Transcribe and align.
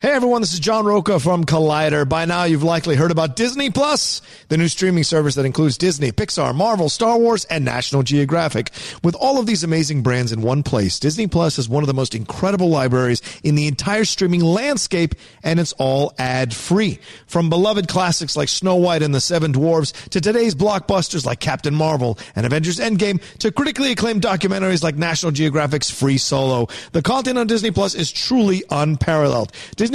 Hey 0.00 0.12
everyone, 0.12 0.42
this 0.42 0.52
is 0.52 0.60
John 0.60 0.86
Roca 0.86 1.18
from 1.18 1.42
Collider. 1.42 2.08
By 2.08 2.24
now 2.24 2.44
you've 2.44 2.62
likely 2.62 2.94
heard 2.94 3.10
about 3.10 3.34
Disney 3.34 3.68
Plus, 3.68 4.22
the 4.46 4.56
new 4.56 4.68
streaming 4.68 5.02
service 5.02 5.34
that 5.34 5.44
includes 5.44 5.76
Disney, 5.76 6.12
Pixar, 6.12 6.54
Marvel, 6.54 6.88
Star 6.88 7.18
Wars, 7.18 7.44
and 7.46 7.64
National 7.64 8.04
Geographic. 8.04 8.70
With 9.02 9.16
all 9.16 9.40
of 9.40 9.46
these 9.46 9.64
amazing 9.64 10.04
brands 10.04 10.30
in 10.30 10.40
one 10.40 10.62
place, 10.62 11.00
Disney 11.00 11.26
Plus 11.26 11.58
is 11.58 11.68
one 11.68 11.82
of 11.82 11.88
the 11.88 11.94
most 11.94 12.14
incredible 12.14 12.68
libraries 12.68 13.22
in 13.42 13.56
the 13.56 13.66
entire 13.66 14.04
streaming 14.04 14.40
landscape, 14.40 15.16
and 15.42 15.58
it's 15.58 15.72
all 15.78 16.14
ad 16.16 16.54
free. 16.54 17.00
From 17.26 17.50
beloved 17.50 17.88
classics 17.88 18.36
like 18.36 18.48
Snow 18.48 18.76
White 18.76 19.02
and 19.02 19.12
the 19.12 19.20
Seven 19.20 19.50
Dwarfs 19.50 19.90
to 20.10 20.20
today's 20.20 20.54
blockbusters 20.54 21.26
like 21.26 21.40
Captain 21.40 21.74
Marvel 21.74 22.20
and 22.36 22.46
Avengers 22.46 22.78
Endgame 22.78 23.20
to 23.38 23.50
critically 23.50 23.90
acclaimed 23.90 24.22
documentaries 24.22 24.84
like 24.84 24.94
National 24.94 25.32
Geographic's 25.32 25.90
Free 25.90 26.18
Solo. 26.18 26.68
The 26.92 27.02
content 27.02 27.36
on 27.36 27.48
Disney 27.48 27.72
Plus 27.72 27.96
is 27.96 28.12
truly 28.12 28.62
unparalleled. 28.70 29.50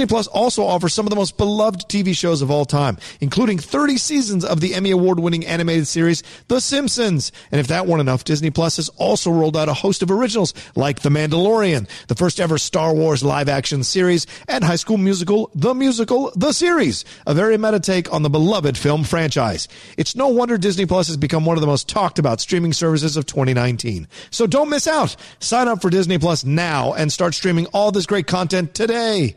Plus 0.06 0.26
also 0.26 0.64
offers 0.64 0.92
some 0.92 1.06
of 1.06 1.10
the 1.10 1.16
most 1.16 1.36
beloved 1.36 1.88
TV 1.88 2.16
shows 2.16 2.42
of 2.42 2.50
all 2.50 2.64
time, 2.64 2.98
including 3.20 3.58
30 3.58 3.96
seasons 3.96 4.44
of 4.44 4.60
the 4.60 4.74
Emmy 4.74 4.90
Award 4.90 5.20
winning 5.20 5.46
animated 5.46 5.86
series 5.86 6.22
The 6.48 6.60
Simpsons. 6.60 7.32
And 7.52 7.60
if 7.60 7.68
that 7.68 7.86
weren't 7.86 8.00
enough, 8.00 8.24
Disney 8.24 8.50
Plus 8.50 8.76
has 8.76 8.88
also 8.90 9.30
rolled 9.30 9.56
out 9.56 9.68
a 9.68 9.74
host 9.74 10.02
of 10.02 10.10
originals 10.10 10.52
like 10.74 11.00
The 11.00 11.08
Mandalorian, 11.08 11.88
the 12.08 12.14
first 12.14 12.40
ever 12.40 12.58
Star 12.58 12.92
Wars 12.92 13.22
live 13.22 13.48
action 13.48 13.84
series, 13.84 14.26
and 14.48 14.64
High 14.64 14.76
School 14.76 14.98
Musical, 14.98 15.50
The 15.54 15.74
Musical, 15.74 16.32
The 16.34 16.52
Series, 16.52 17.04
a 17.26 17.34
very 17.34 17.56
meta 17.56 17.80
take 17.80 18.12
on 18.12 18.22
the 18.22 18.30
beloved 18.30 18.76
film 18.76 19.04
franchise. 19.04 19.68
It's 19.96 20.16
no 20.16 20.28
wonder 20.28 20.58
Disney 20.58 20.86
Plus 20.86 21.06
has 21.06 21.16
become 21.16 21.44
one 21.44 21.56
of 21.56 21.60
the 21.60 21.66
most 21.66 21.88
talked 21.88 22.18
about 22.18 22.40
streaming 22.40 22.72
services 22.72 23.16
of 23.16 23.26
2019. 23.26 24.08
So 24.30 24.46
don't 24.46 24.70
miss 24.70 24.88
out. 24.88 25.14
Sign 25.38 25.68
up 25.68 25.80
for 25.80 25.90
Disney 25.90 26.18
Plus 26.18 26.44
now 26.44 26.92
and 26.94 27.12
start 27.12 27.34
streaming 27.34 27.66
all 27.66 27.92
this 27.92 28.06
great 28.06 28.26
content 28.26 28.74
today. 28.74 29.36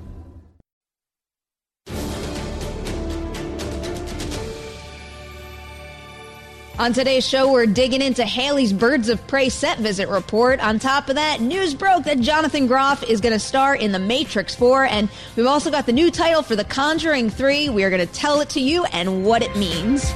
On 6.81 6.93
today's 6.93 7.27
show, 7.27 7.51
we're 7.51 7.67
digging 7.67 8.01
into 8.01 8.25
Haleigh's 8.25 8.73
Birds 8.73 9.07
of 9.09 9.27
Prey 9.27 9.49
set 9.49 9.77
visit 9.77 10.09
report. 10.09 10.59
On 10.61 10.79
top 10.79 11.09
of 11.09 11.15
that, 11.15 11.39
news 11.39 11.75
broke 11.75 12.05
that 12.05 12.19
Jonathan 12.19 12.65
Groff 12.65 13.03
is 13.03 13.21
going 13.21 13.33
to 13.33 13.39
star 13.39 13.75
in 13.75 13.91
The 13.91 13.99
Matrix 13.99 14.55
4, 14.55 14.85
and 14.85 15.07
we've 15.35 15.45
also 15.45 15.69
got 15.69 15.85
the 15.85 15.93
new 15.93 16.09
title 16.09 16.41
for 16.41 16.55
The 16.55 16.63
Conjuring 16.63 17.29
3. 17.29 17.69
We 17.69 17.83
are 17.83 17.91
going 17.91 18.07
to 18.07 18.11
tell 18.11 18.41
it 18.41 18.49
to 18.49 18.59
you 18.59 18.85
and 18.85 19.23
what 19.23 19.43
it 19.43 19.55
means. 19.55 20.11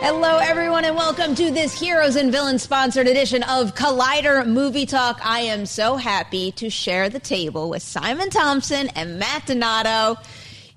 Hello, 0.00 0.38
everyone, 0.38 0.84
and 0.84 0.94
welcome 0.96 1.34
to 1.34 1.50
this 1.50 1.78
Heroes 1.78 2.14
and 2.14 2.30
Villains 2.30 2.62
sponsored 2.62 3.08
edition 3.08 3.42
of 3.42 3.74
Collider 3.74 4.46
Movie 4.46 4.86
Talk. 4.86 5.20
I 5.24 5.40
am 5.40 5.66
so 5.66 5.96
happy 5.96 6.52
to 6.52 6.70
share 6.70 7.08
the 7.08 7.18
table 7.18 7.68
with 7.68 7.82
Simon 7.82 8.30
Thompson 8.30 8.88
and 8.94 9.18
Matt 9.18 9.46
Donato. 9.46 10.20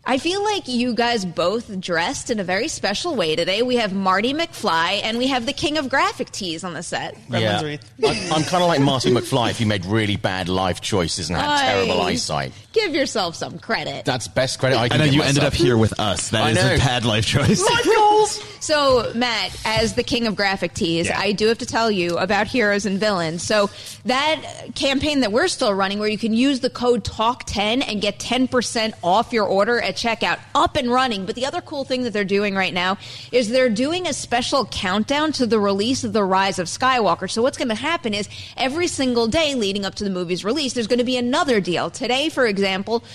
I 0.04 0.18
feel 0.18 0.44
like 0.44 0.68
you 0.68 0.96
guys 0.96 1.24
both 1.26 1.80
dressed 1.80 2.32
in 2.32 2.40
a 2.40 2.44
very 2.44 2.68
special 2.68 3.16
way 3.16 3.36
today. 3.36 3.62
We 3.62 3.76
have 3.76 3.94
Marty 3.94 4.34
McFly 4.34 5.02
and 5.04 5.20
we 5.20 5.28
have 5.28 5.46
the 5.46 5.54
king 5.54 5.78
of 5.78 5.90
graphic 5.90 6.32
tees 6.32 6.64
on 6.64 6.74
the 6.74 6.82
set. 6.82 7.16
Yeah. 7.30 7.60
I'm, 7.60 8.34
I'm 8.34 8.44
kind 8.44 8.64
of 8.64 8.68
like 8.68 8.82
Marty 8.82 9.12
McFly 9.12 9.52
if 9.52 9.60
he 9.60 9.66
made 9.66 9.86
really 9.86 10.16
bad 10.16 10.50
life 10.50 10.82
choices 10.82 11.30
and 11.30 11.38
had 11.38 11.48
Aye. 11.48 11.74
terrible 11.74 12.02
eyesight. 12.02 12.52
Give 12.74 12.96
yourself 12.96 13.36
some 13.36 13.60
credit. 13.60 14.06
That's 14.06 14.28
best 14.30 14.60
credit 14.60 14.78
I 14.78 14.84
I 14.86 14.90
can 14.90 15.00
know 15.00 15.06
give 15.06 15.14
you 15.16 15.22
ended 15.24 15.44
up 15.44 15.54
here 15.54 15.78
with 15.78 16.00
us. 16.00 16.30
That 16.30 16.44
I 16.44 16.50
is 16.52 16.56
know. 16.56 16.76
a 16.76 16.78
bad 16.78 17.04
life 17.04 17.26
choice. 17.26 17.62
Life 17.62 17.86
goals! 17.98 18.42
So, 18.62 19.12
Matt, 19.16 19.54
as 19.66 19.96
the 19.96 20.04
king 20.04 20.26
of 20.28 20.36
graphic 20.36 20.74
tees, 20.74 21.08
Yeah. 21.08 21.20
I 21.20 21.34
do 21.34 21.48
have 21.48 21.58
to 21.58 21.66
tell 21.66 21.92
you 21.92 22.18
about 22.18 22.48
heroes 22.48 22.86
and 22.86 22.98
villains. 23.00 23.44
So, 23.44 23.70
that 24.06 24.42
campaign 24.76 25.20
that 25.22 25.32
we're 25.34 25.48
still 25.50 25.74
running, 25.74 26.00
where 26.00 26.08
you 26.08 26.18
can 26.18 26.32
use 26.34 26.62
the 26.62 26.70
code 26.70 27.04
TALK10 27.04 27.84
and 27.88 28.00
get 28.02 28.20
10% 28.20 28.94
off 29.04 29.34
your 29.34 29.46
order 29.46 29.82
at 29.82 29.96
checkout, 29.96 30.40
up 30.56 30.78
and 30.78 30.90
running. 30.92 31.26
But 31.26 31.36
the 31.36 31.46
other 31.48 31.60
cool 31.60 31.84
thing 31.84 32.04
that 32.04 32.14
they're 32.14 32.24
doing 32.24 32.56
right 32.56 32.74
now 32.74 32.98
is 33.34 33.50
they're 33.50 33.70
doing 33.70 34.08
a 34.08 34.14
special 34.14 34.66
countdown 34.68 35.34
to 35.34 35.46
the 35.46 35.60
release 35.60 36.04
of 36.06 36.14
The 36.14 36.24
Rise 36.24 36.58
of 36.60 36.68
Skywalker. 36.68 37.30
So, 37.30 37.42
what's 37.42 37.58
going 37.58 37.68
to 37.70 37.76
happen 37.76 38.14
is 38.14 38.30
every 38.56 38.88
single 38.88 39.28
day 39.28 39.56
leading 39.56 39.84
up 39.84 39.96
to 39.96 40.04
the 40.06 40.10
movie's 40.10 40.46
release, 40.46 40.72
there's 40.74 40.88
going 40.88 41.00
to 41.00 41.06
be 41.06 41.18
another 41.18 41.60
deal. 41.60 41.90
Today, 41.90 42.30
for 42.30 42.46
example, 42.46 42.61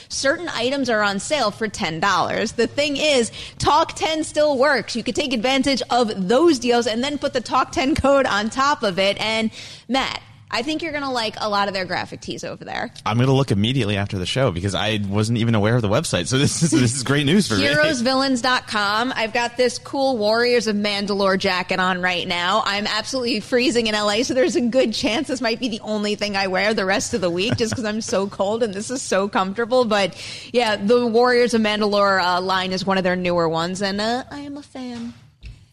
certain 0.09 0.49
items 0.49 0.91
are 0.91 1.03
on 1.03 1.19
sale 1.19 1.51
for 1.51 1.69
$10. 1.69 2.55
The 2.55 2.67
thing 2.67 2.97
is, 2.97 3.31
Talk 3.59 3.95
10 3.95 4.25
still 4.25 4.59
works. 4.59 4.97
You 4.97 5.03
could 5.03 5.17
take 5.17 5.33
advantage 5.33 5.83
of 5.91 6.29
those 6.29 6.59
deals 6.59 6.87
and 6.87 7.03
then 7.03 7.19
put 7.19 7.33
the 7.33 7.41
Talk 7.41 7.73
10 7.73 7.95
code 7.95 8.27
on 8.27 8.51
top 8.51 8.83
of 8.83 8.99
it. 8.99 9.21
And 9.21 9.51
Matt, 9.89 10.21
I 10.51 10.63
think 10.63 10.83
you're 10.83 10.93
going 10.93 11.03
to 11.05 11.11
like 11.11 11.35
a 11.41 11.49
lot 11.49 11.67
of 11.67 11.75
their 11.75 11.85
graphic 11.85 12.21
tees 12.21 12.45
over 12.45 12.65
there. 12.65 12.93
I'm 13.05 13.17
going 13.17 13.27
to 13.27 13.33
look 13.33 13.51
immediately 13.51 13.97
after 13.97 14.17
the 14.17 14.27
show 14.27 14.53
because 14.53 14.75
I 14.75 15.01
wasn't 15.09 15.39
even 15.39 15.55
aware 15.55 15.75
of 15.75 15.83
the 15.83 15.89
website. 15.89 16.29
So 16.29 16.39
this 16.39 16.63
is 16.63 16.71
this 16.71 16.95
is 16.95 17.03
great 17.03 17.27
news 17.27 17.49
for 17.49 17.57
me. 17.57 17.65
Heroesvillains.com. 17.65 19.13
I've 19.17 19.33
got 19.33 19.57
this 19.57 19.79
cool 19.79 20.17
Warriors 20.17 20.67
of 20.69 20.77
Mandalore 20.77 21.39
jacket 21.39 21.81
on 21.81 22.01
right 22.01 22.27
now. 22.27 22.63
I'm 22.65 22.87
absolutely 22.87 23.41
freezing 23.41 23.89
in 23.89 23.95
LA, 23.95 24.23
so 24.23 24.35
there's 24.35 24.57
a 24.57 24.61
good 24.61 24.95
chance 24.95 25.29
this 25.29 25.41
might 25.41 25.59
be 25.59 25.69
the 25.69 25.81
only 25.81 26.15
thing 26.15 26.37
I 26.37 26.47
wear 26.47 26.75
the 26.75 26.85
rest 26.85 27.13
of 27.13 27.21
the 27.21 27.31
week 27.31 27.57
just 27.57 27.73
because 27.73 27.85
I'm 27.85 28.01
so 28.01 28.29
cold 28.29 28.63
and 28.63 28.73
this 28.73 28.91
is 28.91 29.03
so 29.03 29.29
comfortable. 29.29 29.85
But 29.85 30.15
yeah, 30.53 30.77
the 30.77 31.07
Warriors 31.07 31.55
of 31.55 31.61
Mandalore 31.61 32.23
uh, 32.23 32.41
line 32.41 32.73
is 32.73 32.87
one 32.87 32.99
of 32.99 33.05
their 33.05 33.17
newer 33.17 33.49
ones, 33.49 33.83
and 33.83 34.01
uh, 34.01 34.25
I 34.31 34.41
am 34.41 34.57
a 34.57 34.63
fan. 34.63 35.13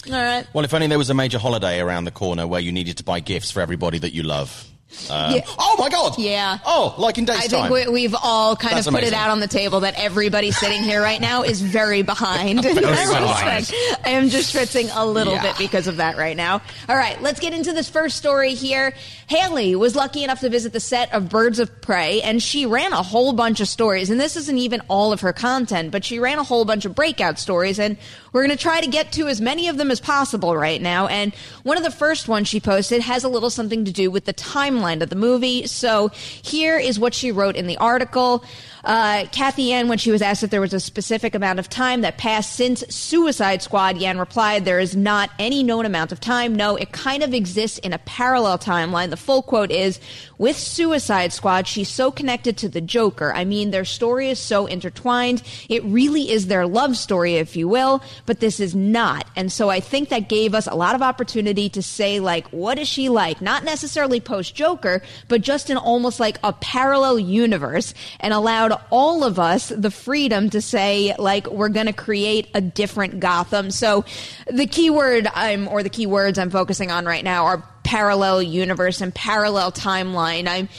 All 0.07 0.13
right. 0.13 0.45
Well, 0.53 0.65
if 0.65 0.73
only 0.73 0.88
there 0.88 0.97
was 0.97 1.09
a 1.09 1.13
major 1.13 1.39
holiday 1.39 1.79
around 1.79 2.05
the 2.05 2.11
corner 2.11 2.45
where 2.45 2.59
you 2.59 2.71
needed 2.71 2.97
to 2.97 3.03
buy 3.03 3.19
gifts 3.19 3.51
for 3.51 3.61
everybody 3.61 4.00
that 4.00 4.13
you 4.13 4.23
love. 4.23 4.69
Um, 5.10 5.34
Yeah. 5.36 5.42
Oh 5.57 5.75
my 5.80 5.90
God! 5.90 6.18
Yeah. 6.18 6.60
Oh, 6.66 6.95
like 6.98 7.18
in 7.18 7.25
days 7.25 7.38
I 7.38 7.48
time. 7.48 7.72
think 7.72 7.88
we, 7.88 7.94
we've 7.94 8.16
all 8.24 8.56
kind 8.56 8.75
That's 8.75 8.88
of 8.88 8.94
put 8.94 9.04
it 9.04 9.13
out 9.13 9.30
on 9.30 9.40
the 9.40 9.48
table 9.48 9.81
that 9.81 9.95
everybody 10.00 10.51
sitting 10.51 10.84
here 10.84 11.01
right 11.01 11.19
now 11.19 11.44
is 11.44 11.62
very 11.62 12.01
behind. 12.04 12.66
in 12.66 12.75
behind. 12.75 13.72
I 14.06 14.10
am 14.10 14.30
just 14.30 14.54
schwitzing 14.56 14.90
a 14.95 15.06
little 15.06 15.34
Yeah. 15.34 15.42
bit 15.44 15.57
because 15.57 15.88
of 15.88 15.98
that 15.98 16.18
right 16.18 16.38
now. 16.38 16.62
All 16.88 16.95
right, 16.95 17.22
let's 17.22 17.40
get 17.40 17.54
into 17.54 17.74
this 17.74 17.90
first 17.90 18.18
story 18.18 18.54
here. 18.54 18.94
Haleigh 19.30 19.75
was 19.75 19.95
lucky 19.95 20.24
enough 20.24 20.42
to 20.42 20.50
visit 20.50 20.74
the 20.74 20.80
set 20.80 21.12
of 21.13 21.30
Birds 21.30 21.60
of 21.60 21.81
Prey, 21.81 22.22
and 22.22 22.42
she 22.42 22.66
ran 22.66 22.94
a 22.94 23.01
whole 23.01 23.34
bunch 23.34 23.60
of 23.62 23.68
stories. 23.68 24.10
And 24.10 24.19
this 24.19 24.36
isn't 24.36 24.57
even 24.57 24.81
all 24.90 25.12
of 25.12 25.22
her 25.22 25.34
content, 25.34 25.92
but 25.92 26.06
she 26.06 26.19
ran 26.19 26.38
a 26.40 26.44
whole 26.44 26.66
bunch 26.66 26.86
of 26.86 26.94
breakout 26.95 27.40
stories, 27.40 27.80
and 27.80 27.98
we're 28.31 28.45
going 28.45 28.56
to 28.56 28.62
try 28.62 28.80
to 28.81 28.88
get 28.88 29.12
to 29.13 29.28
as 29.28 29.42
many 29.42 29.68
of 29.69 29.78
them 29.78 29.90
as 29.92 30.00
possible 30.00 30.56
right 30.56 30.81
now. 30.81 31.07
And 31.07 31.34
one 31.63 31.78
of 31.78 31.84
the 31.84 31.92
first 31.92 32.28
ones 32.28 32.48
she 32.48 32.60
posted 32.60 33.01
has 33.01 33.24
a 33.24 33.30
little 33.30 33.50
something 33.50 33.86
to 33.86 33.92
do 33.92 34.12
with 34.12 34.25
the 34.25 34.34
timeline 34.34 34.82
of 34.83 35.09
the 35.09 35.15
movie. 35.15 35.68
So 35.68 36.09
here 36.41 36.77
is 36.77 37.00
what 37.00 37.13
she 37.13 37.31
wrote 37.31 37.56
in 37.56 37.68
the 37.68 37.77
article. 37.77 38.44
Uh, 38.83 39.25
Cathy 39.31 39.63
Yan, 39.63 39.88
when 39.88 39.97
she 39.97 40.12
was 40.12 40.21
asked 40.21 40.44
if 40.44 40.50
there 40.50 40.59
was 40.59 40.74
a 40.74 40.80
specific 40.80 41.35
amount 41.35 41.57
of 41.57 41.69
time 41.69 42.01
that 42.01 42.18
passed 42.18 42.53
since 42.53 42.83
Suicide 42.94 43.62
Squad, 43.62 43.97
Yan 43.97 44.19
replied, 44.19 44.65
There 44.65 44.80
is 44.80 44.94
not 44.94 45.30
any 45.39 45.63
known 45.63 45.85
amount 45.85 46.12
of 46.12 46.19
time. 46.19 46.53
No, 46.53 46.75
it 46.75 46.91
kind 46.91 47.24
of 47.24 47.33
exists 47.33 47.77
in 47.77 47.94
a 47.94 47.97
parallel 48.00 48.57
timeline. 48.57 49.09
The 49.09 49.15
full 49.15 49.41
quote 49.41 49.71
is 49.71 50.01
With 50.38 50.57
Suicide 50.57 51.31
Squad, 51.31 51.65
she's 51.65 51.88
so 51.88 52.12
connected 52.12 52.57
to 52.57 52.68
the 52.68 52.81
Joker. 52.81 53.33
I 53.33 53.45
mean, 53.45 53.71
their 53.71 53.85
story 53.85 54.30
is 54.30 54.39
so 54.39 54.65
intertwined. 54.65 55.44
It 55.69 55.81
really 55.85 56.30
is 56.30 56.47
their 56.47 56.68
love 56.68 56.97
story, 56.97 57.35
if 57.35 57.56
you 57.56 57.69
will, 57.69 58.03
but 58.25 58.41
this 58.41 58.59
is 58.59 58.75
not. 58.75 59.25
And 59.38 59.50
so 59.50 59.69
I 59.69 59.80
think 59.80 60.09
that 60.09 60.27
gave 60.27 60.53
us 60.53 60.68
a 60.68 60.75
lot 60.75 60.94
of 60.94 61.01
opportunity 61.01 61.69
to 61.69 61.81
say, 61.81 62.19
like, 62.19 62.47
what 62.47 62.77
is 62.77 62.89
she 62.89 63.07
like? 63.07 63.41
Not 63.41 63.63
necessarily 63.63 64.19
post 64.19 64.56
Joker, 64.56 65.01
but 65.30 65.39
just 65.39 65.69
in 65.69 65.77
almost 65.77 66.19
like 66.19 66.38
a 66.44 66.51
parallel 66.51 67.18
universe 67.18 67.94
and 68.19 68.33
allowed 68.33 68.72
all 68.91 69.23
of 69.23 69.39
us 69.39 69.69
the 69.69 69.91
freedom 69.91 70.49
to 70.51 70.61
say, 70.61 71.15
like, 71.17 71.47
we're 71.47 71.69
going 71.69 71.87
to 71.87 71.93
create 71.93 72.49
a 72.53 72.61
different 72.61 73.19
Gotham. 73.19 73.71
So 73.71 74.05
the 74.51 74.67
keyword 74.67 75.27
I'm, 75.33 75.67
or 75.67 75.83
the 75.83 75.89
keywords 75.89 76.37
I'm 76.37 76.49
focusing 76.49 76.91
on 76.91 77.05
right 77.05 77.23
now 77.23 77.45
are 77.45 77.63
parallel 77.83 78.41
universe 78.41 79.01
and 79.01 79.13
parallel 79.13 79.71
timeline. 79.71 80.47
I'm, 80.47 80.69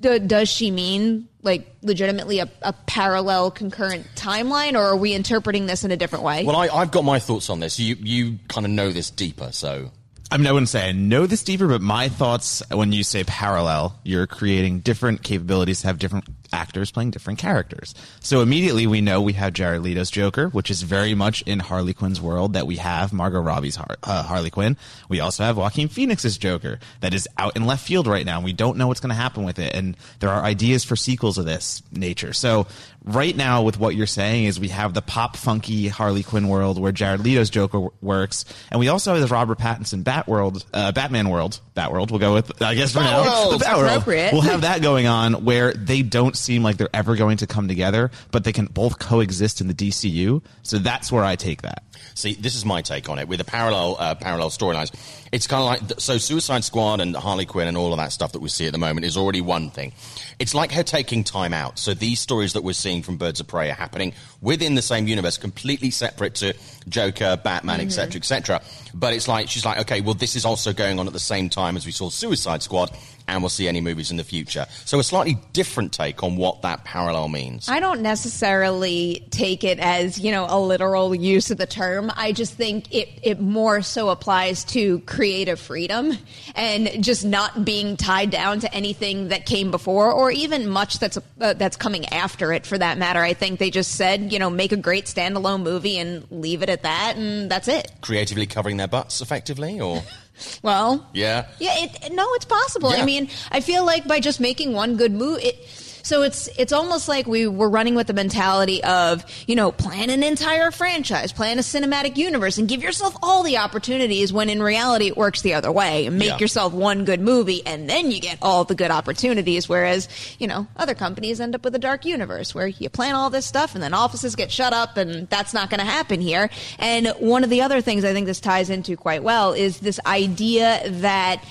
d- 0.00 0.20
does 0.20 0.48
she 0.48 0.70
mean 0.70 1.28
like 1.42 1.76
legitimately 1.82 2.40
a, 2.40 2.50
a 2.62 2.72
parallel 2.72 3.50
concurrent 3.50 4.06
timeline 4.16 4.74
or 4.74 4.82
are 4.82 4.96
we 4.96 5.14
interpreting 5.14 5.66
this 5.66 5.84
in 5.84 5.90
a 5.90 5.96
different 5.96 6.24
way? 6.24 6.44
well, 6.44 6.56
I, 6.56 6.68
I've 6.68 6.90
got 6.90 7.04
my 7.04 7.18
thoughts 7.18 7.48
on 7.50 7.60
this. 7.60 7.78
You 7.78 7.96
you 8.00 8.38
kind 8.48 8.66
of 8.66 8.72
know 8.72 8.90
this 8.90 9.10
deeper, 9.10 9.52
so 9.52 9.92
I 10.30 10.38
mean, 10.38 10.48
I 10.48 10.52
wouldn't 10.52 10.68
say 10.68 10.88
I 10.88 10.92
know 10.92 11.26
this 11.26 11.44
deeper, 11.44 11.68
but 11.68 11.80
my 11.80 12.08
thoughts 12.08 12.62
when 12.70 12.92
you 12.92 13.04
say 13.04 13.22
parallel, 13.24 13.98
you're 14.02 14.26
creating 14.26 14.80
different 14.80 15.22
capabilities 15.22 15.82
to 15.82 15.86
have 15.86 15.98
different 15.98 16.24
actors 16.52 16.90
playing 16.90 17.10
different 17.10 17.38
characters. 17.38 17.94
So 18.20 18.40
immediately 18.40 18.86
we 18.86 19.00
know 19.00 19.20
we 19.20 19.34
have 19.34 19.52
Jared 19.52 19.82
Leto's 19.82 20.10
Joker, 20.10 20.48
which 20.48 20.70
is 20.70 20.82
very 20.82 21.14
much 21.14 21.42
in 21.42 21.58
Harley 21.60 21.94
Quinn's 21.94 22.20
world 22.20 22.52
that 22.54 22.66
we 22.66 22.76
have 22.76 23.12
Margot 23.12 23.40
Robbie's 23.40 23.76
Har- 23.76 23.96
uh, 24.02 24.22
Harley 24.22 24.50
Quinn. 24.50 24.76
We 25.08 25.20
also 25.20 25.44
have 25.44 25.56
Joaquin 25.56 25.88
Phoenix's 25.88 26.38
Joker 26.38 26.78
that 27.00 27.14
is 27.14 27.28
out 27.38 27.56
in 27.56 27.66
left 27.66 27.86
field 27.86 28.06
right 28.06 28.24
now. 28.26 28.36
And 28.36 28.44
we 28.44 28.52
don't 28.52 28.76
know 28.76 28.88
what's 28.88 29.00
going 29.00 29.10
to 29.10 29.14
happen 29.14 29.44
with 29.44 29.58
it. 29.58 29.74
And 29.74 29.96
there 30.20 30.30
are 30.30 30.42
ideas 30.42 30.84
for 30.84 30.96
sequels 30.96 31.38
of 31.38 31.44
this 31.46 31.82
nature. 31.92 32.32
So 32.32 32.66
right 33.04 33.36
now 33.36 33.62
with 33.62 33.78
what 33.78 33.94
you're 33.94 34.06
saying 34.06 34.44
is 34.46 34.58
we 34.58 34.68
have 34.68 34.92
the 34.92 35.02
pop 35.02 35.36
funky 35.36 35.88
Harley 35.88 36.22
Quinn 36.24 36.48
world 36.48 36.80
where 36.80 36.92
Jared 36.92 37.20
Leto's 37.24 37.50
Joker 37.50 37.78
w- 37.78 37.90
works. 38.02 38.44
And 38.70 38.80
we 38.80 38.88
also 38.88 39.12
have 39.12 39.20
the 39.20 39.32
Robert 39.32 39.58
Pattinson 39.58 40.02
Bat 40.04 40.26
world, 40.26 40.64
uh, 40.74 40.92
Batman 40.92 41.28
world, 41.28 41.60
Bat 41.74 41.92
world. 41.92 42.10
We'll 42.10 42.20
go 42.20 42.34
with, 42.34 42.60
I 42.62 42.74
guess 42.74 42.92
for 42.92 43.00
now, 43.00 43.22
the 43.52 43.58
Bat 43.58 43.76
world. 43.78 44.04
We'll 44.32 44.42
have 44.42 44.62
that 44.62 44.82
going 44.82 45.06
on 45.06 45.44
where 45.44 45.72
they 45.72 46.02
don't 46.02 46.35
seem 46.36 46.62
like 46.62 46.76
they're 46.76 46.88
ever 46.94 47.16
going 47.16 47.38
to 47.38 47.46
come 47.46 47.68
together, 47.68 48.10
but 48.30 48.44
they 48.44 48.52
can 48.52 48.66
both 48.66 48.98
coexist 48.98 49.60
in 49.60 49.68
the 49.68 49.74
DCU. 49.74 50.42
So 50.62 50.78
that's 50.78 51.10
where 51.10 51.24
I 51.24 51.36
take 51.36 51.62
that. 51.62 51.82
See, 52.14 52.34
this 52.34 52.54
is 52.54 52.64
my 52.64 52.82
take 52.82 53.08
on 53.08 53.18
it 53.18 53.28
with 53.28 53.38
the 53.38 53.44
parallel 53.44 53.96
uh, 53.98 54.14
parallel 54.14 54.50
storylines. 54.50 54.92
It's 55.32 55.46
kind 55.46 55.62
of 55.62 55.88
like 55.88 56.00
so 56.00 56.18
Suicide 56.18 56.64
Squad 56.64 57.00
and 57.00 57.16
Harley 57.16 57.46
Quinn 57.46 57.68
and 57.68 57.76
all 57.76 57.92
of 57.92 57.98
that 57.98 58.12
stuff 58.12 58.32
that 58.32 58.40
we 58.40 58.48
see 58.48 58.66
at 58.66 58.72
the 58.72 58.78
moment 58.78 59.06
is 59.06 59.16
already 59.16 59.40
one 59.40 59.70
thing. 59.70 59.92
It's 60.38 60.54
like 60.54 60.70
her 60.72 60.82
taking 60.82 61.24
time 61.24 61.54
out. 61.54 61.78
So 61.78 61.94
these 61.94 62.20
stories 62.20 62.52
that 62.52 62.62
we're 62.62 62.74
seeing 62.74 63.02
from 63.02 63.16
Birds 63.16 63.40
of 63.40 63.46
Prey 63.46 63.70
are 63.70 63.74
happening 63.74 64.12
within 64.42 64.74
the 64.74 64.82
same 64.82 65.06
universe, 65.06 65.38
completely 65.38 65.90
separate 65.90 66.34
to 66.36 66.54
Joker, 66.88 67.38
Batman, 67.42 67.80
etc., 67.80 68.18
etc. 68.18 68.60
But 68.94 69.14
it's 69.14 69.28
like 69.28 69.48
she's 69.48 69.64
like, 69.64 69.78
okay, 69.80 70.00
well, 70.00 70.14
this 70.14 70.36
is 70.36 70.44
also 70.44 70.72
going 70.72 70.98
on 70.98 71.06
at 71.06 71.12
the 71.12 71.18
same 71.18 71.48
time 71.48 71.76
as 71.76 71.86
we 71.86 71.92
saw 71.92 72.10
Suicide 72.10 72.62
Squad, 72.62 72.90
and 73.28 73.42
we'll 73.42 73.50
see 73.50 73.66
any 73.66 73.80
movies 73.80 74.10
in 74.10 74.16
the 74.16 74.24
future. 74.24 74.66
So 74.84 74.98
a 74.98 75.02
slightly 75.02 75.38
different 75.52 75.92
take 75.92 76.22
on 76.22 76.36
what 76.36 76.62
that 76.62 76.84
parallel 76.84 77.28
means. 77.28 77.68
I 77.68 77.80
don't 77.80 78.00
necessarily 78.00 79.26
take 79.30 79.64
it 79.64 79.78
as, 79.80 80.18
you 80.18 80.30
know, 80.30 80.46
a 80.48 80.60
literal 80.60 81.14
use 81.14 81.50
of 81.50 81.58
the 81.58 81.66
term. 81.66 82.12
I 82.14 82.32
just 82.32 82.54
think 82.54 82.92
it, 82.94 83.08
it 83.22 83.40
more 83.40 83.82
so 83.82 84.10
applies 84.10 84.64
to 84.66 85.00
creative 85.00 85.58
freedom 85.58 86.12
and 86.54 87.02
just 87.02 87.24
not 87.24 87.64
being 87.64 87.96
tied 87.96 88.30
down 88.30 88.60
to 88.60 88.72
anything 88.72 89.28
that 89.28 89.46
came 89.46 89.70
before 89.70 90.12
or 90.12 90.25
even 90.30 90.68
much 90.68 90.98
that's 90.98 91.18
uh, 91.40 91.54
that's 91.54 91.76
coming 91.76 92.06
after 92.06 92.52
it 92.52 92.66
for 92.66 92.78
that 92.78 92.98
matter. 92.98 93.20
I 93.20 93.34
think 93.34 93.58
they 93.58 93.70
just 93.70 93.92
said, 93.92 94.32
you 94.32 94.38
know, 94.38 94.50
make 94.50 94.72
a 94.72 94.76
great 94.76 95.06
standalone 95.06 95.62
movie 95.62 95.98
and 95.98 96.26
leave 96.30 96.62
it 96.62 96.68
at 96.68 96.82
that 96.82 97.14
and 97.16 97.50
that's 97.50 97.68
it. 97.68 97.92
Creatively 98.00 98.46
covering 98.46 98.76
their 98.76 98.88
butts 98.88 99.20
effectively, 99.20 99.80
or 99.80 100.02
Well, 100.62 101.08
yeah. 101.12 101.46
Yeah, 101.58 101.72
it, 101.76 102.12
no, 102.12 102.26
it's 102.34 102.44
possible. 102.44 102.90
Yeah. 102.92 103.02
I 103.02 103.04
mean, 103.04 103.28
I 103.50 103.60
feel 103.60 103.84
like 103.84 104.06
by 104.06 104.20
just 104.20 104.40
making 104.40 104.72
one 104.72 104.96
good 104.96 105.12
movie, 105.12 105.46
it. 105.46 105.68
So 106.06 106.22
it's 106.22 106.48
it's 106.56 106.72
almost 106.72 107.08
like 107.08 107.26
we 107.26 107.48
were 107.48 107.68
running 107.68 107.96
with 107.96 108.06
the 108.06 108.12
mentality 108.12 108.80
of 108.84 109.24
you 109.48 109.56
know 109.56 109.72
plan 109.72 110.08
an 110.08 110.22
entire 110.22 110.70
franchise, 110.70 111.32
plan 111.32 111.58
a 111.58 111.62
cinematic 111.62 112.16
universe, 112.16 112.58
and 112.58 112.68
give 112.68 112.80
yourself 112.80 113.16
all 113.24 113.42
the 113.42 113.56
opportunities. 113.58 114.32
When 114.32 114.48
in 114.48 114.62
reality, 114.62 115.08
it 115.08 115.16
works 115.16 115.42
the 115.42 115.54
other 115.54 115.72
way. 115.72 116.08
Make 116.08 116.28
Yeah. 116.28 116.38
yourself 116.38 116.72
one 116.72 117.04
good 117.04 117.20
movie, 117.20 117.60
and 117.66 117.90
then 117.90 118.12
you 118.12 118.20
get 118.20 118.38
all 118.40 118.62
the 118.62 118.76
good 118.76 118.92
opportunities. 118.92 119.68
Whereas 119.68 120.08
you 120.38 120.46
know 120.46 120.68
other 120.76 120.94
companies 120.94 121.40
end 121.40 121.56
up 121.56 121.64
with 121.64 121.74
a 121.74 121.80
dark 121.80 122.04
universe 122.04 122.54
where 122.54 122.68
you 122.68 122.88
plan 122.88 123.16
all 123.16 123.28
this 123.28 123.44
stuff, 123.44 123.74
and 123.74 123.82
then 123.82 123.92
offices 123.92 124.36
get 124.36 124.52
shut 124.52 124.72
up, 124.72 124.96
and 124.96 125.28
that's 125.28 125.52
not 125.52 125.70
going 125.70 125.80
to 125.80 125.86
happen 125.86 126.20
here. 126.20 126.50
And 126.78 127.08
one 127.18 127.42
of 127.42 127.50
the 127.50 127.62
other 127.62 127.80
things 127.80 128.04
I 128.04 128.12
think 128.12 128.26
this 128.26 128.38
ties 128.38 128.70
into 128.70 128.96
quite 128.96 129.24
well 129.24 129.54
is 129.54 129.80
this 129.80 129.98
idea 130.06 130.82
that. 130.88 131.42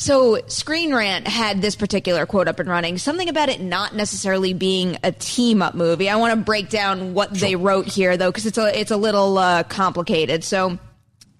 So 0.00 0.40
Screen 0.46 0.94
Rant 0.94 1.28
had 1.28 1.60
this 1.60 1.76
particular 1.76 2.24
quote 2.24 2.48
up 2.48 2.58
and 2.58 2.66
running. 2.70 2.96
Something 2.96 3.28
about 3.28 3.50
it 3.50 3.60
not 3.60 3.94
necessarily 3.94 4.54
being 4.54 4.96
a 5.04 5.12
team 5.12 5.60
up 5.60 5.74
movie. 5.74 6.08
I 6.08 6.16
want 6.16 6.32
to 6.32 6.42
break 6.42 6.70
down 6.70 7.12
what 7.12 7.34
they 7.34 7.54
wrote 7.54 7.86
here 7.86 8.16
though, 8.16 8.30
because 8.30 8.46
it's 8.46 8.56
a 8.56 8.80
it's 8.80 8.90
a 8.90 8.96
little 8.96 9.36
uh, 9.36 9.62
complicated. 9.64 10.42
So 10.42 10.78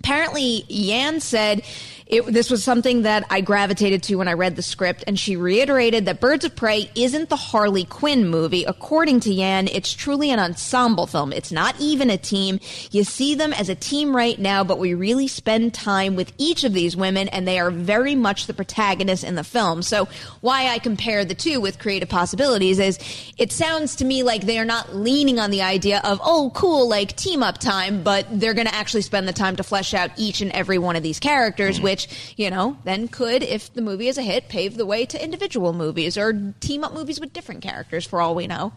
apparently 0.01 0.65
Yan 0.69 1.21
said 1.21 1.63
it, 2.11 2.27
this 2.27 2.51
was 2.51 2.65
something 2.65 3.03
that 3.03 3.25
I 3.31 3.41
gravitated 3.41 4.03
to 4.05 4.17
when 4.17 4.27
I 4.27 4.33
read 4.33 4.57
the 4.57 4.63
script, 4.63 5.05
and 5.07 5.17
she 5.17 5.37
reiterated 5.37 6.07
that 6.07 6.19
Birds 6.19 6.45
of 6.45 6.57
Prey 6.57 6.91
isn't 6.97 7.29
the 7.29 7.37
Harley 7.37 7.85
Quinn 7.85 8.27
movie. 8.27 8.65
According 8.65 9.21
to 9.21 9.33
Yan, 9.33 9.69
it's 9.69 9.93
truly 9.93 10.33
an 10.33 10.41
ensemble 10.41 11.07
film. 11.07 11.33
It's 11.33 11.53
not 11.53 11.77
even 11.79 12.11
a 12.11 12.19
team. 12.19 12.59
You 12.91 13.05
see 13.05 13.37
them 13.37 13.53
as 13.53 13.69
a 13.69 13.77
team 13.77 14.15
right 14.15 14.37
now, 14.37 14.65
but 14.65 14.81
we 14.81 14.93
really 14.93 15.29
spend 15.29 15.73
time 15.73 16.17
with 16.17 16.33
each 16.37 16.65
of 16.65 16.73
these 16.73 16.97
women, 16.97 17.29
and 17.29 17.47
they 17.47 17.61
are 17.61 17.71
very 17.71 18.17
much 18.17 18.49
the 18.49 18.55
protagonists 18.55 19.23
in 19.23 19.37
the 19.37 19.45
film. 19.45 19.81
So, 19.81 20.09
why 20.41 20.67
I 20.67 20.81
compare 20.81 21.25
the 21.25 21.37
two 21.37 21.61
with 21.61 21.79
creative 21.79 22.09
possibilities 22.09 22.81
is 22.81 22.99
it 23.39 23.53
sounds 23.53 23.95
to 23.97 24.05
me 24.05 24.25
like 24.25 24.43
they 24.43 24.59
are 24.59 24.65
not 24.65 24.97
leaning 24.97 25.39
on 25.39 25.53
the 25.53 25.63
idea 25.63 26.01
of, 26.03 26.21
oh, 26.25 26.51
cool, 26.57 26.89
like 26.89 27.15
team 27.15 27.45
up 27.45 27.59
time, 27.59 28.03
but 28.03 28.27
they're 28.33 28.55
going 28.55 28.67
to 28.67 28.75
actually 28.75 29.03
spend 29.03 29.29
the 29.29 29.33
time 29.33 29.55
to 29.55 29.63
flesh 29.63 29.90
out 29.95 30.11
each 30.17 30.41
and 30.41 30.51
every 30.53 30.79
one 30.79 30.97
of 30.97 31.03
these 31.03 31.21
characters, 31.21 31.79
mm. 31.79 31.83
which, 31.83 32.35
you 32.37 32.51
know, 32.51 32.77
then 32.85 33.09
could, 33.09 33.43
if 33.43 33.73
the 33.75 33.83
movie 33.83 34.09
is 34.09 34.19
a 34.19 34.23
hit, 34.23 34.49
pave 34.49 34.77
the 34.77 34.87
way 34.87 35.07
to 35.07 35.23
individual 35.23 35.73
movies 35.73 36.17
or 36.17 36.55
team 36.61 36.85
up 36.85 36.93
movies 36.93 37.21
with 37.21 37.33
different 37.33 37.63
characters 37.63 38.07
for 38.07 38.21
all 38.21 38.35
we 38.35 38.47
know. 38.47 38.73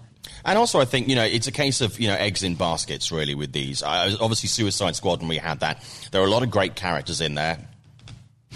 And 0.46 0.58
also, 0.58 0.80
I 0.80 0.86
think 0.86 1.08
you 1.10 1.16
know 1.16 1.24
it's 1.24 1.48
a 1.48 1.52
case 1.52 1.82
of 1.82 2.00
you 2.00 2.08
know 2.08 2.16
eggs 2.16 2.44
in 2.44 2.56
baskets 2.56 3.12
really 3.12 3.36
with 3.36 3.52
these. 3.52 3.84
I, 3.84 4.14
obviously, 4.14 4.48
Suicide 4.48 4.96
Squad, 4.96 5.20
and 5.20 5.30
we 5.30 5.38
had 5.38 5.60
that. 5.62 5.84
There 6.12 6.22
are 6.22 6.26
a 6.26 6.30
lot 6.30 6.44
of 6.44 6.50
great 6.50 6.76
characters 6.76 7.22
in 7.22 7.36
there. 7.36 7.60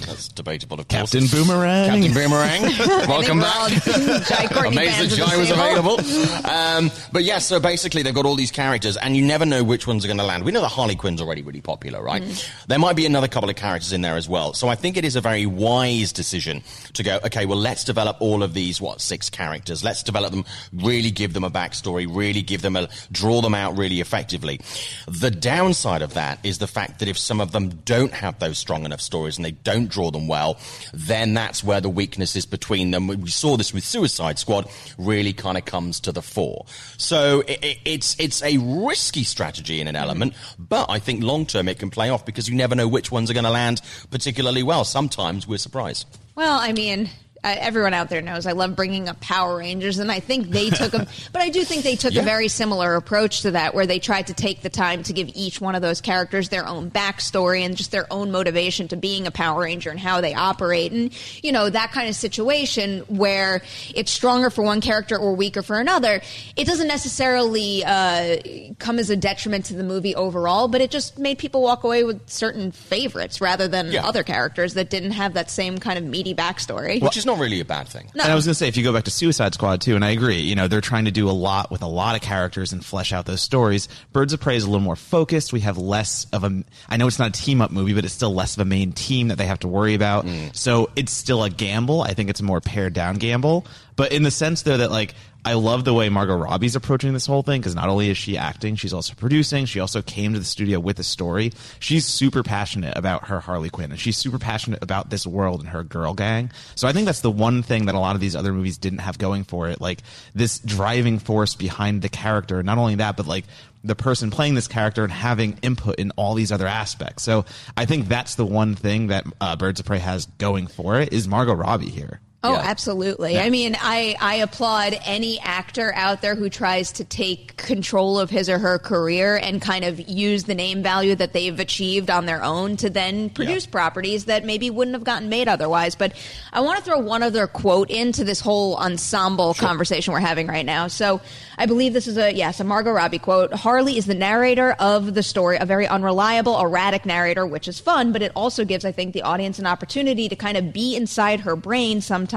That's 0.06 0.27
debatable, 0.27 0.80
of 0.80 0.88
course. 0.88 1.12
Captain 1.12 1.27
Boomerang. 1.27 1.89
Captain 1.89 2.13
Boomerang. 2.13 2.62
Welcome 3.08 3.42
I 3.44 3.70
think 3.70 3.98
we're 3.98 4.04
all 4.04 4.20
back. 4.20 4.27
Jai 4.27 4.48
Courtney 4.48 4.77
Amazed 4.77 5.12
that 5.12 5.18
Jai 5.18 5.38
was 5.38 5.51
available. 5.51 5.98
Um, 6.48 6.92
but 7.12 7.24
yeah, 7.24 7.39
so 7.39 7.60
basically 7.60 8.04
they've 8.04 8.13
got 8.13 8.25
all 8.25 8.36
these 8.36 8.51
characters, 8.51 8.96
and 8.98 9.16
you 9.16 9.24
never 9.24 9.46
know 9.46 9.63
which 9.63 9.88
ones 9.88 10.04
are 10.06 10.08
going 10.08 10.18
to 10.20 10.24
land. 10.24 10.44
We 10.44 10.51
know 10.51 10.62
the 10.62 10.68
Harley 10.68 10.96
Quinn's 10.96 11.22
already 11.22 11.42
really 11.42 11.62
popular, 11.62 12.01
right? 12.01 12.22
Mm. 12.22 12.50
There 12.68 12.80
might 12.80 12.96
be 12.96 13.06
another 13.06 13.27
couple 13.27 13.50
of 13.50 13.56
characters 13.56 13.92
in 13.92 14.01
there 14.01 14.16
as 14.16 14.30
well. 14.30 14.54
So 14.54 14.68
I 14.68 14.75
think 14.75 14.98
it 14.98 15.06
is 15.06 15.16
a 15.16 15.22
very 15.22 15.46
wise 15.46 16.12
decision 16.13 16.63
to 16.94 17.04
go, 17.04 17.20
okay, 17.25 17.46
well, 17.46 17.58
let's 17.58 17.84
develop 17.84 18.18
all 18.20 18.44
of 18.44 18.54
these, 18.54 18.80
what, 18.80 19.01
six 19.01 19.30
characters. 19.30 19.84
Let's 19.84 20.04
develop 20.04 20.32
them, 20.32 20.46
really 20.74 21.12
give 21.12 21.34
them 21.34 21.44
a 21.44 21.51
backstory, 21.51 22.08
really 22.10 22.42
give 22.42 22.62
them 22.62 22.75
a, 22.75 22.88
draw 23.12 23.42
them 23.42 23.56
out 23.56 23.77
really 23.77 24.00
effectively. 24.00 24.60
The 25.08 25.32
downside 25.32 26.01
of 26.01 26.13
that 26.13 26.39
is 26.44 26.60
the 26.60 26.68
fact 26.68 27.00
that 27.00 27.08
if 27.08 27.18
some 27.18 27.42
of 27.42 27.51
them 27.51 27.70
don't 27.86 28.13
have 28.13 28.39
those 28.39 28.58
strong 28.58 28.86
enough 28.86 29.01
stories 29.01 29.38
and 29.38 29.46
they 29.46 29.51
don't 29.51 29.87
draw 29.88 30.12
them 30.12 30.27
well, 30.27 30.60
then 30.94 31.34
that's 31.34 31.63
where 31.63 31.82
the 31.82 31.89
weaknesses 31.89 32.46
between 32.46 32.91
them, 32.91 33.08
we 33.08 33.29
saw 33.29 33.58
this 33.58 33.74
with 33.74 33.84
Suicide 33.84 34.39
Squad, 34.39 34.70
really 34.98 35.34
kind 35.34 35.58
of 35.58 35.65
comes 35.65 36.00
to 36.01 36.12
the 36.12 36.22
fore. 36.22 36.65
So 36.98 37.44
i 37.48 37.58
i 37.63 37.79
it's, 37.86 38.20
it's 38.20 38.44
a 38.44 38.58
risky 38.58 39.24
strategy 39.24 39.82
in 39.82 39.88
an 39.88 39.96
mm-hmm. 39.96 40.03
element, 40.03 40.34
but 40.60 40.89
I 40.89 41.00
think 41.00 41.24
long 41.24 41.46
term 41.46 41.67
it 41.67 41.79
can 41.79 41.89
play 41.89 42.10
off 42.10 42.25
because 42.25 42.48
you 42.50 42.56
never 42.56 42.75
know 42.75 42.88
which 42.88 43.12
ones 43.12 43.29
are 43.29 43.34
going 43.34 43.44
to 43.44 43.50
land 43.50 43.82
particularly 44.12 44.63
well. 44.63 44.84
Sometimes 44.84 45.48
we're 45.48 45.58
surprised. 45.58 46.06
Well, 46.36 46.60
I 46.60 46.72
mean, 46.72 47.10
uh, 47.44 47.56
everyone 47.60 47.94
out 47.94 48.10
there 48.10 48.22
knows 48.22 48.46
I 48.46 48.51
love 48.53 48.75
bringing 48.75 49.08
up 49.10 49.20
Power 49.22 49.58
Rangers, 49.58 50.00
and 50.00 50.12
I 50.12 50.20
think 50.20 50.50
they 50.50 50.70
took 50.70 50.94
a, 50.94 51.08
but 51.32 51.41
I 51.41 51.50
do 51.50 51.63
think 51.63 51.84
they 51.84 51.96
took 51.96 52.13
Yeah. 52.13 52.22
a 52.22 52.25
very 52.25 52.48
similar 52.48 52.96
approach 52.96 53.41
to 53.44 53.51
that, 53.51 53.74
where 53.75 53.86
they 53.86 54.00
tried 54.00 54.27
to 54.27 54.34
take 54.34 54.62
the 54.62 54.70
time 54.70 55.03
to 55.03 55.13
give 55.13 55.29
each 55.36 55.62
one 55.62 55.75
of 55.75 55.82
those 55.82 56.01
characters 56.01 56.50
their 56.50 56.67
own 56.67 56.89
backstory 56.91 57.62
and 57.62 57.75
just 57.77 57.91
their 57.91 58.12
own 58.12 58.32
motivation 58.32 58.88
to 58.89 58.96
being 58.96 59.27
a 59.27 59.32
Power 59.32 59.62
Ranger 59.62 59.89
and 59.89 60.00
how 60.00 60.22
they 60.22 60.34
operate, 60.34 60.91
and 60.91 61.12
you 61.44 61.51
know 61.51 61.70
that 61.70 61.91
kind 61.91 62.10
of 62.10 62.15
situation 62.15 63.00
where 63.08 63.62
it's 63.96 64.12
stronger 64.12 64.50
for 64.50 64.63
one 64.63 64.82
character 64.82 65.17
or 65.17 65.36
weaker 65.36 65.62
for 65.62 65.79
another. 65.79 66.22
It 66.56 66.65
doesn't 66.65 66.88
necessarily 66.88 67.84
uh, 67.86 68.38
come 68.79 69.00
as 69.00 69.10
a 69.10 69.15
detriment 69.15 69.65
to 69.65 69.74
the 69.75 69.84
movie 69.84 70.15
overall, 70.15 70.67
but 70.67 70.82
it 70.82 70.91
just 70.91 71.17
made 71.20 71.38
people 71.38 71.62
walk 71.62 71.84
away 71.84 72.03
with 72.03 72.27
certain 72.29 72.72
favorites 72.72 73.41
rather 73.41 73.67
than 73.67 73.91
Yeah. 73.91 74.06
other 74.06 74.24
characters 74.24 74.74
that 74.75 74.89
didn't 74.89 75.12
have 75.12 75.34
that 75.36 75.50
same 75.50 75.77
kind 75.77 75.98
of 75.98 76.03
meaty 76.03 76.34
backstory. 76.34 77.01
Which 77.01 77.17
is 77.17 77.25
not 77.27 77.38
really 77.38 77.60
a 77.60 77.65
bad 77.65 77.88
thing. 77.88 78.10
No. 78.15 78.24
And 78.24 78.31
I 78.31 78.36
was 78.36 78.46
going 78.46 78.51
to 78.51 78.57
say, 78.57 78.67
if 78.67 78.75
you 78.75 78.84
go 78.84 78.91
back 78.91 79.03
to 79.03 79.12
Suicide 79.12 79.53
Squad 79.53 79.81
too, 79.81 79.96
and 79.96 80.03
I 80.03 80.10
agree, 80.10 80.39
you 80.39 80.55
know, 80.55 80.67
they're 80.67 80.81
trying 80.81 81.05
to 81.05 81.12
do 81.12 81.29
a 81.29 81.31
lot 81.31 81.69
with 81.69 81.84
a 81.84 81.88
lot 81.88 82.15
of 82.15 82.22
characters 82.22 82.74
and 82.74 82.84
flesh 82.84 83.13
out 83.13 83.25
those 83.25 83.41
stories. 83.41 83.88
Birds 84.12 84.34
of 84.34 84.39
Prey 84.39 84.55
is 84.55 84.63
a 84.63 84.67
little 84.67 84.81
more 84.81 84.96
focused. 84.96 85.53
We 85.53 85.60
have 85.60 85.77
less 85.77 86.25
of 86.34 86.43
a, 86.43 86.63
I 86.89 86.98
know 86.98 87.05
it's 87.05 87.19
not 87.19 87.38
a 87.38 87.41
team 87.41 87.62
up 87.62 87.69
movie, 87.69 87.93
but 87.93 88.03
it's 88.03 88.13
still 88.13 88.34
less 88.34 88.55
of 88.55 88.62
a 88.62 88.65
main 88.65 88.93
team 88.93 89.27
that 89.27 89.38
they 89.38 89.46
have 89.46 89.60
to 89.60 89.67
worry 89.67 89.93
about. 89.93 90.25
Mm. 90.25 90.55
So 90.55 90.89
it's 90.96 91.12
still 91.12 91.43
a 91.43 91.50
gamble. 91.51 92.01
I 92.01 92.13
think 92.13 92.31
it's 92.31 92.39
a 92.39 92.43
more 92.43 92.62
pared 92.62 92.93
down 92.93 93.15
gamble. 93.15 93.67
But 93.96 94.12
in 94.12 94.24
the 94.24 94.31
sense 94.31 94.63
though 94.63 94.77
that 94.77 94.89
like, 94.91 95.13
I 95.46 95.53
love 95.53 95.86
the 95.86 95.94
way 95.94 96.10
Margot 96.10 96.36
Robbie's 96.36 96.75
approaching 96.75 97.13
this 97.13 97.25
whole 97.25 97.41
thing 97.41 97.62
because 97.62 97.74
not 97.74 97.88
only 97.88 98.10
is 98.10 98.17
she 98.17 98.38
acting, 98.38 98.75
she's 98.75 98.94
also 98.94 99.13
producing. 99.13 99.65
She 99.65 99.79
also 99.79 100.01
came 100.01 100.34
to 100.34 100.39
the 100.39 100.46
studio 100.46 100.79
with 100.79 101.00
a 101.00 101.03
story. 101.03 101.53
She's 101.79 102.06
super 102.06 102.44
passionate 102.44 102.98
about 102.98 103.27
her 103.27 103.39
Harley 103.39 103.70
Quinn 103.70 103.91
and 103.91 104.00
she's 104.00 104.17
super 104.17 104.39
passionate 104.39 104.84
about 104.84 105.10
this 105.10 105.25
world 105.25 105.62
and 105.62 105.70
her 105.70 105.84
girl 105.84 106.13
gang. 106.13 106.51
So 106.75 106.88
I 106.88 106.91
think 106.91 107.06
that's 107.06 107.22
the 107.22 107.32
one 107.32 107.63
thing 107.63 107.86
that 107.86 107.96
a 107.96 108.00
lot 108.00 108.15
of 108.15 108.22
these 108.22 108.36
other 108.36 108.51
movies 108.51 108.77
didn't 108.77 109.00
have 109.00 109.17
going 109.17 109.46
for 109.46 109.70
it. 109.70 109.79
Like 109.79 110.00
this 110.36 110.60
driving 110.60 111.17
force 111.17 111.56
behind 111.56 112.01
the 112.01 112.10
character. 112.10 112.62
Not 112.62 112.77
only 112.77 112.96
that, 112.96 113.15
but 113.15 113.25
like 113.25 113.46
the 113.86 113.96
person 113.96 114.32
playing 114.32 114.56
this 114.56 114.67
character 114.67 115.03
and 115.03 115.13
having 115.13 115.58
input 115.62 115.96
in 115.96 116.12
all 116.17 116.34
these 116.34 116.51
other 116.51 116.67
aspects. 116.67 117.24
So 117.24 117.46
I 117.77 117.86
think 117.86 118.08
that's 118.08 118.36
the 118.36 118.46
one 118.46 118.75
thing 118.75 119.08
that 119.08 119.25
uh, 119.39 119.56
Birds 119.56 119.79
of 119.79 119.86
Prey 119.86 120.00
has 120.00 120.25
going 120.38 120.67
for 120.67 121.00
it 121.00 121.13
is 121.13 121.27
Margot 121.27 121.53
Robbie 121.53 121.89
here. 121.89 122.20
Oh, 122.48 122.54
Yeah. 122.54 122.62
absolutely. 122.63 123.38
I 123.39 123.50
mean, 123.50 123.75
I, 123.80 124.16
I 124.22 124.36
applaud 124.36 124.98
any 125.06 125.39
actor 125.42 125.92
out 125.96 126.22
there 126.22 126.36
who 126.36 126.50
tries 126.50 126.92
to 126.94 127.04
take 127.04 127.58
control 127.58 128.20
of 128.20 128.30
his 128.30 128.50
or 128.50 128.58
her 128.60 128.80
career 128.80 129.36
and 129.38 129.62
kind 129.62 129.84
of 129.84 130.00
use 130.08 130.46
the 130.46 130.56
name 130.56 130.82
value 130.82 131.16
that 131.16 131.34
they've 131.34 131.60
achieved 131.60 132.10
on 132.10 132.25
their 132.25 132.42
own 132.44 132.77
to 132.77 132.89
then 132.89 133.30
produce 133.30 133.66
properties 133.66 134.25
that 134.25 134.46
maybe 134.46 134.70
wouldn't 134.70 134.96
have 134.96 135.04
gotten 135.04 135.27
made 135.30 135.48
otherwise. 135.48 135.96
But 135.96 136.13
I 136.54 136.62
want 136.62 136.80
to 136.80 136.86
throw 136.86 137.00
one 137.00 137.22
other 137.24 137.48
quote 137.48 137.89
into 137.89 138.24
this 138.24 138.39
whole 138.39 138.77
ensemble 138.77 139.54
conversation 139.54 140.13
we're 140.13 140.20
having 140.20 140.48
right 140.48 140.66
now. 140.66 140.88
So 140.88 141.20
I 141.58 141.66
believe 141.66 141.92
this 141.94 142.08
is 142.08 142.18
a, 142.18 142.32
yes, 142.34 142.60
a 142.60 142.63
Margot 142.63 142.92
Robbie 142.92 143.20
quote. 143.20 143.54
Harley 143.54 143.98
is 143.98 144.06
the 144.06 144.16
narrator 144.16 144.72
of 144.80 145.13
the 145.16 145.24
story, 145.24 145.58
a 145.60 145.66
very 145.66 145.88
unreliable, 145.88 146.60
erratic 146.60 147.06
narrator, 147.06 147.46
which 147.46 147.68
is 147.68 147.80
fun, 147.80 148.12
but 148.13 148.22
it 148.22 148.32
also 148.36 148.63
gives, 148.63 148.86
I 148.86 148.92
think, 148.94 149.13
the 149.13 149.24
audience 149.24 149.60
an 149.60 149.66
opportunity 149.66 150.30
to 150.30 150.36
kind 150.36 150.56
of 150.56 150.72
be 150.72 150.96
inside 150.96 151.42
her 151.42 151.56
brain 151.58 152.00
sometimes 152.00 152.37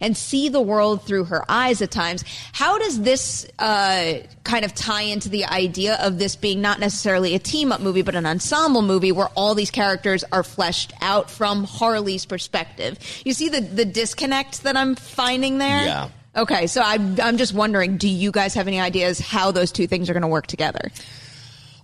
and 0.00 0.16
see 0.16 0.48
the 0.48 0.60
world 0.60 1.02
through 1.02 1.24
her 1.24 1.44
eyes 1.48 1.82
at 1.82 1.90
times. 1.90 2.24
How 2.52 2.78
does 2.78 3.00
this 3.00 3.46
uh, 3.58 4.14
kind 4.44 4.64
of 4.64 4.74
tie 4.74 5.02
into 5.02 5.28
the 5.28 5.44
idea 5.46 5.96
of 6.00 6.18
this 6.18 6.36
being 6.36 6.60
not 6.60 6.80
necessarily 6.80 7.34
a 7.34 7.38
team 7.38 7.72
up 7.72 7.80
movie, 7.80 8.02
but 8.02 8.14
an 8.14 8.26
ensemble 8.26 8.82
movie 8.82 9.12
where 9.12 9.28
all 9.34 9.54
these 9.54 9.70
characters 9.70 10.24
are 10.32 10.42
fleshed 10.42 10.92
out 11.00 11.30
from 11.30 11.64
Harley's 11.64 12.24
perspective? 12.24 12.98
You 13.24 13.32
see 13.32 13.48
the, 13.48 13.60
the 13.60 13.84
disconnect 13.84 14.62
that 14.62 14.76
I'm 14.76 14.94
finding 14.94 15.58
there? 15.58 15.84
Yeah. 15.84 16.08
Okay, 16.36 16.66
so 16.68 16.82
I'm, 16.82 17.20
I'm 17.20 17.36
just 17.36 17.52
wondering, 17.52 17.96
do 17.96 18.08
you 18.08 18.30
guys 18.30 18.54
have 18.54 18.68
any 18.68 18.80
ideas 18.80 19.18
how 19.18 19.50
those 19.50 19.72
two 19.72 19.86
things 19.86 20.08
are 20.08 20.12
going 20.12 20.22
to 20.22 20.28
work 20.28 20.46
together? 20.46 20.90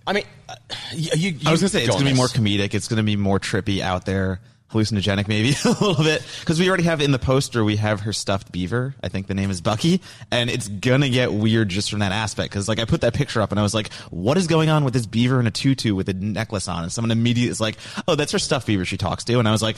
I 0.07 0.13
mean, 0.13 0.23
uh, 0.47 0.55
you, 0.93 1.31
you, 1.31 1.39
I 1.45 1.51
was 1.51 1.61
going 1.61 1.69
to 1.69 1.77
say 1.77 1.83
it's 1.83 1.89
going 1.89 2.05
to 2.05 2.11
be 2.11 2.15
more 2.15 2.27
comedic. 2.27 2.73
It's 2.73 2.87
going 2.87 2.97
to 2.97 3.03
be 3.03 3.15
more 3.15 3.39
trippy 3.39 3.81
out 3.81 4.05
there, 4.05 4.39
hallucinogenic 4.71 5.27
maybe 5.27 5.49
a 5.65 5.69
little 5.69 6.03
bit 6.03 6.25
because 6.39 6.59
we 6.59 6.67
already 6.67 6.83
have 6.83 7.01
in 7.01 7.11
the 7.11 7.19
poster 7.19 7.63
we 7.63 7.75
have 7.77 8.01
her 8.01 8.13
stuffed 8.13 8.51
beaver. 8.51 8.95
I 9.03 9.09
think 9.09 9.27
the 9.27 9.33
name 9.33 9.51
is 9.51 9.61
Bucky, 9.61 10.01
and 10.31 10.49
it's 10.49 10.67
gonna 10.67 11.09
get 11.09 11.33
weird 11.33 11.69
just 11.69 11.89
from 11.89 11.99
that 11.99 12.11
aspect 12.11 12.51
because 12.51 12.67
like 12.67 12.79
I 12.79 12.85
put 12.85 13.01
that 13.01 13.13
picture 13.13 13.41
up 13.41 13.51
and 13.51 13.59
I 13.59 13.63
was 13.63 13.73
like, 13.73 13.93
what 14.09 14.37
is 14.37 14.47
going 14.47 14.69
on 14.69 14.83
with 14.83 14.93
this 14.93 15.05
beaver 15.05 15.39
in 15.39 15.47
a 15.47 15.51
tutu 15.51 15.95
with 15.95 16.09
a 16.09 16.13
necklace 16.13 16.67
on? 16.67 16.83
And 16.83 16.91
someone 16.91 17.11
immediately 17.11 17.49
is 17.49 17.61
like, 17.61 17.77
oh, 18.07 18.15
that's 18.15 18.31
her 18.31 18.39
stuffed 18.39 18.67
beaver 18.67 18.85
she 18.85 18.97
talks 18.97 19.23
to, 19.25 19.39
and 19.39 19.47
I 19.47 19.51
was 19.51 19.61
like. 19.61 19.77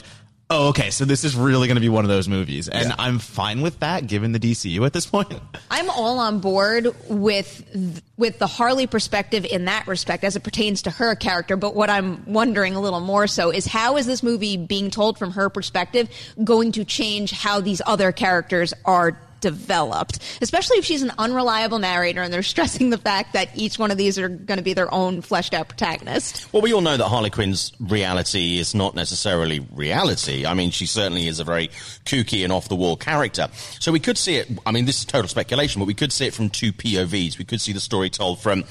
Oh, 0.49 0.69
okay. 0.69 0.91
So 0.91 1.03
this 1.03 1.25
is 1.25 1.35
really 1.35 1.67
going 1.67 1.75
to 1.75 1.81
be 1.81 1.89
one 1.89 2.05
of 2.05 2.09
those 2.09 2.29
movies, 2.29 2.69
and 2.69 2.93
I'm 2.97 3.19
fine 3.19 3.61
with 3.61 3.81
that, 3.81 4.07
given 4.07 4.31
the 4.31 4.39
DCU 4.39 4.85
at 4.85 4.93
this 4.93 5.05
point. 5.05 5.33
I'm 5.69 5.89
all 5.89 6.19
on 6.19 6.39
board 6.39 6.87
with 7.09 7.65
th- 7.73 8.01
with 8.15 8.39
the 8.39 8.47
Harley 8.47 8.87
perspective 8.87 9.45
in 9.45 9.65
that 9.65 9.87
respect 9.87 10.23
as 10.23 10.37
it 10.37 10.43
pertains 10.43 10.83
to 10.83 10.91
her 10.91 11.15
character. 11.15 11.57
But 11.57 11.75
what 11.75 11.89
I'm 11.89 12.23
wondering 12.25 12.75
a 12.75 12.79
little 12.79 13.01
more 13.01 13.27
so 13.27 13.51
is 13.51 13.65
how 13.65 13.97
is 13.97 14.05
this 14.05 14.23
movie 14.23 14.55
being 14.55 14.89
told 14.89 15.19
from 15.19 15.31
her 15.31 15.49
perspective 15.49 16.09
going 16.43 16.71
to 16.73 16.85
change 16.85 17.31
how 17.31 17.59
these 17.59 17.81
other 17.85 18.13
characters 18.13 18.73
are 18.85 19.19
developed, 19.41 20.19
especially 20.41 20.77
if 20.77 20.85
she's 20.85 21.01
an 21.01 21.11
unreliable 21.17 21.79
narrator 21.79 22.21
and 22.21 22.33
they're 22.33 22.43
stressing 22.43 22.89
the 22.89 22.97
fact 22.97 23.33
that 23.33 23.49
each 23.55 23.79
one 23.79 23.91
of 23.91 23.97
these 23.97 24.17
are 24.17 24.29
going 24.29 24.57
to 24.57 24.63
be 24.63 24.73
their 24.73 24.93
own 24.93 25.21
fleshed 25.21 25.53
out 25.53 25.67
protagonist. 25.67 26.51
Well, 26.53 26.61
we 26.61 26.73
all 26.73 26.81
know 26.81 26.97
that 26.97 27.07
Harley 27.07 27.29
Quinn's 27.29 27.71
reality 27.79 28.59
is 28.59 28.73
not 28.73 28.95
necessarily 28.95 29.59
reality. 29.73 30.45
I 30.45 30.53
mean, 30.53 30.71
she 30.71 30.85
certainly 30.85 31.27
is 31.27 31.39
a 31.39 31.43
very 31.43 31.69
kooky 32.05 32.43
and 32.43 32.51
off 32.51 32.69
the 32.69 32.75
wall 32.75 32.95
character. 32.95 33.49
So 33.79 33.91
we 33.91 33.99
could 33.99 34.17
see 34.17 34.37
it, 34.37 34.49
I 34.65 34.71
mean, 34.71 34.85
this 34.85 34.99
is 34.99 35.05
total 35.05 35.27
speculation, 35.27 35.79
but 35.79 35.85
we 35.85 35.93
could 35.93 36.11
see 36.11 36.27
it 36.27 36.33
from 36.33 36.49
two 36.49 36.71
POVs. 36.73 37.37
We 37.37 37.45
could 37.45 37.61
see 37.61 37.73
the 37.73 37.79
story 37.79 38.09
told 38.09 38.39
from 38.39 38.63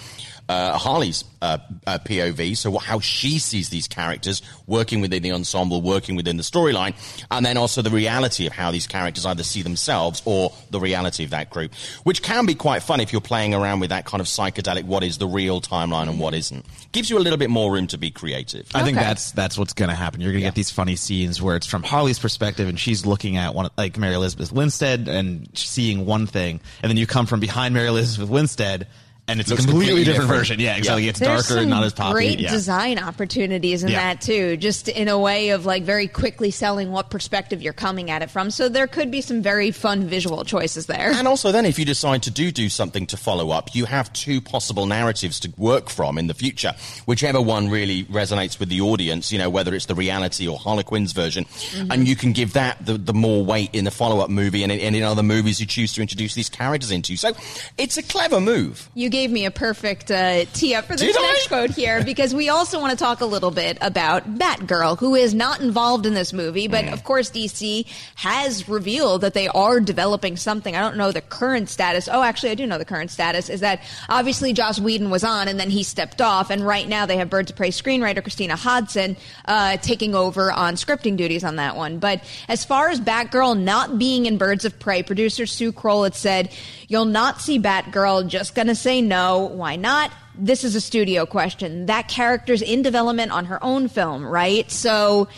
uh, 0.49 0.79
Harley's 0.79 1.25
uh, 1.43 1.59
uh, 1.87 1.99
POV, 1.99 2.57
so 2.57 2.71
what, 2.71 2.85
how 2.85 3.01
she 3.01 3.39
sees 3.39 3.69
these 3.69 3.89
characters 3.89 4.43
working 4.67 5.01
within 5.01 5.23
the 5.23 5.33
ensemble, 5.33 5.83
working 5.83 6.17
within 6.17 6.37
the 6.37 6.43
storyline, 6.43 6.95
and 7.31 7.45
then 7.45 7.57
also 7.57 7.83
the 7.83 7.91
reality 7.91 8.47
of 8.47 8.53
how 8.53 8.71
these 8.71 8.87
characters 8.87 9.27
either 9.27 9.43
see 9.43 9.63
themselves 9.63 10.23
or 10.25 10.53
the 10.71 10.81
reality 10.81 11.25
of 11.25 11.31
that 11.31 11.51
group, 11.51 11.75
which 12.05 12.23
can 12.23 12.47
be 12.47 12.55
quite 12.55 12.83
fun 12.83 13.01
if 13.01 13.13
you're 13.13 13.21
playing 13.21 13.55
around 13.55 13.81
with 13.81 13.91
that 13.91 14.05
kind 14.05 14.21
of 14.21 14.27
psychedelic 14.27 14.85
what 14.85 15.03
is 15.03 15.19
the 15.19 15.27
real 15.27 15.61
timeline 15.61 16.09
and 16.09 16.21
what 16.21 16.35
isn't. 16.35 16.65
Gives 16.93 17.11
you 17.11 17.19
a 17.19 17.21
little 17.21 17.39
bit 17.39 17.51
more 17.51 17.73
room 17.73 17.87
to 17.89 17.99
be 17.99 18.11
creative. 18.11 18.69
I 18.75 18.85
think 18.85 18.97
that's 18.97 19.33
that's 19.33 19.59
what's 19.59 19.73
going 19.73 19.91
to 19.91 19.97
happen. 19.97 20.21
You're 20.21 20.33
going 20.33 20.43
to 20.43 20.47
get 20.47 20.55
these 20.55 20.71
funny 20.71 20.97
scenes 20.97 21.43
where 21.43 21.57
it's 21.57 21.67
from 21.67 21.83
Harley's 21.83 22.19
perspective, 22.19 22.69
and 22.69 22.79
she's 22.79 23.05
looking 23.05 23.37
at 23.37 23.55
one 23.55 23.69
like 23.77 23.99
Mary 23.99 24.15
Elizabeth 24.15 24.53
Winstead 24.53 25.09
and 25.09 25.49
seeing 25.55 26.07
one 26.07 26.27
thing, 26.27 26.61
and 26.83 26.91
then 26.91 26.97
you 26.97 27.07
come 27.07 27.27
from 27.27 27.41
behind 27.41 27.75
Mary 27.75 27.89
Elizabeth 27.89 28.31
Winstead, 28.31 28.87
and 29.29 29.41
it's 29.41 29.51
Looks 29.51 29.65
a 29.65 29.67
completely, 29.67 30.05
completely 30.05 30.05
different, 30.05 30.29
different. 30.29 30.41
version. 30.41 30.61
Yeah, 30.61 30.77
exactly. 30.77 31.05
Yeah. 31.05 31.11
It's 31.11 31.19
There's 31.19 31.49
darker 31.49 31.61
and 31.61 31.71
not 31.71 31.85
as 31.85 31.93
poppy. 31.93 32.13
Great 32.13 32.41
yeah. 32.41 32.51
design 32.51 32.99
opportunities 32.99 33.83
in 33.83 33.91
Yeah. 33.91 34.15
that 34.15 34.21
too, 34.21 34.57
just 34.57 34.89
in 34.89 35.09
a 35.09 35.19
way 35.19 35.51
of 35.51 35.67
like 35.67 35.83
very 35.83 36.07
quickly 36.07 36.51
selling 36.51 36.93
what 36.93 37.11
perspective 37.11 37.61
you're 37.63 37.73
coming 37.73 38.11
at 38.11 38.23
it 38.23 38.31
from. 38.31 38.51
So 38.51 38.69
there 38.69 38.87
could 38.87 39.11
be 39.11 39.21
some 39.21 39.43
very 39.43 39.71
fun 39.71 40.07
visual 40.07 40.45
choices 40.45 40.87
there. 40.87 41.11
And 41.13 41.27
also, 41.27 41.51
then, 41.53 41.67
if 41.67 41.79
you 41.79 41.85
decide 41.85 42.23
to 42.25 42.31
do 42.31 42.51
do 42.53 42.69
something 42.69 43.07
to 43.07 43.17
follow 43.17 43.51
up, 43.51 43.75
you 43.75 43.85
have 43.87 44.13
two 44.13 44.41
possible 44.41 44.87
narratives 44.87 45.41
to 45.41 45.53
work 45.57 45.89
from 45.91 46.19
in 46.19 46.29
the 46.29 46.35
future. 46.35 46.75
Whichever 47.07 47.41
one 47.41 47.69
really 47.69 48.05
resonates 48.05 48.61
with 48.61 48.69
the 48.69 48.81
audience, 48.81 49.33
you 49.33 49.39
know, 49.39 49.51
whether 49.51 49.75
it's 49.75 49.87
the 49.87 49.95
reality 49.95 50.47
or 50.47 50.59
Harley 50.59 50.85
Quinn's 50.85 51.13
version, 51.13 51.45
mm-hmm. 51.45 51.91
and 51.91 52.07
you 52.07 52.15
can 52.15 52.33
give 52.33 52.53
that 52.53 52.85
the, 52.85 52.97
the 52.97 53.15
more 53.15 53.45
weight 53.45 53.71
in 53.75 53.85
the 53.85 53.91
follow 53.91 54.21
up 54.21 54.31
movie 54.31 54.63
and 54.63 54.71
in, 54.71 54.79
and 54.81 54.95
in 54.95 55.03
other 55.03 55.23
movies 55.23 55.61
you 55.61 55.67
choose 55.67 55.93
to 55.95 56.01
introduce 56.01 56.35
these 56.35 56.49
characters 56.49 56.91
into. 56.91 57.17
So, 57.17 57.33
it's 57.77 57.97
a 57.97 58.03
clever 58.03 58.41
move. 58.41 58.89
You 58.95 59.09
gave 59.17 59.31
me 59.31 59.47
a 59.47 59.51
perfect 59.51 60.11
uh, 60.11 60.45
tee 60.53 60.75
up 60.75 60.85
for 60.85 60.93
this 60.93 61.01
Did 61.01 61.17
I? 61.17 61.23
next 61.23 61.49
quote 61.49 61.71
here 61.71 62.05
because 62.05 62.35
we 62.35 62.51
also 62.51 62.79
want 62.79 62.91
to 62.91 63.03
talk 63.03 63.23
a 63.23 63.25
little 63.25 63.51
bit 63.51 63.79
about 63.81 64.35
Batgirl, 64.35 64.99
who 64.99 65.15
is 65.15 65.33
not 65.33 65.63
involved 65.63 66.05
in 66.05 66.13
this 66.13 66.35
movie, 66.35 66.69
but 66.69 66.87
of 66.89 67.03
course 67.03 67.31
DC 67.31 67.87
has 68.17 68.69
revealed 68.69 69.23
that 69.23 69.33
they 69.33 69.49
are 69.49 69.81
developing 69.81 70.37
something. 70.37 70.77
I 70.77 70.81
don't 70.81 70.99
know 70.99 71.13
the 71.13 71.23
current 71.23 71.71
status. 71.71 72.11
Oh, 72.13 72.23
actually, 72.23 72.51
I 72.51 72.57
do 72.57 72.67
know 72.67 72.77
the 72.77 72.85
current 72.85 73.11
status 73.11 73.49
is 73.49 73.61
that 73.61 73.81
obviously 74.11 74.53
Joss 74.53 74.79
Whedon 74.79 75.09
was 75.09 75.25
on 75.25 75.49
and 75.49 75.59
then 75.59 75.71
he 75.71 75.83
stepped 75.83 76.21
off, 76.21 76.51
and 76.51 76.67
right 76.67 76.87
now 76.87 77.07
they 77.07 77.17
have 77.17 77.31
Birds 77.31 77.51
of 77.51 77.57
Prey 77.57 77.71
screenwriter 77.71 78.23
Christina 78.23 78.55
Hodson 78.55 79.17
uh, 79.47 79.79
taking 79.79 80.15
over 80.15 80.53
on 80.53 80.75
scripting 80.75 81.17
duties 81.17 81.43
on 81.43 81.57
that 81.57 81.75
one. 81.75 82.01
But 82.01 82.23
as 82.49 82.67
far 82.67 82.91
as 82.91 83.01
Batgirl 83.01 83.59
not 83.59 83.99
being 83.99 84.27
in 84.27 84.37
Birds 84.37 84.67
of 84.67 84.79
Prey, 84.79 85.03
producer 85.03 85.47
Sue 85.47 85.73
Kroll 85.73 86.05
had 86.05 86.15
said, 86.15 86.51
"You'll 86.87 87.07
not 87.07 87.41
see 87.41 87.59
Batgirl. 87.59 88.29
Just 88.29 88.55
gonna 88.55 88.75
say 88.75 89.06
no. 89.07 89.51
Why 89.55 89.77
not?" 89.77 90.13
This 90.39 90.65
is 90.65 90.75
a 90.75 90.81
studio 90.81 91.25
question. 91.25 91.87
That 91.87 92.09
character's 92.09 92.61
in 92.61 92.83
development 92.83 93.33
on 93.33 93.47
her 93.47 93.63
own 93.63 93.89
film, 93.89 94.25
right? 94.27 94.71
So. 94.71 95.29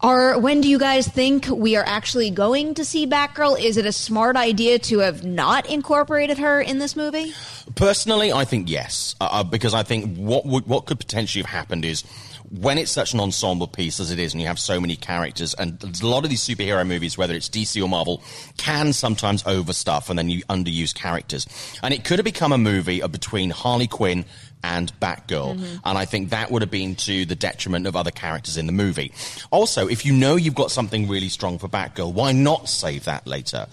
Are 0.00 0.38
when 0.38 0.60
do 0.60 0.68
you 0.68 0.78
guys 0.78 1.08
think 1.08 1.48
we 1.48 1.74
are 1.74 1.82
actually 1.84 2.30
going 2.30 2.74
to 2.74 2.84
see 2.84 3.04
Batgirl? 3.04 3.60
Is 3.60 3.76
it 3.76 3.84
a 3.84 3.90
smart 3.90 4.36
idea 4.36 4.78
to 4.78 5.00
have 5.00 5.24
not 5.24 5.68
incorporated 5.68 6.38
her 6.38 6.60
in 6.60 6.78
this 6.78 6.94
movie? 6.94 7.34
Personally, 7.74 8.32
I 8.32 8.44
think 8.44 8.70
yes, 8.70 9.16
uh, 9.20 9.28
uh, 9.28 9.42
because 9.42 9.74
I 9.74 9.82
think 9.82 10.16
what 10.16 10.46
would, 10.46 10.68
what 10.68 10.86
could 10.86 11.00
potentially 11.00 11.42
have 11.42 11.50
happened 11.50 11.84
is 11.84 12.04
when 12.50 12.78
it's 12.78 12.90
such 12.90 13.12
an 13.14 13.20
ensemble 13.20 13.66
piece 13.66 14.00
as 14.00 14.10
it 14.10 14.18
is, 14.18 14.32
and 14.32 14.40
you 14.40 14.46
have 14.46 14.58
so 14.58 14.80
many 14.80 14.96
characters, 14.96 15.54
and 15.54 15.82
a 15.82 16.06
lot 16.06 16.24
of 16.24 16.30
these 16.30 16.40
superhero 16.40 16.86
movies, 16.86 17.18
whether 17.18 17.34
it's 17.34 17.48
DC 17.48 17.82
or 17.82 17.88
Marvel, 17.88 18.22
can 18.56 18.92
sometimes 18.92 19.42
overstuff 19.42 20.08
and 20.08 20.18
then 20.18 20.28
you 20.28 20.42
underuse 20.44 20.94
characters, 20.94 21.46
and 21.82 21.92
it 21.92 22.04
could 22.04 22.18
have 22.18 22.24
become 22.24 22.52
a 22.52 22.58
movie 22.58 23.02
of 23.02 23.12
between 23.12 23.50
Harley 23.50 23.86
Quinn 23.86 24.24
and 24.62 24.92
Batgirl. 25.00 25.56
Mm-hmm. 25.56 25.76
And 25.84 25.98
I 25.98 26.04
think 26.04 26.30
that 26.30 26.50
would 26.50 26.62
have 26.62 26.70
been 26.70 26.96
to 26.96 27.24
the 27.24 27.36
detriment 27.36 27.86
of 27.86 27.94
other 27.94 28.10
characters 28.10 28.56
in 28.56 28.66
the 28.66 28.72
movie. 28.72 29.12
Also, 29.50 29.86
if 29.86 30.04
you 30.04 30.12
know 30.12 30.36
you've 30.36 30.54
got 30.54 30.70
something 30.70 31.08
really 31.08 31.28
strong 31.28 31.58
for 31.58 31.68
Batgirl, 31.68 32.12
why 32.12 32.32
not 32.32 32.68
save 32.68 33.04
that 33.04 33.26
later? 33.26 33.66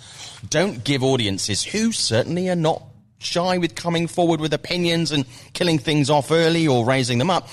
Don't 0.50 0.84
give 0.84 1.04
audiences 1.04 1.64
who 1.64 1.92
certainly 1.92 2.50
are 2.50 2.56
not 2.56 2.84
shy 3.18 3.58
with 3.58 3.76
coming 3.76 4.08
forward 4.08 4.40
with 4.40 4.54
opinions 4.54 5.12
and 5.12 5.26
killing 5.54 5.80
things 5.80 6.10
off 6.10 6.32
early 6.32 6.68
or 6.68 6.86
raising 6.86 7.18
them 7.18 7.30
up. 7.30 7.48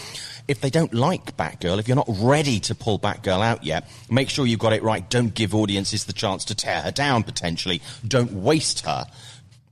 If 0.52 0.60
they 0.60 0.68
don't 0.68 0.92
like 0.92 1.34
Batgirl, 1.34 1.78
if 1.78 1.88
you're 1.88 1.96
not 1.96 2.10
ready 2.10 2.60
to 2.60 2.74
pull 2.74 2.98
Batgirl 2.98 3.42
out 3.42 3.64
yet, 3.64 3.88
make 4.10 4.28
sure 4.28 4.44
you've 4.44 4.60
got 4.60 4.74
it 4.74 4.82
right. 4.82 5.08
Don't 5.08 5.32
give 5.34 5.54
audiences 5.54 6.04
the 6.04 6.12
chance 6.12 6.44
to 6.44 6.54
tear 6.54 6.82
her 6.82 6.90
down 6.90 7.22
potentially. 7.22 7.80
Don't 8.06 8.30
waste 8.34 8.80
her. 8.80 9.06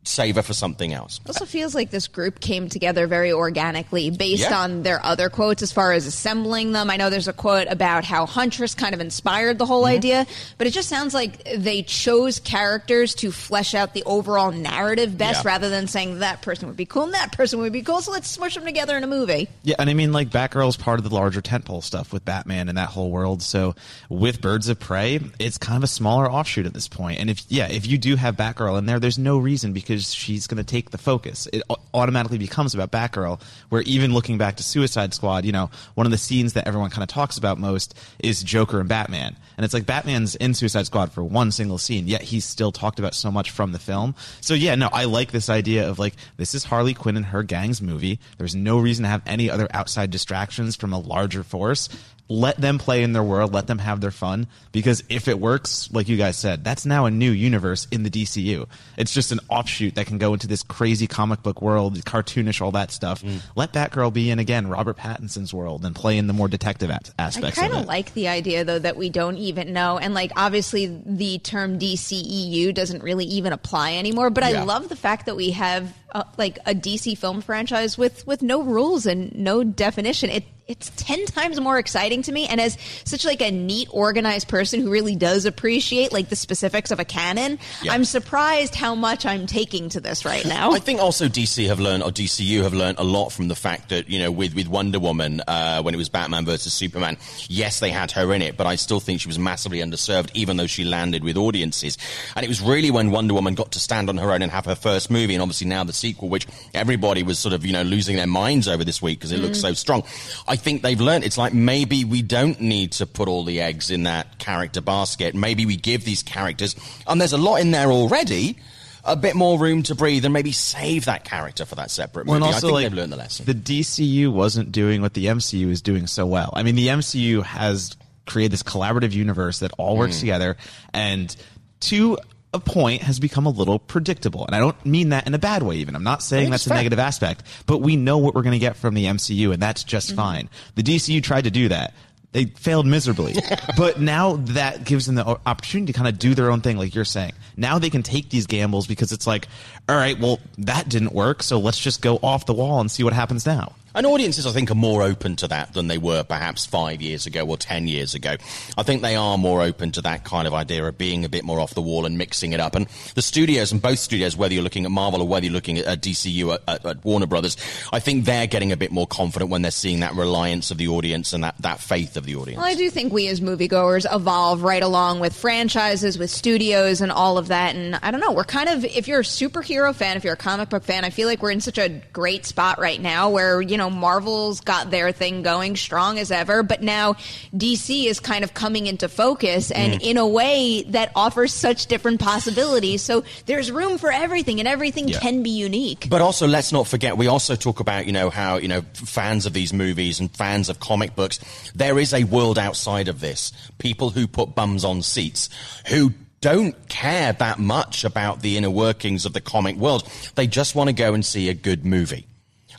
Save 0.02 0.36
her 0.36 0.42
for 0.42 0.54
something 0.54 0.94
else. 0.94 1.20
Also 1.26 1.44
feels 1.44 1.74
like 1.74 1.90
this 1.90 2.08
group 2.08 2.40
came 2.40 2.70
together 2.70 3.06
very 3.06 3.32
organically 3.32 4.08
based 4.08 4.48
Yeah. 4.48 4.58
on 4.62 4.82
their 4.82 5.04
other 5.04 5.28
quotes 5.28 5.60
as 5.62 5.72
far 5.72 5.92
as 5.92 6.06
assembling 6.06 6.72
them. 6.72 6.88
I 6.90 6.96
know 6.96 7.10
there's 7.10 7.28
a 7.28 7.34
quote 7.34 7.66
about 7.68 8.04
how 8.04 8.24
Huntress 8.24 8.74
kind 8.74 8.94
of 8.94 9.00
inspired 9.02 9.58
the 9.58 9.64
Mm-hmm. 9.64 9.72
whole 9.72 9.84
idea, 9.84 10.26
but 10.56 10.66
it 10.66 10.70
just 10.70 10.88
sounds 10.88 11.12
like 11.12 11.44
they 11.54 11.82
chose 11.82 12.40
characters 12.40 13.14
to 13.16 13.30
flesh 13.30 13.74
out 13.74 13.92
the 13.92 14.02
overall 14.04 14.50
narrative 14.52 15.18
best 15.18 15.44
Yeah. 15.44 15.50
rather 15.52 15.68
than 15.68 15.86
saying 15.86 16.20
that 16.20 16.40
person 16.40 16.66
would 16.68 16.78
be 16.78 16.86
cool 16.86 17.02
and 17.04 17.14
that 17.14 17.32
person 17.32 17.58
would 17.60 17.72
be 17.72 17.82
cool, 17.82 18.00
so 18.00 18.10
let's 18.10 18.28
smush 18.30 18.54
them 18.54 18.64
together 18.64 18.96
in 18.96 19.04
a 19.04 19.06
movie. 19.06 19.48
Yeah, 19.64 19.76
and 19.78 19.90
I 19.90 19.94
mean, 19.94 20.12
like 20.14 20.30
Batgirl's 20.30 20.78
part 20.78 20.98
of 20.98 21.08
the 21.08 21.14
larger 21.14 21.42
tentpole 21.42 21.84
stuff 21.84 22.10
with 22.10 22.24
Batman 22.24 22.70
and 22.70 22.78
that 22.78 22.88
whole 22.88 23.10
world. 23.10 23.42
So 23.42 23.74
with 24.08 24.40
Birds 24.40 24.68
of 24.70 24.80
Prey, 24.80 25.20
it's 25.38 25.58
kind 25.58 25.76
of 25.76 25.84
a 25.84 25.88
smaller 25.88 26.28
offshoot 26.30 26.64
at 26.64 26.72
this 26.72 26.88
point. 26.88 27.20
And 27.20 27.28
if 27.28 27.44
yeah, 27.50 27.68
if 27.68 27.86
you 27.86 27.98
do 27.98 28.16
have 28.16 28.36
Batgirl 28.36 28.78
in 28.78 28.86
there, 28.86 28.98
there's 28.98 29.18
no 29.18 29.36
reason 29.36 29.74
because 29.74 29.89
she's 29.98 30.46
going 30.46 30.58
to 30.58 30.64
take 30.64 30.90
the 30.90 30.98
focus. 30.98 31.48
It 31.52 31.62
automatically 31.92 32.38
becomes 32.38 32.74
about 32.74 32.90
Batgirl. 32.90 33.40
Where 33.68 33.82
even 33.82 34.12
looking 34.12 34.38
back 34.38 34.56
to 34.56 34.62
Suicide 34.62 35.14
Squad, 35.14 35.44
you 35.44 35.52
know, 35.52 35.70
one 35.94 36.06
of 36.06 36.10
the 36.10 36.18
scenes 36.18 36.52
that 36.54 36.66
everyone 36.66 36.90
kind 36.90 37.02
of 37.02 37.08
talks 37.08 37.36
about 37.38 37.58
most 37.58 37.94
is 38.18 38.42
Joker 38.42 38.80
and 38.80 38.88
Batman. 38.88 39.36
And 39.56 39.64
it's 39.64 39.74
like 39.74 39.86
Batman's 39.86 40.36
in 40.36 40.54
Suicide 40.54 40.86
Squad 40.86 41.12
for 41.12 41.22
one 41.22 41.52
single 41.52 41.78
scene, 41.78 42.08
yet 42.08 42.22
he's 42.22 42.44
still 42.44 42.72
talked 42.72 42.98
about 42.98 43.14
so 43.14 43.30
much 43.30 43.50
from 43.50 43.72
the 43.72 43.78
film. 43.78 44.14
So 44.40 44.54
yeah, 44.54 44.74
no, 44.74 44.88
I 44.92 45.04
like 45.04 45.32
this 45.32 45.50
idea 45.50 45.88
of 45.88 45.98
like 45.98 46.14
this 46.36 46.54
is 46.54 46.64
Harley 46.64 46.94
Quinn 46.94 47.16
and 47.16 47.26
her 47.26 47.42
gang's 47.42 47.82
movie. 47.82 48.20
There's 48.38 48.54
no 48.54 48.78
reason 48.78 49.02
to 49.02 49.10
have 49.10 49.22
any 49.26 49.50
other 49.50 49.68
outside 49.72 50.10
distractions 50.10 50.76
from 50.76 50.92
a 50.92 50.98
larger 50.98 51.42
force. 51.42 51.88
Let 52.32 52.60
them 52.60 52.78
play 52.78 53.02
in 53.02 53.12
their 53.12 53.24
world, 53.24 53.52
let 53.52 53.66
them 53.66 53.78
have 53.78 54.00
their 54.00 54.12
fun 54.12 54.46
because 54.70 55.02
if 55.08 55.26
it 55.26 55.40
works, 55.40 55.88
like 55.90 56.08
you 56.08 56.16
guys 56.16 56.36
said, 56.36 56.62
that's 56.62 56.86
now 56.86 57.06
a 57.06 57.10
new 57.10 57.32
universe 57.32 57.88
in 57.90 58.04
the 58.04 58.08
DCU. 58.10 58.68
It's 58.96 59.12
just 59.12 59.32
an 59.32 59.40
offshoot 59.48 59.96
that 59.96 60.06
can 60.06 60.18
go 60.18 60.32
into 60.32 60.46
this 60.46 60.62
crazy 60.62 61.08
comic 61.08 61.42
book 61.42 61.60
world, 61.60 61.96
cartoonish, 62.04 62.60
all 62.62 62.70
that 62.70 62.92
stuff. 62.92 63.24
Let 63.56 63.72
Batgirl 63.72 64.12
be 64.12 64.30
in 64.30 64.38
again 64.38 64.68
Robert 64.68 64.96
Pattinson's 64.96 65.52
world 65.52 65.84
and 65.84 65.92
play 65.92 66.18
in 66.18 66.28
the 66.28 66.32
more 66.32 66.46
detective 66.46 66.88
a- 66.90 67.00
I 67.18 67.24
aspects 67.24 67.58
I 67.58 67.62
kind 67.62 67.72
of 67.72 67.78
of 67.80 67.84
it. 67.86 67.88
like 67.88 68.14
the 68.14 68.28
idea 68.28 68.64
though 68.64 68.78
that 68.78 68.96
we 68.96 69.10
don't 69.10 69.36
even 69.36 69.72
know, 69.72 69.98
and 69.98 70.14
like 70.14 70.30
obviously 70.36 70.86
the 71.04 71.40
term 71.40 71.80
DCEU 71.80 72.72
doesn't 72.72 73.02
really 73.02 73.24
even 73.24 73.52
apply 73.52 73.94
anymore. 73.94 74.30
But 74.30 74.44
I 74.44 74.50
Yeah. 74.50 74.62
love 74.64 74.88
the 74.88 74.94
fact 74.94 75.26
that 75.26 75.34
we 75.34 75.50
have 75.50 75.92
uh, 76.12 76.24
like 76.38 76.58
a 76.66 76.74
DC 76.74 77.16
film 77.18 77.40
franchise 77.40 77.98
with 77.98 78.24
with 78.26 78.40
no 78.42 78.62
rules 78.62 79.06
and 79.06 79.34
no 79.36 79.62
definition. 79.64 80.30
It 80.30 80.44
it's 80.70 80.90
ten 80.96 81.26
times 81.26 81.60
more 81.60 81.78
exciting 81.78 82.22
to 82.22 82.32
me, 82.32 82.46
and 82.46 82.60
as 82.60 82.78
such 83.04 83.24
like 83.24 83.40
a 83.42 83.50
neat, 83.50 83.88
organized 83.90 84.48
person 84.48 84.80
who 84.80 84.90
really 84.90 85.16
does 85.16 85.44
appreciate 85.44 86.12
like 86.12 86.28
the 86.28 86.36
specifics 86.36 86.90
of 86.90 87.00
a 87.00 87.04
canon, 87.04 87.58
Yeah. 87.82 87.92
I'm 87.92 88.04
surprised 88.04 88.74
how 88.74 88.94
much 88.94 89.26
I'm 89.26 89.46
taking 89.46 89.88
to 89.90 90.00
this 90.00 90.24
right 90.24 90.44
now. 90.46 90.72
I 90.72 90.78
think 90.78 91.00
also 91.00 91.28
DC 91.28 91.66
have 91.66 91.80
learned, 91.80 92.02
or 92.02 92.10
DCU 92.10 92.62
have 92.62 92.72
learned 92.74 92.98
a 92.98 93.04
lot 93.04 93.30
from 93.30 93.48
the 93.48 93.54
fact 93.56 93.88
that, 93.90 94.08
you 94.08 94.18
know, 94.18 94.30
with, 94.30 94.54
with 94.54 94.68
Wonder 94.68 95.00
Woman, 95.00 95.42
uh, 95.46 95.82
when 95.82 95.92
it 95.94 95.96
was 95.96 96.08
Batman 96.08 96.44
versus 96.44 96.72
Superman, 96.72 97.16
yes, 97.48 97.80
they 97.80 97.90
had 97.90 98.12
her 98.12 98.32
in 98.32 98.42
it, 98.42 98.56
but 98.56 98.66
I 98.66 98.76
still 98.76 99.00
think 99.00 99.20
she 99.20 99.28
was 99.28 99.38
massively 99.38 99.78
underserved, 99.78 100.30
even 100.34 100.56
though 100.56 100.66
she 100.66 100.84
landed 100.84 101.24
with 101.24 101.36
audiences. 101.36 101.98
And 102.36 102.44
it 102.44 102.48
was 102.48 102.60
really 102.60 102.90
when 102.90 103.10
Wonder 103.10 103.34
Woman 103.34 103.54
got 103.54 103.72
to 103.72 103.80
stand 103.80 104.08
on 104.08 104.18
her 104.18 104.32
own 104.32 104.42
and 104.42 104.52
have 104.52 104.66
her 104.66 104.74
first 104.74 105.10
movie, 105.10 105.34
and 105.34 105.42
obviously 105.42 105.66
now 105.66 105.82
the 105.84 105.92
sequel, 105.92 106.28
which 106.28 106.46
everybody 106.74 107.22
was 107.22 107.38
sort 107.38 107.52
of, 107.54 107.66
you 107.66 107.72
know, 107.72 107.82
losing 107.82 108.16
their 108.16 108.26
minds 108.26 108.68
over 108.68 108.84
this 108.84 109.02
week 109.02 109.18
because 109.18 109.32
it 109.32 109.40
looks 109.40 109.60
so 109.60 109.72
strong. 109.72 110.02
I 110.46 110.56
think 110.60 110.82
they've 110.82 111.00
learned 111.00 111.24
it's 111.24 111.36
like 111.38 111.52
maybe 111.52 112.04
we 112.04 112.22
don't 112.22 112.60
need 112.60 112.92
to 112.92 113.06
put 113.06 113.26
all 113.28 113.42
the 113.44 113.60
eggs 113.60 113.90
in 113.90 114.04
that 114.04 114.38
character 114.38 114.80
basket. 114.80 115.34
Maybe 115.34 115.66
we 115.66 115.76
give 115.76 116.04
these 116.04 116.22
characters, 116.22 116.76
and 117.06 117.20
there's 117.20 117.32
a 117.32 117.38
lot 117.38 117.56
in 117.56 117.72
there 117.72 117.90
already 117.90 118.56
a 119.02 119.16
bit 119.16 119.34
more 119.34 119.58
room 119.58 119.82
to 119.84 119.94
breathe 119.94 120.24
and 120.26 120.32
maybe 120.34 120.52
save 120.52 121.06
that 121.06 121.24
character 121.24 121.64
for 121.64 121.74
that 121.74 121.90
separate 121.90 122.26
movie. 122.26 122.40
Well, 122.40 122.48
and 122.48 122.54
I 122.56 122.60
think 122.60 122.72
like, 122.72 122.84
they've 122.84 122.92
learned 122.92 123.12
the 123.12 123.16
lesson. 123.16 123.46
The 123.46 123.54
DCU 123.54 124.30
wasn't 124.30 124.72
doing 124.72 125.00
what 125.00 125.14
the 125.14 125.26
MCU 125.26 125.70
is 125.70 125.80
doing 125.80 126.06
so 126.06 126.26
well. 126.26 126.50
I 126.54 126.62
mean, 126.62 126.76
the 126.76 126.88
MCU 126.88 127.42
has 127.42 127.96
created 128.26 128.52
this 128.52 128.62
collaborative 128.62 129.12
universe 129.12 129.60
that 129.60 129.72
all 129.78 129.96
Mm. 129.96 129.98
works 130.00 130.20
together, 130.20 130.56
and 130.92 131.34
to 131.80 132.18
a 132.52 132.58
point 132.60 133.02
has 133.02 133.20
become 133.20 133.46
a 133.46 133.50
little 133.50 133.78
predictable. 133.78 134.44
And 134.46 134.54
I 134.56 134.58
don't 134.58 134.84
mean 134.84 135.10
that 135.10 135.26
in 135.26 135.34
a 135.34 135.38
bad 135.38 135.62
way. 135.62 135.76
Even 135.76 135.94
I'm 135.94 136.02
not 136.02 136.22
saying 136.22 136.50
that's 136.50 136.66
a 136.66 136.70
fair. 136.70 136.78
negative 136.78 136.98
aspect, 136.98 137.44
but 137.66 137.78
we 137.78 137.96
know 137.96 138.18
what 138.18 138.34
we're 138.34 138.42
going 138.42 138.52
to 138.54 138.58
get 138.58 138.76
from 138.76 138.94
the 138.94 139.04
MCU, 139.04 139.52
and 139.52 139.62
that's 139.62 139.84
just 139.84 140.08
Mm-hmm. 140.08 140.16
fine. 140.16 140.48
The 140.74 140.82
DCU 140.82 141.22
tried 141.22 141.44
to 141.44 141.50
do 141.50 141.68
that. 141.68 141.94
They 142.32 142.44
failed 142.46 142.86
miserably. 142.86 143.34
but 143.76 144.00
now 144.00 144.36
that 144.36 144.84
gives 144.84 145.06
them 145.06 145.16
the 145.16 145.26
opportunity 145.46 145.92
to 145.92 145.96
kind 145.96 146.08
of 146.08 146.18
do 146.18 146.34
their 146.34 146.50
own 146.50 146.60
thing, 146.60 146.76
like 146.76 146.94
you're 146.94 147.04
saying. 147.04 147.32
Now 147.56 147.78
they 147.78 147.90
can 147.90 148.02
take 148.02 148.30
these 148.30 148.46
gambles 148.46 148.86
because 148.86 149.10
it's 149.12 149.26
like, 149.26 149.48
all 149.88 149.96
right, 149.96 150.18
well, 150.18 150.38
that 150.58 150.88
didn't 150.88 151.12
work, 151.12 151.42
so 151.42 151.58
let's 151.58 151.78
just 151.78 152.02
go 152.02 152.16
off 152.22 152.46
the 152.46 152.54
wall 152.54 152.80
and 152.80 152.90
see 152.90 153.02
what 153.04 153.12
happens 153.12 153.46
now. 153.46 153.72
And 153.94 154.06
audiences, 154.06 154.46
I 154.46 154.52
think, 154.52 154.70
are 154.70 154.76
more 154.76 155.02
open 155.02 155.36
to 155.36 155.48
that 155.48 155.72
than 155.72 155.88
they 155.88 155.98
were 155.98 156.22
perhaps 156.22 156.64
five 156.64 157.02
years 157.02 157.26
ago 157.26 157.46
or 157.46 157.56
ten 157.56 157.88
years 157.88 158.14
ago. 158.14 158.36
I 158.78 158.82
think 158.84 159.02
they 159.02 159.16
are 159.16 159.36
more 159.36 159.62
open 159.62 159.90
to 159.92 160.02
that 160.02 160.24
kind 160.24 160.46
of 160.46 160.54
idea 160.54 160.84
of 160.84 160.96
being 160.96 161.24
a 161.24 161.28
bit 161.28 161.44
more 161.44 161.58
off 161.58 161.74
the 161.74 161.82
wall 161.82 162.06
and 162.06 162.16
mixing 162.16 162.52
it 162.52 162.60
up. 162.60 162.76
And 162.76 162.86
the 163.14 163.22
studios, 163.22 163.72
and 163.72 163.82
both 163.82 163.98
studios, 163.98 164.36
whether 164.36 164.54
you're 164.54 164.62
looking 164.62 164.84
at 164.84 164.92
Marvel 164.92 165.22
or 165.22 165.28
whether 165.28 165.46
you're 165.46 165.52
looking 165.52 165.78
at, 165.78 166.00
DCU 166.00 166.58
at, 166.68 166.86
at, 166.86 167.04
Warner 167.04 167.26
Brothers, 167.26 167.56
I 167.92 167.98
think 167.98 168.26
they're 168.26 168.46
getting 168.46 168.70
a 168.70 168.76
bit 168.76 168.92
more 168.92 169.06
confident 169.06 169.50
when 169.50 169.62
they're 169.62 169.70
seeing 169.70 170.00
that 170.00 170.14
reliance 170.14 170.70
of 170.70 170.78
the 170.78 170.88
audience 170.88 171.32
and 171.32 171.42
that, 171.42 171.56
that 171.58 171.80
faith 171.80 172.16
of 172.16 172.26
the 172.26 172.36
audience. 172.36 172.58
Well, 172.58 172.66
I 172.66 172.74
do 172.74 172.90
think 172.90 173.12
we 173.12 173.26
as 173.26 173.40
moviegoers 173.40 174.06
evolve 174.14 174.62
right 174.62 174.82
along 174.82 175.18
with 175.18 175.34
franchises, 175.34 176.16
with 176.16 176.30
studios, 176.30 177.00
and 177.00 177.10
all 177.10 177.38
of 177.38 177.48
that. 177.48 177.74
And 177.74 177.96
I 178.02 178.12
don't 178.12 178.20
know, 178.20 178.32
we're 178.32 178.44
kind 178.44 178.68
of, 178.68 178.84
if 178.84 179.08
you're 179.08 179.20
a 179.20 179.24
superhero 179.24 179.92
fan, 179.94 180.16
if 180.16 180.22
you're 180.22 180.34
a 180.34 180.36
comic 180.36 180.68
book 180.68 180.84
fan, 180.84 181.04
I 181.04 181.10
feel 181.10 181.26
like 181.26 181.42
we're 181.42 181.50
in 181.50 181.60
such 181.60 181.78
a 181.78 181.88
great 182.12 182.46
spot 182.46 182.78
right 182.78 183.00
now 183.00 183.30
where, 183.30 183.60
you 183.60 183.79
Marvel's 183.88 184.60
got 184.60 184.90
their 184.90 185.12
thing 185.12 185.42
going 185.42 185.76
strong 185.76 186.18
as 186.18 186.30
ever, 186.30 186.62
but 186.62 186.82
now 186.82 187.14
DC 187.56 188.06
is 188.06 188.20
kind 188.20 188.44
of 188.44 188.52
coming 188.52 188.86
into 188.86 189.08
focus 189.08 189.70
and 189.70 189.94
Mm. 189.94 190.02
in 190.02 190.16
a 190.18 190.26
way 190.26 190.82
that 190.88 191.12
offers 191.14 191.54
such 191.54 191.86
different 191.86 192.20
possibilities. 192.20 193.00
So 193.02 193.24
there's 193.46 193.70
room 193.70 193.96
for 193.96 194.12
everything, 194.12 194.58
and 194.58 194.68
everything 194.68 195.08
Yeah. 195.08 195.20
can 195.20 195.42
be 195.42 195.50
unique. 195.50 196.08
But 196.10 196.20
also, 196.20 196.46
let's 196.46 196.72
not 196.72 196.86
forget, 196.88 197.16
we 197.16 197.28
also 197.28 197.54
talk 197.56 197.80
about, 197.80 198.06
you 198.06 198.12
know, 198.12 198.28
how, 198.28 198.58
you 198.58 198.68
know, 198.68 198.82
fans 198.92 199.46
of 199.46 199.52
these 199.52 199.72
movies 199.72 200.20
and 200.20 200.30
fans 200.36 200.68
of 200.68 200.80
comic 200.80 201.14
books, 201.14 201.38
there 201.74 201.98
is 201.98 202.12
a 202.12 202.24
world 202.24 202.58
outside 202.58 203.08
of 203.08 203.20
this. 203.20 203.52
People 203.78 204.10
who 204.10 204.26
put 204.26 204.54
bums 204.54 204.84
on 204.84 205.02
seats, 205.02 205.48
who 205.86 206.12
don't 206.40 206.88
care 206.88 207.34
that 207.34 207.58
much 207.58 208.02
about 208.02 208.40
the 208.40 208.56
inner 208.56 208.70
workings 208.70 209.26
of 209.26 209.34
the 209.34 209.40
comic 209.42 209.76
world. 209.76 210.08
They 210.36 210.46
just 210.46 210.74
want 210.74 210.88
to 210.88 210.94
go 210.94 211.12
and 211.12 211.24
see 211.24 211.48
a 211.50 211.54
good 211.54 211.84
movie. 211.84 212.26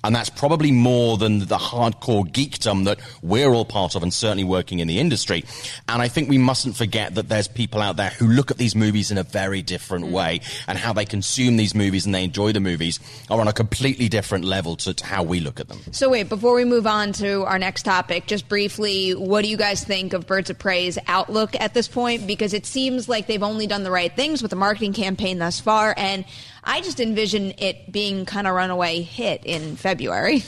And 0.03 0.15
that's 0.15 0.29
probably 0.29 0.71
more 0.71 1.17
than 1.17 1.39
the 1.39 1.57
hardcore 1.57 2.25
geekdom 2.25 2.85
that 2.85 2.99
we're 3.21 3.49
all 3.49 3.65
part 3.65 3.95
of 3.95 4.03
and 4.03 4.13
certainly 4.13 4.43
working 4.43 4.79
in 4.79 4.87
the 4.87 4.99
industry. 4.99 5.43
And 5.87 6.01
I 6.01 6.07
think 6.07 6.29
we 6.29 6.37
mustn't 6.37 6.75
forget 6.75 7.15
that 7.15 7.29
there's 7.29 7.47
people 7.47 7.81
out 7.81 7.97
there 7.97 8.09
who 8.09 8.27
look 8.27 8.51
at 8.51 8.57
these 8.57 8.75
movies 8.75 9.11
in 9.11 9.17
a 9.17 9.23
very 9.23 9.61
different 9.61 10.05
mm. 10.05 10.11
way 10.11 10.41
and 10.67 10.77
how 10.77 10.93
they 10.93 11.05
consume 11.05 11.57
these 11.57 11.75
movies 11.75 12.05
and 12.05 12.15
they 12.15 12.23
enjoy 12.23 12.51
the 12.51 12.59
movies 12.59 12.99
are 13.29 13.39
on 13.39 13.47
a 13.47 13.53
completely 13.53 14.09
different 14.09 14.45
level 14.45 14.75
to, 14.77 14.93
to 14.93 15.05
how 15.05 15.23
we 15.23 15.39
look 15.39 15.59
at 15.59 15.67
them. 15.67 15.79
So 15.91 16.09
wait, 16.09 16.29
before 16.29 16.55
we 16.55 16.65
move 16.65 16.87
on 16.87 17.13
to 17.13 17.43
our 17.43 17.59
next 17.59 17.83
topic, 17.83 18.27
just 18.27 18.47
briefly, 18.47 19.11
what 19.11 19.43
do 19.43 19.49
you 19.49 19.57
guys 19.57 19.83
think 19.83 20.13
of 20.13 20.25
Birds 20.25 20.49
of 20.49 20.57
Prey's 20.57 20.97
outlook 21.07 21.59
at 21.59 21.73
this 21.73 21.87
point? 21.87 22.25
Because 22.25 22.53
it 22.53 22.65
seems 22.65 23.07
like 23.07 23.27
they've 23.27 23.43
only 23.43 23.67
done 23.67 23.83
the 23.83 23.91
right 23.91 24.15
things 24.15 24.41
with 24.41 24.49
the 24.49 24.57
marketing 24.57 24.93
campaign 24.93 25.39
thus 25.39 25.59
far, 25.59 25.93
and 25.97 26.25
I 26.63 26.81
just 26.81 26.99
envision 26.99 27.53
it 27.57 27.91
being 27.91 28.25
kind 28.25 28.47
of 28.47 28.53
runaway 28.53 29.01
hit 29.01 29.45
in 29.45 29.75
February. 29.75 30.43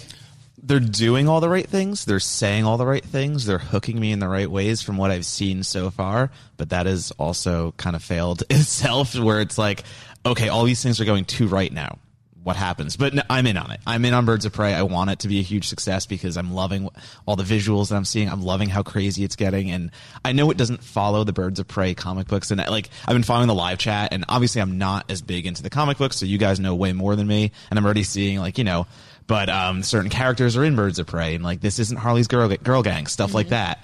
they're 0.61 0.79
doing 0.79 1.27
all 1.27 1.41
the 1.41 1.49
right 1.49 1.67
things. 1.67 2.05
They're 2.05 2.19
saying 2.19 2.65
all 2.65 2.77
the 2.77 2.85
right 2.85 3.03
things. 3.03 3.45
They're 3.45 3.57
hooking 3.57 3.99
me 3.99 4.11
in 4.11 4.19
the 4.19 4.29
right 4.29 4.49
ways 4.49 4.81
from 4.81 4.97
what 4.97 5.11
I've 5.11 5.25
seen 5.25 5.63
so 5.63 5.89
far. 5.89 6.31
But 6.57 6.69
that 6.69 6.85
has 6.85 7.11
also 7.17 7.73
kind 7.77 7.95
of 7.95 8.03
failed 8.03 8.43
itself, 8.49 9.15
where 9.15 9.41
it's 9.41 9.57
like, 9.57 9.83
okay, 10.25 10.49
all 10.49 10.63
these 10.63 10.81
things 10.81 11.01
are 11.01 11.05
going 11.05 11.25
too 11.25 11.47
right 11.47 11.71
now. 11.71 11.97
What 12.43 12.57
happens? 12.57 12.97
But 12.97 13.13
no, 13.13 13.21
I'm 13.29 13.47
in 13.47 13.55
on 13.55 13.71
it. 13.71 13.79
I'm 13.87 14.03
in 14.03 14.13
on 14.13 14.25
Birds 14.25 14.45
of 14.45 14.51
Prey. 14.51 14.73
I 14.73 14.83
want 14.83 15.09
it 15.09 15.19
to 15.19 15.29
be 15.29 15.39
a 15.39 15.43
huge 15.43 15.67
success 15.69 16.05
because 16.05 16.35
I'm 16.35 16.53
loving 16.53 16.89
all 17.25 17.37
the 17.37 17.43
visuals 17.43 17.89
that 17.89 17.95
I'm 17.95 18.03
seeing. 18.03 18.29
I'm 18.29 18.41
loving 18.41 18.67
how 18.67 18.83
crazy 18.83 19.23
it's 19.23 19.37
getting, 19.37 19.71
and 19.71 19.91
I 20.25 20.33
know 20.33 20.51
it 20.51 20.57
doesn't 20.57 20.83
follow 20.83 21.23
the 21.23 21.31
Birds 21.31 21.59
of 21.59 21.69
Prey 21.69 21.93
comic 21.93 22.27
books. 22.27 22.51
And 22.51 22.59
like, 22.67 22.89
I've 23.07 23.15
been 23.15 23.23
following 23.23 23.47
the 23.47 23.55
live 23.55 23.77
chat, 23.77 24.11
and 24.11 24.25
obviously, 24.27 24.61
I'm 24.61 24.77
not 24.77 25.09
as 25.09 25.21
big 25.21 25.47
into 25.47 25.63
the 25.63 25.69
comic 25.69 25.97
books, 25.97 26.17
so 26.17 26.25
you 26.25 26.37
guys 26.37 26.59
know 26.59 26.75
way 26.75 26.91
more 26.91 27.15
than 27.15 27.27
me. 27.27 27.51
And 27.69 27.79
I'm 27.79 27.85
already 27.85 28.03
seeing 28.03 28.39
like, 28.39 28.57
you 28.57 28.65
know, 28.65 28.87
but 29.25 29.47
um, 29.49 29.81
certain 29.81 30.09
characters 30.09 30.57
are 30.57 30.65
in 30.65 30.75
Birds 30.75 30.99
of 30.99 31.07
Prey, 31.07 31.35
and 31.35 31.43
like 31.43 31.61
this 31.61 31.79
isn't 31.79 31.97
Harley's 31.97 32.27
girl 32.27 32.49
girl 32.57 32.83
gang 32.83 33.07
stuff 33.07 33.33
like 33.33 33.49
that. 33.49 33.83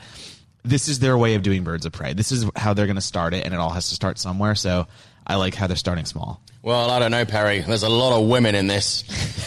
This 0.64 0.90
is 0.90 1.00
their 1.00 1.18
way 1.18 1.36
of 1.36 1.44
doing 1.44 1.64
Birds 1.64 1.86
of 1.86 1.94
Prey. 1.94 2.14
This 2.14 2.34
is 2.34 2.46
how 2.58 2.74
they're 2.74 2.88
going 2.88 2.98
to 2.98 3.02
start 3.02 3.34
it, 3.34 3.46
and 3.46 3.54
it 3.54 3.60
all 3.60 3.70
has 3.70 3.88
to 3.90 3.96
start 3.96 4.20
somewhere. 4.20 4.56
So 4.56 4.88
I 5.26 5.36
like 5.36 5.56
how 5.56 5.68
they're 5.68 5.78
starting 5.78 6.06
small. 6.06 6.42
Well, 6.62 6.90
I 6.92 7.00
don't 7.00 7.12
know, 7.12 7.24
Perri. 7.24 7.62
There's 7.62 7.84
a 7.84 7.90
lot 7.90 8.20
of 8.20 8.28
women 8.28 8.54
in 8.54 8.68
this. 8.68 9.06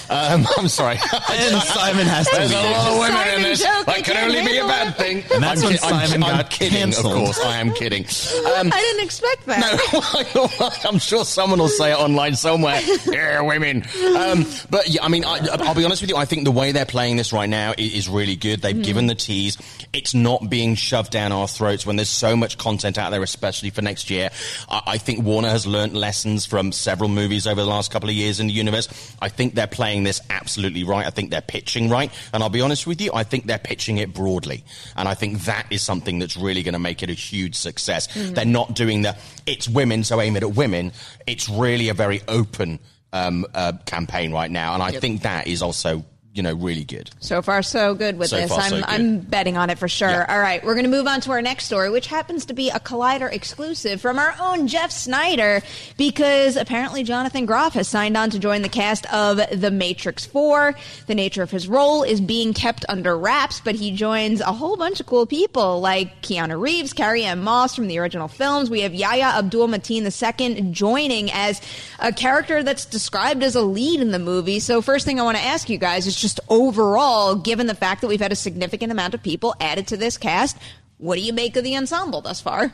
Um, 0.09 0.47
I'm 0.59 0.69
sorry. 0.69 0.97
And 1.33 1.63
Simon 1.63 2.07
has 2.07 2.29
to 2.29 2.37
There's 2.37 2.51
be 2.51 2.57
a 2.57 2.61
lot 2.63 2.93
of 2.93 2.99
women 2.99 3.13
Simon 3.17 3.35
in 3.37 3.43
this. 3.43 3.61
joke, 3.63 3.89
I 3.89 3.97
That 3.97 4.05
can 4.05 4.17
only 4.25 4.45
be 4.45 4.59
a 4.59 4.67
bad 4.67 4.97
thing. 4.97 5.23
And 5.33 5.43
that's 5.43 5.63
I'm, 5.63 5.69
when 5.69 5.77
ki- 5.79 5.85
I'm, 5.85 6.07
Simon 6.09 6.23
I'm 6.25 6.37
got 6.37 6.51
kidding, 6.51 6.79
canceled. 6.79 7.07
of 7.13 7.19
course. 7.19 7.41
I 7.41 7.57
am 7.59 7.73
kidding. 7.73 8.05
Um, 8.05 8.71
I 8.73 8.81
didn't 8.81 9.05
expect 9.05 9.47
that. 9.47 10.33
no, 10.35 10.69
I'm 10.91 10.99
sure 10.99 11.25
someone 11.25 11.59
will 11.59 11.69
say 11.69 11.93
it 11.93 11.99
online 11.99 12.35
somewhere. 12.35 12.81
yeah, 13.11 13.41
women. 13.41 13.83
Um, 14.17 14.45
but 14.71 14.89
yeah, 14.89 15.03
I 15.05 15.09
mean, 15.09 15.25
I, 15.25 15.39
I'll 15.61 15.75
be 15.75 15.85
honest 15.85 16.03
with 16.03 16.11
you. 16.11 16.17
I 16.17 16.25
think 16.27 16.45
the 16.45 16.51
way 16.51 16.73
they're 16.73 16.85
playing 16.87 17.17
this 17.17 17.33
right 17.33 17.49
now 17.49 17.73
is, 17.79 17.95
is 17.95 18.09
really 18.09 18.37
good. 18.37 18.61
They've 18.61 18.83
given 18.83 19.07
the 19.07 19.15
tease. 19.15 19.57
It's 19.95 20.13
not 20.15 20.49
being 20.51 20.75
shoved 20.75 21.13
down 21.13 21.33
our 21.33 21.49
throats 21.49 21.87
when 21.87 21.97
there's 21.97 22.09
so 22.11 22.37
much 22.37 22.59
content 22.59 22.99
out 22.99 23.11
there, 23.11 23.23
especially 23.23 23.71
for 23.71 23.81
next 23.83 24.11
year. 24.11 24.31
I, 24.69 24.83
I 24.87 24.99
think 24.99 25.25
Warner 25.25 25.49
has 25.51 25.67
learnt 25.67 25.95
lessons 25.95 26.45
from 26.47 26.73
several 26.73 27.09
movies 27.15 27.47
over 27.47 27.61
the 27.61 27.67
last 27.67 27.91
couple 27.91 28.09
of 28.09 28.15
years 28.15 28.41
in 28.41 28.47
the 28.47 28.53
universe. 28.53 28.89
I 29.21 29.29
think 29.29 29.55
they're 29.55 29.67
playing 29.67 30.03
this 30.03 30.21
absolutely 30.31 30.85
right. 30.85 31.07
I 31.07 31.11
think 31.11 31.31
they're 31.31 31.41
pitching 31.41 31.89
right. 31.89 32.11
And 32.33 32.43
I'll 32.43 32.49
be 32.49 32.61
honest 32.61 32.87
with 32.87 33.01
you, 33.01 33.11
I 33.15 33.25
think 33.25 33.47
they're 33.47 33.59
pitching 33.59 33.99
it 33.99 34.13
broadly. 34.13 34.65
And 34.97 35.09
I 35.09 35.15
think 35.15 35.43
that 35.43 35.67
is 35.71 35.83
something 35.83 36.19
that's 36.19 36.37
really 36.37 36.63
going 36.63 36.75
to 36.75 36.79
make 36.79 37.03
it 37.03 37.11
a 37.11 37.15
huge 37.15 37.55
success. 37.55 38.09
They're 38.15 38.45
not 38.45 38.75
doing 38.75 39.03
the, 39.03 39.17
it's 39.47 39.69
women, 39.69 40.05
so 40.05 40.21
aim 40.21 40.37
it 40.37 40.43
at 40.43 40.55
women. 40.55 40.93
It's 41.27 41.49
really 41.49 41.89
a 41.89 41.95
very 41.95 42.21
open 42.29 42.79
um, 43.13 43.47
uh, 43.55 43.73
campaign 43.87 44.33
right 44.33 44.51
now. 44.51 44.75
And 44.75 44.83
I 44.83 44.93
think 44.93 45.23
that 45.23 45.47
is 45.47 45.63
also, 45.63 46.05
you 46.35 46.43
know, 46.43 46.55
really 46.55 46.85
good. 46.85 47.11
So 47.21 47.43
far, 47.43 47.63
so 47.63 47.95
good 47.95 48.19
with 48.19 48.29
So 48.31 48.37
this. 48.37 48.51
far, 48.51 48.61
I'm 48.61 48.71
so. 48.71 48.83
I'm 48.87 49.19
betting 49.19 49.59
on 49.59 49.69
it 49.69 49.79
for 49.79 49.87
sure. 49.87 50.09
Yeah. 50.09 50.27
All 50.29 50.41
right, 50.41 50.65
we're 50.65 50.73
going 50.75 50.87
to 50.87 50.91
move 50.91 51.07
on 51.07 51.21
to 51.23 51.31
our 51.33 51.43
next 51.43 51.67
story, 51.67 51.91
which 51.91 52.07
happens 52.07 52.47
to 52.47 52.55
be 52.55 52.71
a 52.71 52.81
Collider 52.81 53.31
exclusive 53.31 54.01
from 54.01 54.19
our 54.19 54.35
own 54.41 54.67
Jeff 54.67 54.91
Sneider, 54.91 55.63
because 55.99 56.57
apparently 56.57 57.03
Jonathan 57.03 57.45
Groff 57.45 57.75
has 57.75 57.87
signed 57.87 58.17
on 58.17 58.31
to 58.31 58.39
join 58.39 58.63
the 58.63 58.71
cast 58.71 59.05
of 59.13 59.41
The 59.61 59.71
Matrix 59.71 60.25
4. 60.25 60.75
The 61.07 61.15
nature 61.15 61.43
of 61.43 61.51
his 61.51 61.69
role 61.69 62.03
is 62.03 62.19
being 62.21 62.55
kept 62.55 62.87
under 62.89 63.17
wraps, 63.19 63.61
but 63.61 63.75
he 63.75 63.93
joins 63.93 64.41
a 64.41 64.53
whole 64.53 64.79
bunch 64.79 65.01
of 65.01 65.07
cool 65.07 65.27
people 65.27 65.81
like 65.81 66.23
Keanu 66.23 66.59
Reeves, 66.59 66.95
Carrie 66.95 67.25
Ann 67.25 67.41
Moss 67.41 67.75
from 67.77 67.89
the 67.89 67.99
original 67.99 68.29
films. 68.29 68.71
We 68.71 68.81
have 68.81 68.95
Yahya 68.95 69.39
Abdul 69.39 69.69
Mateen 69.69 70.03
II 70.03 70.71
joining 70.73 71.31
as 71.31 71.61
a 71.99 72.11
character 72.11 72.63
that's 72.63 72.87
described 72.87 73.43
as 73.43 73.55
a 73.55 73.61
lead 73.63 74.01
in 74.01 74.13
the 74.13 74.19
movie. 74.19 74.61
So, 74.61 74.81
first 74.81 75.05
thing 75.05 75.21
I 75.21 75.25
want 75.25 75.37
to 75.37 75.43
ask 75.45 75.69
you 75.69 75.77
guys 75.77 76.07
is 76.07 76.22
just 76.23 76.41
overall, 76.49 77.35
given 77.35 77.67
the 77.67 77.75
fact 77.75 78.01
that 78.01 78.07
we've 78.07 78.21
had 78.21 78.33
a 78.33 78.37
significant 78.37 78.91
amount 78.91 79.13
of 79.13 79.23
people 79.23 79.55
added 79.61 79.89
to 79.89 79.97
this 79.97 80.17
cast, 80.17 80.57
what 80.99 81.17
do 81.17 81.21
you 81.21 81.33
make 81.33 81.57
of 81.57 81.65
the 81.65 81.77
ensemble 81.77 82.23
thus 82.23 82.41
far? 82.41 82.73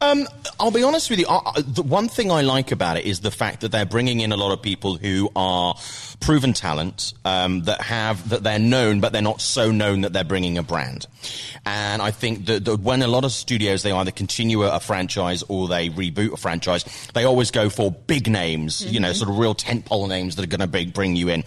Um, 0.00 0.26
I'll 0.58 0.70
be 0.70 0.82
honest 0.82 1.10
with 1.10 1.18
you. 1.18 1.26
I, 1.28 1.60
the 1.60 1.82
one 1.82 2.08
thing 2.08 2.30
I 2.30 2.42
like 2.42 2.72
about 2.72 2.96
it 2.96 3.04
is 3.04 3.20
the 3.20 3.30
fact 3.30 3.60
that 3.60 3.72
they're 3.72 3.86
bringing 3.86 4.20
in 4.20 4.32
a 4.32 4.36
lot 4.36 4.52
of 4.52 4.62
people 4.62 4.96
who 4.96 5.30
are 5.36 5.74
proven 6.20 6.52
talent 6.52 7.14
um, 7.24 7.62
that 7.62 7.80
have 7.80 8.30
that 8.30 8.42
they're 8.42 8.58
known, 8.58 9.00
but 9.00 9.12
they're 9.12 9.22
not 9.22 9.40
so 9.40 9.70
known 9.70 10.02
that 10.02 10.12
they're 10.12 10.24
bringing 10.24 10.58
a 10.58 10.62
brand. 10.62 11.06
And 11.64 12.02
I 12.02 12.10
think 12.10 12.46
that, 12.46 12.64
that 12.64 12.80
when 12.80 13.02
a 13.02 13.06
lot 13.06 13.24
of 13.24 13.32
studios 13.32 13.82
they 13.82 13.92
either 13.92 14.10
continue 14.10 14.62
a, 14.64 14.76
a 14.76 14.80
franchise 14.80 15.42
or 15.48 15.68
they 15.68 15.90
reboot 15.90 16.32
a 16.32 16.36
franchise, 16.36 16.84
they 17.14 17.24
always 17.24 17.50
go 17.50 17.70
for 17.70 17.90
big 17.90 18.28
names, 18.28 18.84
you 18.84 19.00
know, 19.00 19.12
sort 19.12 19.30
of 19.30 19.38
real 19.38 19.54
tentpole 19.54 20.08
names 20.08 20.36
that 20.36 20.44
are 20.44 20.56
going 20.56 20.68
to 20.68 20.92
bring 20.92 21.16
you 21.16 21.28
in. 21.28 21.44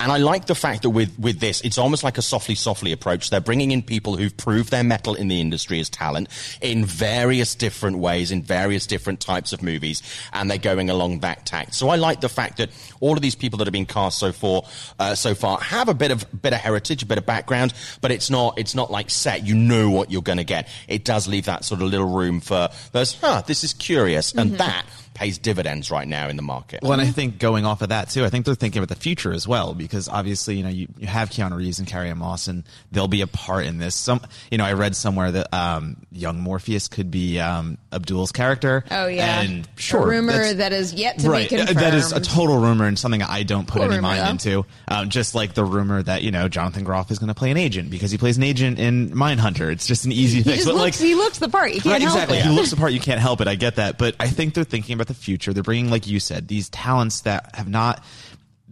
And 0.00 0.10
I 0.10 0.18
like 0.18 0.46
the 0.46 0.54
fact 0.54 0.82
that 0.82 0.90
with 0.90 1.18
with 1.18 1.40
this, 1.40 1.60
it's 1.60 1.78
almost 1.78 2.04
like 2.04 2.18
a 2.18 2.22
softly 2.22 2.54
softly 2.54 2.92
approach. 2.92 3.30
They're 3.30 3.40
bringing 3.40 3.70
in 3.70 3.82
people 3.82 4.16
who've 4.16 4.36
proved 4.36 4.70
their 4.70 4.84
metal 4.84 5.14
in 5.14 5.28
the 5.28 5.40
industry 5.40 5.80
as 5.80 5.90
talent 5.90 6.28
in 6.60 6.84
various 6.84 7.54
different 7.54 7.98
ways, 7.98 8.30
in 8.30 8.42
various 8.42 8.86
different 8.86 9.20
types 9.20 9.52
of 9.52 9.62
movies, 9.62 10.02
and 10.32 10.50
they're 10.50 10.58
going 10.58 10.90
along 10.90 11.20
that 11.20 11.46
tact. 11.46 11.74
So 11.74 11.88
I 11.88 11.96
like 11.96 12.20
the 12.20 12.28
fact 12.28 12.56
that 12.58 12.70
all 13.00 13.14
of 13.14 13.22
these 13.22 13.34
people 13.34 13.58
that 13.58 13.66
have 13.66 13.72
been 13.72 13.86
cast 13.86 14.13
so 14.14 14.32
far, 14.32 14.62
uh, 14.98 15.14
so 15.14 15.34
far, 15.34 15.58
have 15.58 15.88
a 15.88 15.94
bit 15.94 16.10
of 16.10 16.26
bit 16.42 16.52
of 16.52 16.60
heritage, 16.60 17.02
a 17.02 17.06
bit 17.06 17.18
of 17.18 17.26
background, 17.26 17.74
but 18.00 18.10
it's 18.10 18.30
not 18.30 18.58
it's 18.58 18.74
not 18.74 18.90
like 18.90 19.10
set. 19.10 19.46
You 19.46 19.54
know 19.54 19.90
what 19.90 20.10
you're 20.10 20.22
going 20.22 20.38
to 20.38 20.44
get. 20.44 20.68
It 20.88 21.04
does 21.04 21.28
leave 21.28 21.46
that 21.46 21.64
sort 21.64 21.82
of 21.82 21.88
little 21.88 22.08
room 22.08 22.40
for 22.40 22.68
those. 22.92 23.14
Huh, 23.14 23.42
this 23.46 23.64
is 23.64 23.72
curious, 23.72 24.32
and 24.32 24.52
that 24.58 24.86
pays 25.14 25.38
dividends 25.38 25.90
right 25.90 26.06
now 26.08 26.28
in 26.28 26.36
the 26.36 26.42
market. 26.42 26.82
Well, 26.82 26.92
and 26.92 27.00
I 27.00 27.06
think 27.06 27.38
going 27.38 27.64
off 27.64 27.82
of 27.82 27.90
that 27.90 28.10
too, 28.10 28.24
I 28.24 28.30
think 28.30 28.44
they're 28.46 28.54
thinking 28.56 28.80
about 28.82 28.88
the 28.94 29.00
future 29.00 29.32
as 29.32 29.46
well 29.46 29.72
because 29.72 30.08
obviously, 30.08 30.56
you 30.56 30.62
know, 30.64 30.68
you, 30.68 30.88
you 30.98 31.06
have 31.06 31.30
Keanu 31.30 31.56
Reeves 31.56 31.78
and 31.78 31.86
Carrie 31.88 32.10
Ann 32.10 32.18
Moss, 32.18 32.48
and 32.48 32.64
they'll 32.92 33.06
be 33.08 33.20
a 33.20 33.26
part 33.28 33.64
in 33.66 33.78
this. 33.78 33.94
Some, 33.94 34.20
you 34.50 34.58
know, 34.58 34.64
I 34.64 34.72
read 34.72 34.96
somewhere 34.96 35.30
that 35.30 35.54
um, 35.54 35.98
young 36.10 36.40
Morpheus 36.40 36.88
could 36.88 37.10
be 37.10 37.38
um, 37.38 37.78
Abdul's 37.92 38.32
character. 38.32 38.84
Oh 38.90 39.06
yeah, 39.06 39.40
and 39.42 39.68
sure, 39.76 40.02
a 40.02 40.06
rumor 40.06 40.52
that's- 40.52 40.92
yet 40.92 41.20
to 41.20 41.30
right, 41.30 41.48
be 41.48 41.56
uh, 41.56 41.66
confirmed. 41.66 41.78
that 41.80 41.94
is 41.94 42.12
a 42.12 42.20
total 42.20 42.58
rumor 42.58 42.86
and 42.86 42.98
something 42.98 43.22
I 43.22 43.44
don't 43.44 43.66
put 43.68 43.74
Cool 43.74 43.82
any 43.84 43.90
rumor, 43.96 44.02
mind 44.02 44.20
though. 44.20 44.30
into. 44.30 44.66
Um, 44.88 45.08
just 45.10 45.34
like 45.34 45.54
the 45.54 45.64
rumor 45.64 46.02
that 46.02 46.22
you 46.22 46.30
know 46.32 46.48
Jonathan 46.48 46.82
Groff 46.84 47.10
is 47.12 47.18
going 47.20 47.28
to 47.28 47.34
play 47.34 47.50
an 47.52 47.56
agent 47.56 47.90
because 47.90 48.10
he 48.10 48.18
plays 48.18 48.36
an 48.36 48.42
agent 48.42 48.78
in 48.80 49.10
Mindhunter. 49.10 49.70
It's 49.70 49.86
just 49.86 50.04
an 50.06 50.12
easy 50.12 50.38
he 50.38 50.42
fix. 50.42 50.56
just 50.56 50.66
but 50.66 50.74
looks, 50.74 51.00
like, 51.00 51.06
he 51.08 51.14
looks 51.14 51.38
the 51.38 51.48
part. 51.48 51.72
You 51.72 51.80
can't 51.80 51.92
Right, 51.92 52.02
help 52.02 52.14
exactly. 52.16 52.38
it. 52.38 52.44
He 52.46 52.50
looks 52.50 52.70
the 52.70 52.76
part. 52.76 52.92
You 52.92 53.00
can't 53.00 53.20
help 53.20 53.40
it. 53.40 53.46
I 53.48 53.54
get 53.54 53.76
that, 53.76 53.96
but 53.98 54.16
I 54.18 54.26
think 54.28 54.54
they're 54.54 54.64
thinking 54.64 54.94
about 54.94 55.03
the 55.06 55.14
future. 55.14 55.52
They're 55.52 55.62
bringing, 55.62 55.90
like 55.90 56.06
you 56.06 56.20
said, 56.20 56.48
these 56.48 56.68
talents 56.68 57.22
that 57.22 57.54
have 57.54 57.68
not. 57.68 58.02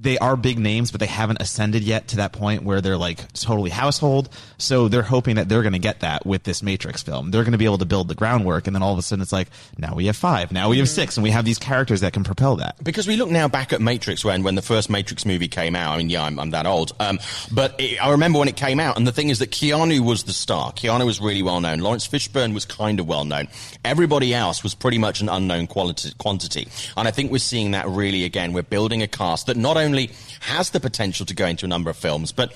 They 0.03 0.19
are 0.19 0.37
big 0.37 0.59
names, 0.59 0.91
but 0.91 1.01
they 1.01 1.07
haven't 1.07 1.41
ascended 1.41 1.83
yet 1.85 2.09
to 2.09 2.17
that 2.17 2.33
point 2.33 2.65
where 2.65 2.81
they're 2.81 2.97
like 2.97 3.33
totally 3.33 3.71
household. 3.71 4.29
So 4.59 4.89
they're 4.89 5.03
hoping 5.03 5.37
that 5.37 5.49
they're 5.49 5.63
going 5.63 5.73
to 5.75 5.79
get 5.79 6.01
that 6.01 6.27
with 6.27 6.43
this 6.43 6.63
Matrix 6.63 7.03
film. 7.03 7.31
They're 7.31 7.45
going 7.45 7.53
to 7.53 7.59
be 7.59 7.65
able 7.65 7.79
to 7.79 7.85
build 7.85 8.09
the 8.09 8.15
groundwork, 8.17 8.67
and 8.67 8.75
then 8.75 8.83
all 8.83 8.93
of 8.93 8.99
a 8.99 9.03
sudden 9.03 9.23
it's 9.23 9.33
like 9.33 9.49
now 9.79 9.95
we 9.95 10.07
have 10.07 10.17
five, 10.17 10.51
now 10.51 10.69
we 10.69 10.79
have 10.79 10.89
six, 10.89 11.17
and 11.17 11.23
we 11.23 11.31
have 11.31 11.45
these 11.45 11.59
characters 11.59 12.01
that 12.01 12.13
can 12.13 12.25
propel 12.25 12.57
that. 12.57 12.83
Because 12.83 13.07
we 13.07 13.17
look 13.17 13.31
now 13.31 13.47
back 13.47 13.73
at 13.73 13.81
Matrix 13.81 14.25
when, 14.25 14.43
when 14.43 14.57
the 14.57 14.63
first 14.63 14.91
Matrix 14.91 15.25
movie 15.25 15.49
came 15.49 15.77
out. 15.77 15.95
I 15.95 15.99
mean, 15.99 16.11
yeah, 16.11 16.25
I'm, 16.25 16.39
I'm 16.41 16.51
that 16.51 16.67
old. 16.67 16.93
Um, 16.99 17.21
but 17.53 17.77
it, 17.79 18.03
I 18.03 18.11
remember 18.11 18.41
when 18.41 18.49
it 18.49 18.57
came 18.57 18.81
out, 18.81 18.97
and 18.97 19.07
the 19.07 19.13
thing 19.13 19.29
is 19.29 19.39
that 19.39 19.51
Keanu 19.51 20.01
was 20.01 20.25
the 20.25 20.33
star. 20.33 20.73
Keanu 20.73 21.07
was 21.07 21.21
really 21.21 21.45
well 21.45 21.61
known. 21.61 21.79
Laurence 21.79 22.09
Fishburne 22.09 22.55
was 22.55 22.65
kind 22.65 22.99
of 22.99 23.07
well 23.07 23.25
known. 23.25 23.47
Everybody 23.85 24.35
else 24.35 24.65
was 24.65 24.75
pretty 24.75 24.99
much 24.99 25.21
an 25.21 25.29
unknown 25.29 25.69
quality, 25.69 26.11
quantity. 26.19 26.67
And 26.97 27.07
I 27.07 27.13
think 27.13 27.31
we're 27.31 27.39
seeing 27.39 27.71
that 27.71 27.87
really 27.87 28.25
again. 28.25 28.53
We're 28.53 28.63
building 28.63 29.03
a 29.03 29.07
cast 29.07 29.47
that 29.47 29.57
not 29.57 29.77
only 29.77 29.92
has 30.41 30.71
the 30.71 30.81
potential 30.81 31.27
to 31.27 31.35
go 31.35 31.47
into 31.47 31.67
a 31.67 31.69
number 31.69 31.91
of 31.91 31.97
films, 31.97 32.33
but 32.33 32.53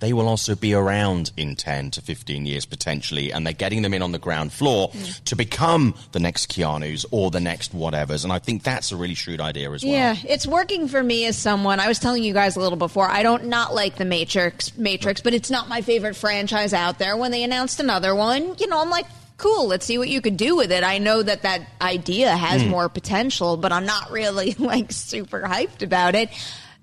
they 0.00 0.14
will 0.14 0.28
also 0.28 0.54
be 0.54 0.74
around 0.74 1.30
in 1.36 1.54
10 1.54 1.92
to 1.92 2.02
15 2.02 2.46
years 2.46 2.64
potentially, 2.64 3.32
and 3.32 3.46
they're 3.46 3.52
getting 3.52 3.82
them 3.82 3.94
in 3.94 4.02
on 4.02 4.12
the 4.12 4.18
ground 4.18 4.52
floor 4.52 4.88
hmm. 4.88 5.04
to 5.26 5.36
become 5.36 5.94
the 6.12 6.18
next 6.18 6.50
Keanu's 6.50 7.04
or 7.10 7.30
the 7.30 7.40
next 7.40 7.76
whatevers. 7.76 8.24
And 8.24 8.32
I 8.32 8.38
think 8.38 8.62
that's 8.62 8.92
a 8.92 8.96
really 8.96 9.14
shrewd 9.14 9.40
idea 9.40 9.70
as 9.70 9.84
well. 9.84 9.92
Yeah, 9.92 10.16
it's 10.26 10.46
working 10.46 10.88
for 10.88 11.02
me 11.02 11.26
as 11.26 11.36
someone. 11.36 11.80
I 11.80 11.88
was 11.88 11.98
telling 11.98 12.24
you 12.24 12.32
guys 12.32 12.56
a 12.56 12.60
little 12.60 12.78
before. 12.78 13.08
I 13.08 13.22
don't 13.22 13.44
not 13.44 13.74
like 13.74 13.96
the 13.96 14.06
Matrix, 14.06 14.76
Matrix, 14.76 15.20
but 15.20 15.34
it's 15.34 15.50
not 15.50 15.68
my 15.68 15.82
favorite 15.82 16.16
franchise 16.16 16.72
out 16.72 16.98
there. 16.98 17.16
When 17.16 17.30
they 17.30 17.44
announced 17.44 17.78
another 17.78 18.14
one, 18.14 18.54
you 18.58 18.66
know, 18.66 18.80
I'm 18.80 18.90
like, 18.90 19.06
cool. 19.36 19.66
Let's 19.66 19.84
see 19.84 19.98
what 19.98 20.08
you 20.08 20.20
could 20.20 20.36
do 20.36 20.56
with 20.56 20.72
it. 20.72 20.82
I 20.82 20.98
know 20.98 21.22
that 21.22 21.42
that 21.42 21.62
idea 21.80 22.34
has 22.34 22.62
hmm. 22.62 22.68
more 22.68 22.88
potential, 22.88 23.58
but 23.58 23.70
I'm 23.70 23.86
not 23.86 24.10
really 24.10 24.52
like 24.58 24.92
super 24.92 25.42
hyped 25.42 25.82
about 25.82 26.14
it. 26.14 26.30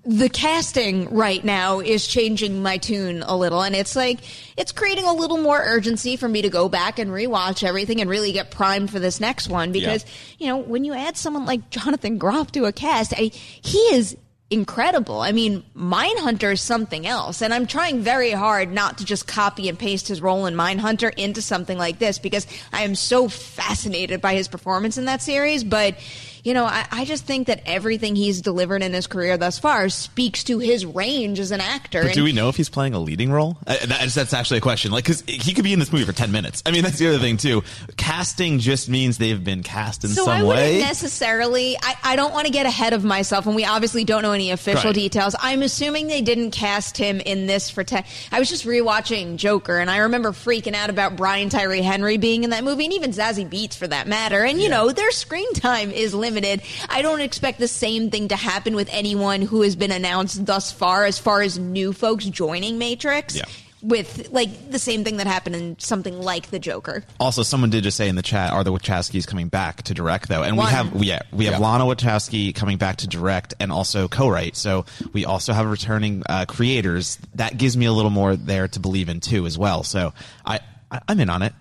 The 0.08 0.30
casting 0.30 1.14
right 1.14 1.44
now 1.44 1.80
is 1.80 2.06
changing 2.06 2.62
my 2.62 2.78
tune 2.78 3.22
a 3.22 3.36
little, 3.36 3.60
and 3.60 3.76
it's 3.76 3.94
like 3.94 4.20
it's 4.56 4.72
creating 4.72 5.04
a 5.04 5.12
little 5.12 5.36
more 5.36 5.60
urgency 5.62 6.16
for 6.16 6.26
me 6.26 6.40
to 6.40 6.48
go 6.48 6.70
back 6.70 6.98
and 6.98 7.10
rewatch 7.10 7.62
everything 7.62 8.00
and 8.00 8.08
really 8.08 8.32
get 8.32 8.50
primed 8.50 8.90
for 8.90 8.98
this 8.98 9.20
next 9.20 9.50
one 9.50 9.70
because 9.70 10.06
you 10.38 10.46
know 10.46 10.56
when 10.56 10.84
you 10.84 10.94
add 10.94 11.18
someone 11.18 11.44
like 11.44 11.68
Jonathan 11.68 12.16
Groff 12.16 12.52
to 12.52 12.64
a 12.64 12.72
cast, 12.72 13.12
I, 13.12 13.30
he 13.34 13.78
is 13.92 14.16
incredible. 14.48 15.20
I 15.20 15.32
mean, 15.32 15.62
Mindhunter 15.76 16.54
is 16.54 16.62
something 16.62 17.06
else, 17.06 17.42
and 17.42 17.52
I'm 17.52 17.66
trying 17.66 18.00
very 18.00 18.30
hard 18.30 18.72
not 18.72 18.96
to 18.98 19.04
just 19.04 19.26
copy 19.26 19.68
and 19.68 19.78
paste 19.78 20.08
his 20.08 20.22
role 20.22 20.46
in 20.46 20.54
Mindhunter 20.54 21.12
into 21.18 21.42
something 21.42 21.76
like 21.76 21.98
this 21.98 22.18
because 22.18 22.46
I 22.72 22.84
am 22.84 22.94
so 22.94 23.28
fascinated 23.28 24.22
by 24.22 24.32
his 24.34 24.48
performance 24.48 24.96
in 24.96 25.04
that 25.04 25.20
series. 25.20 25.64
But 25.64 25.96
you 26.44 26.54
know, 26.54 26.64
I, 26.64 26.86
I 26.90 27.04
just 27.04 27.24
think 27.24 27.46
that 27.48 27.62
everything 27.66 28.16
he's 28.16 28.40
delivered 28.40 28.82
in 28.82 28.92
his 28.92 29.06
career 29.06 29.36
thus 29.36 29.58
far 29.58 29.88
speaks 29.88 30.44
to 30.44 30.58
his 30.58 30.84
range 30.86 31.38
as 31.40 31.50
an 31.50 31.60
actor. 31.60 32.02
But 32.04 32.14
do 32.14 32.24
we 32.24 32.32
know 32.32 32.48
if 32.48 32.56
he's 32.56 32.68
playing 32.68 32.94
a 32.94 32.98
leading 32.98 33.30
role? 33.30 33.58
Uh, 33.66 33.76
that's, 33.86 34.14
that's 34.14 34.32
actually 34.34 34.58
a 34.58 34.62
question. 34.62 34.90
Like, 34.92 35.04
because 35.04 35.22
he 35.26 35.52
could 35.54 35.64
be 35.64 35.72
in 35.72 35.78
this 35.78 35.92
movie 35.92 36.04
for 36.04 36.12
ten 36.12 36.30
minutes. 36.32 36.62
I 36.64 36.70
mean, 36.70 36.82
that's 36.82 36.98
the 36.98 37.08
other 37.08 37.18
thing 37.18 37.36
too. 37.36 37.62
Casting 37.96 38.58
just 38.58 38.88
means 38.88 39.18
they've 39.18 39.42
been 39.42 39.62
cast 39.62 40.04
in 40.04 40.10
so 40.10 40.24
some 40.24 40.38
I 40.38 40.42
wouldn't 40.42 40.64
way. 40.74 40.80
necessarily. 40.80 41.76
I, 41.82 41.94
I 42.04 42.16
don't 42.16 42.32
want 42.32 42.46
to 42.46 42.52
get 42.52 42.66
ahead 42.66 42.92
of 42.92 43.04
myself, 43.04 43.46
and 43.46 43.56
we 43.56 43.64
obviously 43.64 44.04
don't 44.04 44.22
know 44.22 44.32
any 44.32 44.50
official 44.50 44.88
Right. 44.90 44.94
details. 44.94 45.34
I'm 45.40 45.62
assuming 45.62 46.06
they 46.06 46.22
didn't 46.22 46.52
cast 46.52 46.96
him 46.96 47.20
in 47.20 47.46
this 47.46 47.68
for 47.70 47.82
ten. 47.84 48.04
I 48.30 48.38
was 48.38 48.48
just 48.48 48.64
rewatching 48.64 49.36
Joker, 49.36 49.78
and 49.78 49.90
I 49.90 49.98
remember 49.98 50.30
freaking 50.32 50.74
out 50.74 50.90
about 50.90 51.16
Brian 51.16 51.48
Tyree 51.48 51.82
Henry 51.82 52.16
being 52.16 52.44
in 52.44 52.50
that 52.50 52.62
movie, 52.64 52.84
and 52.84 52.92
even 52.94 53.10
Zazie 53.10 53.48
Beetz 53.48 53.76
for 53.76 53.88
that 53.88 54.06
matter. 54.06 54.44
And 54.44 54.60
you 54.60 54.68
know, 54.68 54.90
their 54.92 55.10
screen 55.10 55.52
time 55.54 55.90
is 55.90 56.14
limited. 56.14 56.27
I 56.36 57.02
don't 57.02 57.20
expect 57.20 57.58
the 57.58 57.68
same 57.68 58.10
thing 58.10 58.28
to 58.28 58.36
happen 58.36 58.74
with 58.74 58.88
anyone 58.92 59.42
who 59.42 59.62
has 59.62 59.76
been 59.76 59.92
announced 59.92 60.44
thus 60.44 60.70
far, 60.70 61.04
as 61.04 61.18
far 61.18 61.42
as 61.42 61.58
new 61.58 61.92
folks 61.92 62.24
joining 62.26 62.78
Matrix. 62.78 63.36
Yeah. 63.36 63.44
With 63.80 64.30
like 64.32 64.72
the 64.72 64.78
same 64.80 65.04
thing 65.04 65.18
that 65.18 65.28
happened 65.28 65.54
in 65.54 65.78
something 65.78 66.20
like 66.20 66.50
the 66.50 66.58
Joker. 66.58 67.04
Also, 67.20 67.44
someone 67.44 67.70
did 67.70 67.84
just 67.84 67.96
say 67.96 68.08
in 68.08 68.16
the 68.16 68.22
chat, 68.22 68.52
are 68.52 68.64
the 68.64 68.72
Wachowskis 68.72 69.24
coming 69.24 69.46
back 69.46 69.82
to 69.84 69.94
direct 69.94 70.28
though? 70.28 70.42
And 70.42 70.56
One. 70.56 70.66
we 70.66 70.72
have, 70.72 71.04
yeah, 71.04 71.20
we 71.32 71.44
have 71.44 71.54
Yeah. 71.54 71.58
Lana 71.60 71.84
Wachowski 71.84 72.52
coming 72.52 72.76
back 72.76 72.96
to 72.96 73.06
direct 73.06 73.54
and 73.60 73.70
also 73.70 74.08
co-write. 74.08 74.56
So 74.56 74.84
we 75.12 75.24
also 75.24 75.52
have 75.52 75.70
returning 75.70 76.24
uh, 76.28 76.46
creators. 76.46 77.18
That 77.36 77.56
gives 77.56 77.76
me 77.76 77.86
a 77.86 77.92
little 77.92 78.10
more 78.10 78.34
there 78.34 78.66
to 78.66 78.80
believe 78.80 79.08
in 79.08 79.20
too, 79.20 79.46
as 79.46 79.56
well. 79.56 79.84
So 79.84 80.12
I, 80.44 80.58
I 80.90 81.00
I'm 81.06 81.20
in 81.20 81.30
on 81.30 81.42
it. 81.42 81.52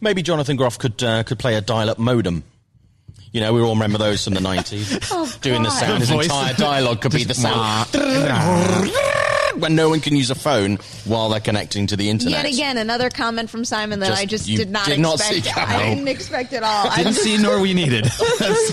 Maybe 0.00 0.22
Jonathan 0.22 0.56
Groff 0.56 0.80
could 0.80 1.00
uh, 1.00 1.22
could 1.22 1.38
play 1.38 1.54
a 1.54 1.60
dial-up 1.60 2.00
modem. 2.00 2.42
You 3.32 3.40
know, 3.40 3.52
we 3.52 3.60
all 3.60 3.74
remember 3.74 3.98
those 3.98 4.24
from 4.24 4.34
the 4.34 4.40
nineties. 4.40 4.98
Oh, 5.12 5.32
Doing 5.40 5.62
the 5.62 5.70
sound, 5.70 6.00
his 6.00 6.10
entire 6.10 6.54
dialogue 6.54 7.00
could 7.00 7.12
be 7.12 7.24
the 7.24 7.34
sound 7.34 7.88
when 9.58 9.74
no 9.74 9.88
one 9.88 10.00
can 10.00 10.16
use 10.16 10.30
a 10.30 10.34
phone 10.34 10.76
while 11.04 11.28
they're 11.28 11.40
connecting 11.40 11.86
to 11.88 11.96
the 11.96 12.08
internet. 12.10 12.44
Yet 12.44 12.54
again, 12.54 12.78
another 12.78 13.10
comment 13.10 13.50
from 13.50 13.64
Simon 13.64 14.00
that 14.00 14.08
Just- 14.08 14.22
I 14.22 14.24
just 14.26 14.46
did 14.46 14.70
not 14.70 14.86
did 14.86 15.00
not 15.00 15.14
expect. 15.14 15.44
see 15.46 15.50
I 15.60 15.88
didn't 15.94 16.08
expect 16.08 16.52
at 16.52 16.62
all. 16.62 16.86
I 16.90 16.96
Didn't 16.98 17.12
just- 17.14 17.24
see 17.24 17.38
nor 17.38 17.60
we 17.60 17.74
needed. 17.74 18.06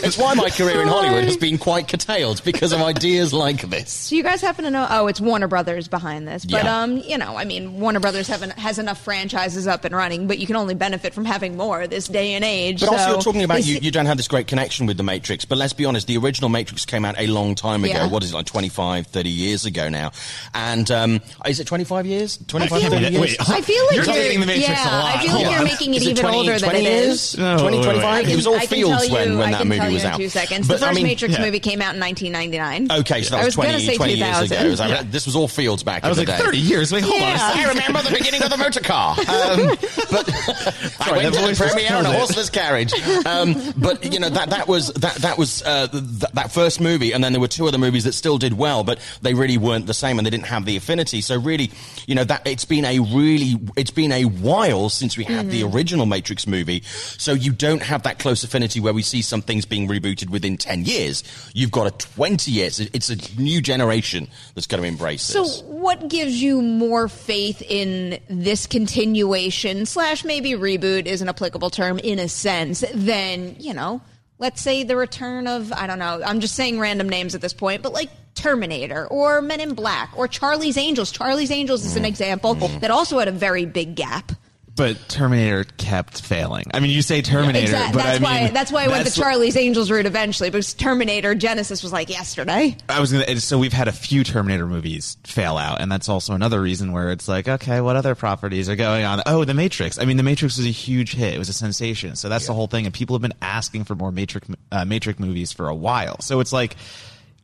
It's 0.08 0.18
why 0.18 0.34
my 0.36 0.50
career 0.50 0.82
in 0.82 0.88
Hollywood 0.88 1.24
has 1.26 1.38
been 1.38 1.58
quite 1.58 1.88
curtailed 1.88 2.44
because 2.44 2.72
of 2.72 2.82
ideas 2.82 3.34
like 3.34 3.62
this. 3.70 4.10
Do 4.10 4.16
you 4.16 4.24
guys 4.24 4.42
happen 4.42 4.64
to 4.66 4.72
know? 4.72 4.88
Oh, 4.90 5.08
it's 5.08 5.20
Warner 5.20 5.48
Brothers 5.48 5.88
behind 5.88 6.28
this. 6.28 6.46
But 6.46 6.64
Yeah. 6.64 6.82
um, 6.82 6.98
you 6.98 7.18
know, 7.18 7.36
I 7.38 7.46
mean, 7.46 7.80
Warner 7.80 8.00
Brothers 8.00 8.28
have 8.28 8.42
an, 8.44 8.52
has 8.52 8.80
enough 8.80 9.02
franchises 9.04 9.68
up 9.68 9.86
and 9.86 9.96
running, 9.96 10.28
but 10.28 10.38
you 10.40 10.48
can 10.48 10.56
only 10.56 10.76
benefit 10.76 11.14
from 11.14 11.26
having 11.26 11.58
more 11.58 11.88
this 11.88 12.08
day 12.08 12.34
and 12.34 12.44
age. 12.46 12.80
But 12.82 12.90
also, 12.90 13.12
you're 13.12 13.22
talking 13.22 13.44
about 13.44 13.66
you, 13.66 13.80
you 13.82 13.92
don't 13.92 14.06
have 14.06 14.18
this 14.18 14.28
great 14.28 14.48
connection 14.48 14.86
with 14.86 14.98
the 14.98 15.04
Matrix. 15.04 15.46
But 15.46 15.58
let's 15.58 15.74
be 15.74 15.86
honest, 15.86 16.08
the 16.08 16.18
original 16.18 16.50
Matrix 16.50 16.86
came 16.86 17.04
out 17.06 17.16
a 17.20 17.28
long 17.28 17.56
time 17.56 17.84
ago. 17.84 17.94
Yeah. 17.94 18.08
What 18.08 18.24
is 18.24 18.32
it, 18.32 18.36
like 18.36 18.46
25, 18.46 19.08
30 19.08 19.30
years 19.30 19.66
ago 19.66 19.90
now? 19.90 20.12
And 20.54 20.67
um, 20.92 21.22
is 21.46 21.60
it 21.60 21.68
25 21.68 22.06
years? 22.06 22.38
25, 22.48 22.82
feel 22.82 23.00
years? 23.02 23.20
Wait, 23.20 23.38
I 23.50 23.62
feel 23.62 23.86
like 23.88 23.96
You're 23.96 24.06
you're, 24.06 24.14
dating 24.14 24.40
the 24.42 24.46
Matrix 24.46 24.70
yeah, 24.70 24.90
a 24.90 24.92
lot. 24.98 25.16
I 25.16 25.22
feel 25.24 25.34
like 25.34 25.44
you're 25.52 25.60
on. 25.60 25.64
making 25.64 25.94
it 25.94 25.98
Is 26.02 26.08
even 26.10 26.24
20 26.24 26.38
older 26.38 26.52
than 26.60 26.70
20 26.70 26.80
it 26.80 26.84
years? 26.84 27.08
is. 27.34 27.38
No, 27.38 27.58
20, 27.60 27.78
wait, 27.78 27.86
wait, 27.88 27.92
25? 27.94 28.30
It 28.30 28.36
was 28.36 28.48
all 28.48 28.56
I 28.56 28.60
can 28.60 28.68
fields 28.68 28.96
tell 28.98 29.06
you, 29.06 29.14
when, 29.14 29.38
when 29.38 29.52
that 29.52 29.68
movie 29.68 29.94
was 29.94 30.04
in 30.04 30.10
out. 30.12 30.18
two 30.18 30.30
seconds. 30.30 30.68
But, 30.68 30.80
the 30.80 30.86
I 30.86 30.90
first 30.90 30.96
mean- 30.98 31.06
Matrix 31.08 31.34
yeah. 31.38 31.46
movie 31.46 31.60
came 31.60 31.82
out 31.82 31.94
in 31.96 32.02
1999. 32.02 33.00
Okay, 33.02 33.22
so 33.24 33.36
that 33.36 33.46
was, 33.46 33.58
was 33.58 33.66
20, 33.66 33.80
say 33.86 33.96
20 33.96 34.14
years 34.14 34.42
ago. 34.52 34.76
So 34.76 34.86
Yeah. 34.88 35.04
This 35.04 35.26
was 35.26 35.36
all 35.36 35.48
fields 35.48 35.84
back 35.84 36.04
I 36.04 36.10
was 36.10 36.18
in 36.18 36.26
like 36.26 36.38
the 36.38 36.44
day. 36.44 36.46
30 36.48 36.58
years. 36.60 36.92
Wait, 36.92 37.04
hold 37.04 37.16
on. 37.16 37.22
Yeah. 37.22 37.38
second. 37.38 37.66
I 37.66 37.70
remember 37.70 38.02
the 38.02 38.16
beginning 38.18 38.44
of 38.44 38.50
the 38.50 38.58
motor 38.58 38.80
car. 38.82 39.16
Um, 39.28 39.78
but 40.12 40.28
I 41.00 41.12
went 41.12 41.34
to 41.36 41.42
the 41.42 41.56
premiere 41.58 42.00
in 42.00 42.06
a 42.06 42.12
horseless 42.14 42.50
carriage. 42.50 42.94
Um, 43.26 43.56
but 43.78 44.12
you 44.12 44.20
know 44.20 44.30
that 44.30 44.50
that 44.50 44.68
was 44.68 44.88
that 44.94 45.16
that 45.18 45.38
was 45.38 45.62
uh, 45.64 45.88
that 46.34 46.52
first 46.52 46.80
movie, 46.82 47.12
and 47.14 47.24
then 47.24 47.34
there 47.34 47.40
were 47.42 47.48
two 47.48 47.68
other 47.68 47.78
movies 47.78 48.04
that 48.06 48.14
still 48.14 48.38
did 48.38 48.54
well, 48.54 48.84
but 48.84 49.00
they 49.22 49.34
really 49.34 49.58
weren't 49.58 49.86
the 49.86 49.94
same, 49.94 50.18
and 50.18 50.26
they 50.26 50.30
didn't 50.32 50.46
have 50.58 50.66
the 50.66 50.78
affinity. 50.78 51.22
So 51.22 51.40
really, 51.40 51.72
you 52.08 52.16
know 52.16 52.24
that 52.24 52.48
it's 52.48 52.66
been 52.66 52.86
a 52.86 53.00
really 53.00 53.60
it's 53.76 53.92
been 53.92 54.12
a 54.12 54.26
while 54.26 54.90
since 54.90 55.18
we 55.18 55.24
had 55.24 55.50
the 55.50 55.62
mm-hmm. 55.62 55.76
original 55.76 56.06
Matrix 56.06 56.48
movie. 56.48 56.82
So 56.84 57.34
you 57.34 57.52
don't 57.52 57.82
have 57.82 58.04
that 58.04 58.20
close 58.20 58.44
affinity 58.44 58.80
where 58.80 58.94
we 58.94 59.02
see 59.02 59.22
some 59.22 59.42
things 59.42 59.66
being 59.66 59.88
rebooted 59.88 60.30
within 60.30 60.58
ten 60.58 60.84
years. 60.84 61.24
You've 61.54 61.72
got 61.72 61.88
a 61.88 61.92
twenty 61.92 62.52
years. 62.52 62.80
It's 62.80 63.10
a 63.10 63.18
new 63.40 63.62
generation 63.62 64.28
that's 64.56 64.68
going 64.68 64.82
to 64.82 64.88
embrace 64.88 65.24
So, 65.24 65.44
this. 65.44 65.62
what 65.64 66.08
gives 66.08 66.42
you 66.42 66.62
more 66.62 67.08
faith 67.08 67.62
in 67.62 68.20
this 68.30 68.68
continuation 68.68 69.86
slash 69.86 70.24
maybe 70.26 70.52
reboot 70.52 71.06
is 71.06 71.22
an 71.22 71.30
applicable 71.30 71.70
term 71.70 72.00
in 72.00 72.20
a 72.20 72.28
sense 72.28 72.84
than 72.94 73.56
you 73.60 73.74
know, 73.74 74.02
let's 74.40 74.62
say 74.62 74.84
the 74.84 74.96
return 74.96 75.48
of 75.48 75.72
I 75.74 75.88
don't 75.88 76.00
know. 76.00 76.22
I'm 76.26 76.40
just 76.40 76.56
saying 76.56 76.80
random 76.80 77.10
names 77.10 77.36
at 77.36 77.42
this 77.42 77.54
point, 77.54 77.82
but 77.82 77.94
like 77.94 78.10
Terminator 78.36 79.08
or 79.08 79.42
Men 79.42 79.60
in 79.60 79.74
Black 79.74 80.12
or 80.16 80.28
Charlie's 80.28 80.78
Angels. 80.78 81.12
Charlie's 81.12 81.52
Angels 81.52 81.86
is 81.86 81.96
an 81.96 82.04
mm. 82.04 82.08
example 82.08 82.56
mm. 82.56 82.80
that 82.80 82.92
also 82.92 83.20
had 83.20 83.28
a 83.28 83.32
very 83.32 83.66
big 83.66 83.96
gap. 83.96 84.32
But 84.78 84.98
Terminator 85.10 85.66
kept 85.78 86.22
failing. 86.22 86.66
I 86.74 86.80
mean, 86.80 86.92
you 86.92 87.02
say 87.02 87.22
Terminator, 87.22 87.60
Exactly. 87.66 87.98
but 87.98 88.04
That's 88.06 88.20
I 88.20 88.24
why. 88.24 88.44
mean, 88.46 88.54
that's 88.54 88.72
why 88.72 88.84
I 88.84 88.88
went 88.88 89.00
the 89.00 89.10
that's- 89.10 89.16
Charlie's 89.16 89.58
Angels 89.58 89.90
route 89.92 90.06
eventually, 90.06 90.50
because 90.50 90.74
Terminator 90.76 91.36
Genisys 91.36 91.82
was 91.84 91.92
like 91.92 92.10
yesterday. 92.10 92.78
I 92.88 93.00
was 93.02 93.12
gonna. 93.12 93.40
So 93.42 93.58
we've 93.58 93.74
had 93.74 93.88
a 93.88 93.92
few 93.92 94.24
Terminator 94.24 94.68
movies 94.68 95.18
fail 95.26 95.58
out, 95.58 95.82
and 95.82 95.92
that's 95.92 96.08
also 96.08 96.34
another 96.34 96.62
reason 96.62 96.92
where 96.94 97.12
it's 97.12 97.28
like, 97.28 97.48
okay, 97.48 97.82
what 97.82 97.96
other 97.96 98.14
properties 98.16 98.70
are 98.70 98.76
going 98.76 99.04
on? 99.04 99.22
Oh, 99.26 99.44
The 99.44 99.54
Matrix. 99.56 100.00
I 100.00 100.06
mean, 100.06 100.18
The 100.18 100.24
Matrix 100.24 100.58
was 100.58 100.66
a 100.66 100.70
huge 100.70 101.14
hit. 101.14 101.34
It 101.34 101.40
was 101.40 101.50
a 101.50 101.54
sensation. 101.54 102.16
So 102.16 102.30
that's 102.30 102.46
the 102.48 102.54
whole 102.54 102.68
thing, 102.68 102.86
and 102.86 102.94
people 102.94 103.16
have 103.16 103.22
been 103.24 103.34
asking 103.42 103.86
for 103.86 103.96
more 103.96 104.12
Matrix 104.12 104.48
uh, 104.72 104.86
Matrix 104.86 105.20
movies 105.20 105.52
for 105.52 105.68
a 105.68 105.76
while. 105.76 106.22
So 106.22 106.40
it's 106.40 106.54
like. 106.54 106.76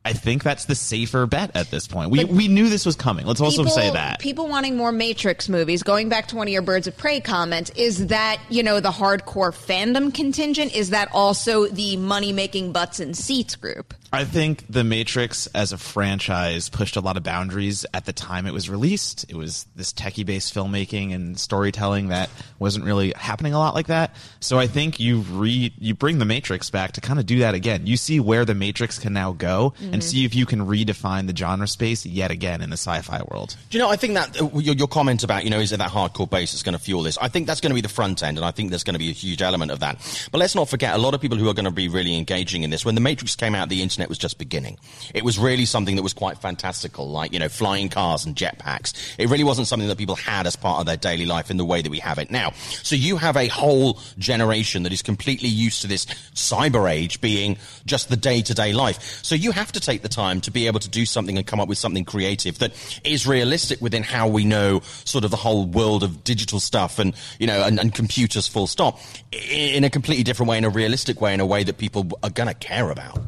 I 0.06 0.12
think 0.12 0.44
that's 0.44 0.66
the 0.66 0.76
safer 0.76 1.26
bet 1.26 1.56
at 1.56 1.72
this 1.72 1.88
point. 1.88 2.12
We 2.12 2.26
we 2.26 2.50
knew 2.50 2.70
this 2.70 2.86
was 2.86 2.96
coming. 2.96 3.26
Let's 3.26 3.40
also 3.40 3.66
say 3.66 3.90
that. 3.90 4.20
people 4.20 4.48
wanting 4.48 4.76
more 4.76 4.92
Matrix 4.92 5.48
movies. 5.48 5.82
Going 5.82 6.10
back 6.10 6.28
to 6.28 6.36
one 6.36 6.48
of 6.48 6.52
your 6.52 6.62
Birds 6.62 6.88
of 6.88 6.98
Prey 6.98 7.22
comments, 7.22 7.72
is 7.76 8.08
that 8.08 8.42
you 8.50 8.64
know 8.64 8.80
the 8.82 8.92
hardcore 8.92 9.54
fandom 9.54 10.14
contingent? 10.14 10.76
Is 10.76 10.90
that 10.90 11.10
also 11.14 11.68
the 11.68 11.96
money 11.98 12.34
making 12.34 12.74
butts 12.74 13.00
and 13.00 13.16
seats 13.16 13.56
group? 13.56 13.94
I 14.14 14.26
think 14.26 14.66
The 14.70 14.84
Matrix 14.84 15.48
as 15.56 15.72
a 15.72 15.78
franchise 15.80 16.70
pushed 16.70 16.98
a 16.98 17.02
lot 17.02 17.18
of 17.18 17.24
boundaries 17.24 17.84
at 17.96 18.06
the 18.06 18.14
time 18.14 18.46
it 18.46 18.54
was 18.54 18.70
released. 18.70 19.26
It 19.28 19.36
was 19.36 19.66
this 19.76 19.92
techie 19.92 20.24
based 20.24 20.54
filmmaking 20.54 21.16
and 21.16 21.40
storytelling 21.40 22.10
that 22.10 22.30
wasn't 22.60 22.86
really 22.86 23.12
happening 23.16 23.56
a 23.56 23.58
lot 23.58 23.74
like 23.74 23.88
that. 23.88 24.16
So 24.40 24.60
I 24.60 24.68
think 24.68 25.00
you 25.00 25.22
re 25.22 25.74
you 25.80 25.96
bring 25.96 26.20
The 26.20 26.26
Matrix 26.26 26.70
back 26.70 26.92
to 26.92 27.02
kind 27.02 27.18
of 27.18 27.26
do 27.26 27.40
that 27.40 27.56
again. 27.56 27.88
You 27.88 27.98
see 27.98 28.20
where 28.20 28.46
The 28.46 28.54
Matrix 28.54 29.00
can 29.00 29.14
now 29.14 29.32
go 29.32 29.74
and 29.80 30.04
see 30.04 30.26
if 30.26 30.36
you 30.36 30.46
can 30.46 30.68
redefine 30.68 31.26
the 31.26 31.36
genre 31.36 31.68
space 31.68 32.06
yet 32.06 32.30
again 32.30 32.62
in 32.62 32.70
the 32.70 32.78
sci-fi 32.78 33.24
world. 33.32 33.56
Do 33.72 33.80
you 33.80 33.84
know? 33.84 33.90
I 33.90 33.96
think 33.96 34.14
that 34.14 34.40
uh, 34.40 34.60
your, 34.60 34.76
your 34.76 34.88
comment 34.88 35.24
about 35.24 35.44
you 35.44 35.50
know 35.50 35.60
is 35.60 35.72
it 35.72 35.78
that 35.78 35.90
hardcore 35.90 36.30
base 36.30 36.52
that's 36.52 36.62
going 36.62 36.78
to 36.78 36.84
fuel 36.84 37.02
this? 37.02 37.18
I 37.18 37.30
think 37.30 37.48
that's 37.48 37.62
going 37.62 37.72
to 37.72 37.76
be 37.76 37.82
the 37.82 37.90
front 37.90 38.22
end, 38.22 38.38
and 38.38 38.46
I 38.46 38.52
think 38.52 38.70
there's 38.70 38.84
going 38.84 38.94
to 38.94 39.00
be 39.00 39.10
a 39.10 39.14
huge 39.14 39.42
element 39.42 39.72
of 39.72 39.80
that. 39.80 39.98
But 40.32 40.38
let's 40.38 40.54
not 40.54 40.70
forget 40.70 40.94
a 40.94 41.00
lot 41.00 41.16
of 41.16 41.22
people 41.22 41.40
who 41.40 41.50
are 41.50 41.56
going 41.56 41.66
to 41.66 41.72
be 41.72 41.88
really 41.88 42.16
engaging 42.16 42.62
in 42.62 42.70
this. 42.70 42.86
When 42.86 42.94
the 42.94 43.02
Matrix 43.02 43.36
came 43.36 43.56
out, 43.56 43.70
the 43.70 43.82
internet 43.82 44.03
was 44.10 44.18
just 44.18 44.38
beginning. 44.38 44.78
It 45.14 45.24
was 45.24 45.38
really 45.40 45.66
something 45.66 45.96
that 45.96 46.04
was 46.04 46.14
quite 46.14 46.38
fantastical, 46.38 47.10
like 47.10 47.34
you 47.34 47.40
know 47.40 47.50
flying 47.50 47.90
cars 47.90 48.26
and 48.26 48.36
jetpacks. 48.36 48.94
It 49.18 49.30
really 49.30 49.44
wasn't 49.44 49.68
something 49.68 49.88
that 49.88 49.98
people 49.98 50.16
had 50.16 50.48
as 50.48 50.56
part 50.56 50.80
of 50.80 50.86
their 50.86 50.98
daily 50.98 51.26
life 51.26 51.52
in 51.52 51.58
the 51.58 51.66
way 51.66 51.82
that 51.82 51.90
we 51.90 52.00
have 52.00 52.18
it 52.18 52.32
now. 52.32 52.52
So 52.84 52.96
you 52.96 53.18
have 53.18 53.38
a 53.38 53.48
whole 53.48 54.00
generation 54.18 54.84
that 54.84 54.94
is 54.94 55.02
completely 55.02 55.50
used 55.50 55.82
to 55.82 55.88
this 55.88 56.06
cyber 56.34 56.92
age 56.92 57.22
being 57.22 57.58
just 57.86 58.10
the 58.10 58.18
day 58.18 58.42
to 58.42 58.54
day 58.54 58.74
life. 58.74 59.20
So 59.24 59.36
you 59.36 59.52
have 59.52 59.72
to 59.74 59.80
take 59.80 60.02
the 60.02 60.10
time 60.10 60.42
to 60.42 60.52
be 60.52 60.68
able 60.68 60.80
to 60.80 60.90
do 60.90 61.06
something 61.06 61.38
and 61.38 61.46
come 61.46 61.60
up 61.60 61.68
with 61.68 61.78
something 61.78 62.06
creative 62.06 62.60
that 62.60 62.74
is 63.04 63.28
realistic 63.28 63.82
within 63.82 64.04
how 64.04 64.28
we 64.28 64.46
know 64.46 64.82
sort 65.06 65.24
of 65.24 65.32
the 65.32 65.38
whole 65.38 65.66
world 65.66 66.04
of 66.04 66.24
digital 66.24 66.60
stuff 66.60 67.00
and, 67.00 67.14
you 67.40 67.48
know, 67.48 67.64
and, 67.64 67.80
and 67.80 67.94
computers 67.94 68.48
full 68.48 68.68
stop 68.68 69.00
in 69.32 69.84
a 69.84 69.90
completely 69.90 70.24
different 70.24 70.50
way, 70.50 70.58
in 70.58 70.66
a 70.66 70.70
realistic 70.70 71.22
way, 71.22 71.34
in 71.34 71.40
a 71.40 71.46
way 71.46 71.64
that 71.64 71.78
people 71.78 72.08
are 72.24 72.30
going 72.30 72.48
to 72.48 72.54
care 72.54 72.90
about. 72.90 73.20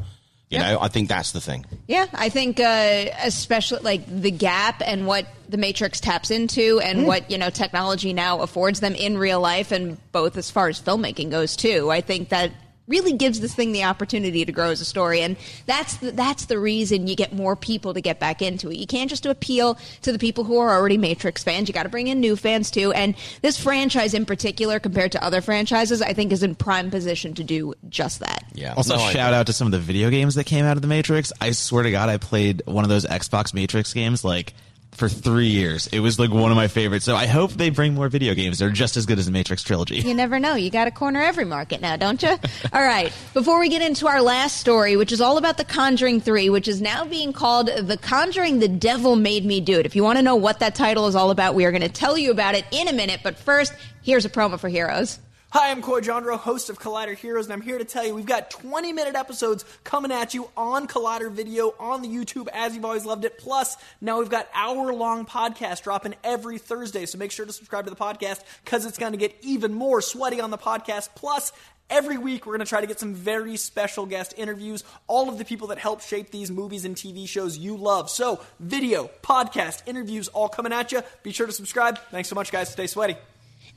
You 0.48 0.60
know, 0.60 0.78
I 0.80 0.86
think 0.86 1.08
that's 1.08 1.32
the 1.32 1.40
thing. 1.40 1.66
Yeah, 1.88 2.06
I 2.12 2.28
think 2.28 2.60
uh, 2.60 3.06
especially 3.24 3.80
like 3.80 4.06
the 4.06 4.30
gap 4.30 4.80
and 4.84 5.04
what 5.04 5.26
the 5.48 5.56
Matrix 5.56 5.98
taps 5.98 6.30
into, 6.30 6.78
and 6.80 7.04
what 7.04 7.30
you 7.30 7.38
know 7.38 7.50
technology 7.50 8.12
now 8.12 8.40
affords 8.40 8.78
them 8.78 8.94
in 8.94 9.18
real 9.18 9.40
life, 9.40 9.72
and 9.72 9.98
both 10.12 10.36
as 10.36 10.48
far 10.50 10.68
as 10.68 10.80
filmmaking 10.80 11.30
goes 11.30 11.56
too. 11.56 11.90
I 11.90 12.00
think 12.00 12.28
that 12.28 12.52
really 12.88 13.12
gives 13.12 13.40
this 13.40 13.54
thing 13.54 13.72
the 13.72 13.84
opportunity 13.84 14.44
to 14.44 14.52
grow 14.52 14.70
as 14.70 14.80
a 14.80 14.84
story, 14.84 15.20
and 15.20 15.36
that's 15.66 15.96
the, 15.96 16.12
that's 16.12 16.46
the 16.46 16.58
reason 16.58 17.06
you 17.06 17.16
get 17.16 17.32
more 17.32 17.56
people 17.56 17.94
to 17.94 18.00
get 18.00 18.20
back 18.20 18.42
into 18.42 18.70
it. 18.70 18.76
You 18.76 18.86
can't 18.86 19.10
just 19.10 19.26
appeal 19.26 19.78
to 20.02 20.12
the 20.12 20.18
people 20.18 20.44
who 20.44 20.58
are 20.58 20.70
already 20.70 20.98
Matrix 20.98 21.42
fans. 21.42 21.68
You 21.68 21.74
got 21.74 21.84
to 21.84 21.88
bring 21.88 22.08
in 22.08 22.20
new 22.20 22.36
fans 22.36 22.70
too, 22.70 22.92
and 22.92 23.14
this 23.42 23.58
franchise 23.60 24.14
in 24.14 24.24
particular, 24.24 24.78
compared 24.78 25.12
to 25.12 25.24
other 25.24 25.40
franchises, 25.40 26.02
I 26.02 26.12
think 26.12 26.32
is 26.32 26.42
in 26.42 26.54
prime 26.54 26.90
position 26.90 27.34
to 27.34 27.44
do 27.44 27.74
just 27.88 28.20
that. 28.20 28.44
Yeah. 28.54 28.74
Also, 28.74 28.96
No, 28.96 29.10
shout 29.10 29.34
out 29.34 29.46
to 29.46 29.52
some 29.52 29.66
of 29.66 29.72
the 29.72 29.78
video 29.78 30.10
games 30.10 30.36
that 30.36 30.44
came 30.44 30.64
out 30.64 30.76
of 30.76 30.82
the 30.82 30.88
Matrix. 30.88 31.32
I 31.40 31.50
swear 31.52 31.82
to 31.82 31.90
God, 31.90 32.08
I 32.08 32.18
played 32.18 32.62
one 32.66 32.84
of 32.84 32.88
those 32.90 33.04
Xbox 33.04 33.52
Matrix 33.52 33.92
games 33.92 34.24
like 34.24 34.54
for 34.96 35.08
three 35.08 35.48
years. 35.48 35.86
It 35.88 36.00
was 36.00 36.18
like 36.18 36.30
one 36.30 36.50
of 36.50 36.56
my 36.56 36.68
favorites. 36.68 37.04
So 37.04 37.14
I 37.14 37.26
hope 37.26 37.52
they 37.52 37.70
bring 37.70 37.94
more 37.94 38.08
video 38.08 38.34
games. 38.34 38.58
They're 38.58 38.70
just 38.70 38.96
as 38.96 39.06
good 39.06 39.18
as 39.18 39.26
the 39.26 39.32
Matrix 39.32 39.62
trilogy. 39.62 40.00
You 40.00 40.14
never 40.14 40.38
know. 40.38 40.54
You 40.54 40.70
got 40.70 40.86
to 40.86 40.90
corner 40.90 41.20
every 41.20 41.44
market 41.44 41.80
now, 41.80 41.96
don't 41.96 42.22
you? 42.22 42.30
all 42.72 42.82
right. 42.82 43.12
Before 43.34 43.60
we 43.60 43.68
get 43.68 43.82
into 43.82 44.06
our 44.06 44.22
last 44.22 44.56
story, 44.56 44.96
which 44.96 45.12
is 45.12 45.20
all 45.20 45.38
about 45.38 45.58
The 45.58 45.64
Conjuring 45.64 46.20
3, 46.20 46.50
which 46.50 46.68
is 46.68 46.80
now 46.80 47.04
being 47.04 47.32
called 47.32 47.68
The 47.68 47.96
Conjuring 47.96 48.58
The 48.58 48.68
Devil 48.68 49.16
Made 49.16 49.44
Me 49.44 49.60
Do 49.60 49.78
It. 49.78 49.86
If 49.86 49.94
you 49.94 50.02
want 50.02 50.18
to 50.18 50.22
know 50.22 50.36
what 50.36 50.60
that 50.60 50.74
title 50.74 51.06
is 51.06 51.14
all 51.14 51.30
about, 51.30 51.54
we 51.54 51.64
are 51.64 51.70
going 51.70 51.82
to 51.82 51.88
tell 51.88 52.16
you 52.16 52.30
about 52.30 52.54
it 52.54 52.64
in 52.70 52.88
a 52.88 52.92
minute. 52.92 53.20
But 53.22 53.36
first, 53.36 53.74
here's 54.02 54.24
a 54.24 54.30
promo 54.30 54.58
for 54.58 54.68
Heroes. 54.68 55.18
Hi, 55.50 55.70
I'm 55.70 55.80
Coy 55.80 56.00
Jandreau, 56.00 56.36
host 56.36 56.70
of 56.70 56.80
Collider 56.80 57.14
Heroes, 57.14 57.46
and 57.46 57.52
I'm 57.52 57.60
here 57.60 57.78
to 57.78 57.84
tell 57.84 58.04
you 58.04 58.14
we've 58.14 58.26
got 58.26 58.50
20 58.50 58.92
minute 58.92 59.14
episodes 59.14 59.64
coming 59.84 60.10
at 60.10 60.34
you 60.34 60.50
on 60.56 60.88
Collider 60.88 61.30
Video 61.30 61.72
on 61.78 62.02
the 62.02 62.08
YouTube 62.08 62.48
as 62.52 62.74
you've 62.74 62.84
always 62.84 63.06
loved 63.06 63.24
it. 63.24 63.38
Plus, 63.38 63.76
now 64.00 64.18
we've 64.18 64.28
got 64.28 64.48
hour 64.52 64.92
long 64.92 65.24
podcast 65.24 65.84
dropping 65.84 66.16
every 66.24 66.58
Thursday, 66.58 67.06
so 67.06 67.16
make 67.16 67.30
sure 67.30 67.46
to 67.46 67.52
subscribe 67.52 67.84
to 67.84 67.90
the 67.90 67.96
podcast 67.96 68.42
because 68.64 68.84
it's 68.84 68.98
going 68.98 69.12
to 69.12 69.18
get 69.18 69.36
even 69.40 69.72
more 69.72 70.02
sweaty 70.02 70.40
on 70.40 70.50
the 70.50 70.58
podcast. 70.58 71.10
Plus, 71.14 71.52
Every 71.88 72.18
week, 72.18 72.46
we're 72.46 72.54
going 72.54 72.66
to 72.66 72.68
try 72.68 72.80
to 72.80 72.86
get 72.88 72.98
some 72.98 73.14
very 73.14 73.56
special 73.56 74.06
guest 74.06 74.34
interviews, 74.36 74.82
all 75.06 75.28
of 75.28 75.38
the 75.38 75.44
people 75.44 75.68
that 75.68 75.78
help 75.78 76.00
shape 76.00 76.32
these 76.32 76.50
movies 76.50 76.84
and 76.84 76.96
TV 76.96 77.28
shows 77.28 77.56
you 77.56 77.76
love. 77.76 78.10
So, 78.10 78.40
video, 78.58 79.08
podcast, 79.22 79.84
interviews, 79.86 80.26
all 80.26 80.48
coming 80.48 80.72
at 80.72 80.90
you. 80.90 81.02
Be 81.22 81.30
sure 81.30 81.46
to 81.46 81.52
subscribe. 81.52 82.00
Thanks 82.10 82.28
so 82.28 82.34
much, 82.34 82.50
guys. 82.50 82.70
Stay 82.70 82.88
sweaty. 82.88 83.14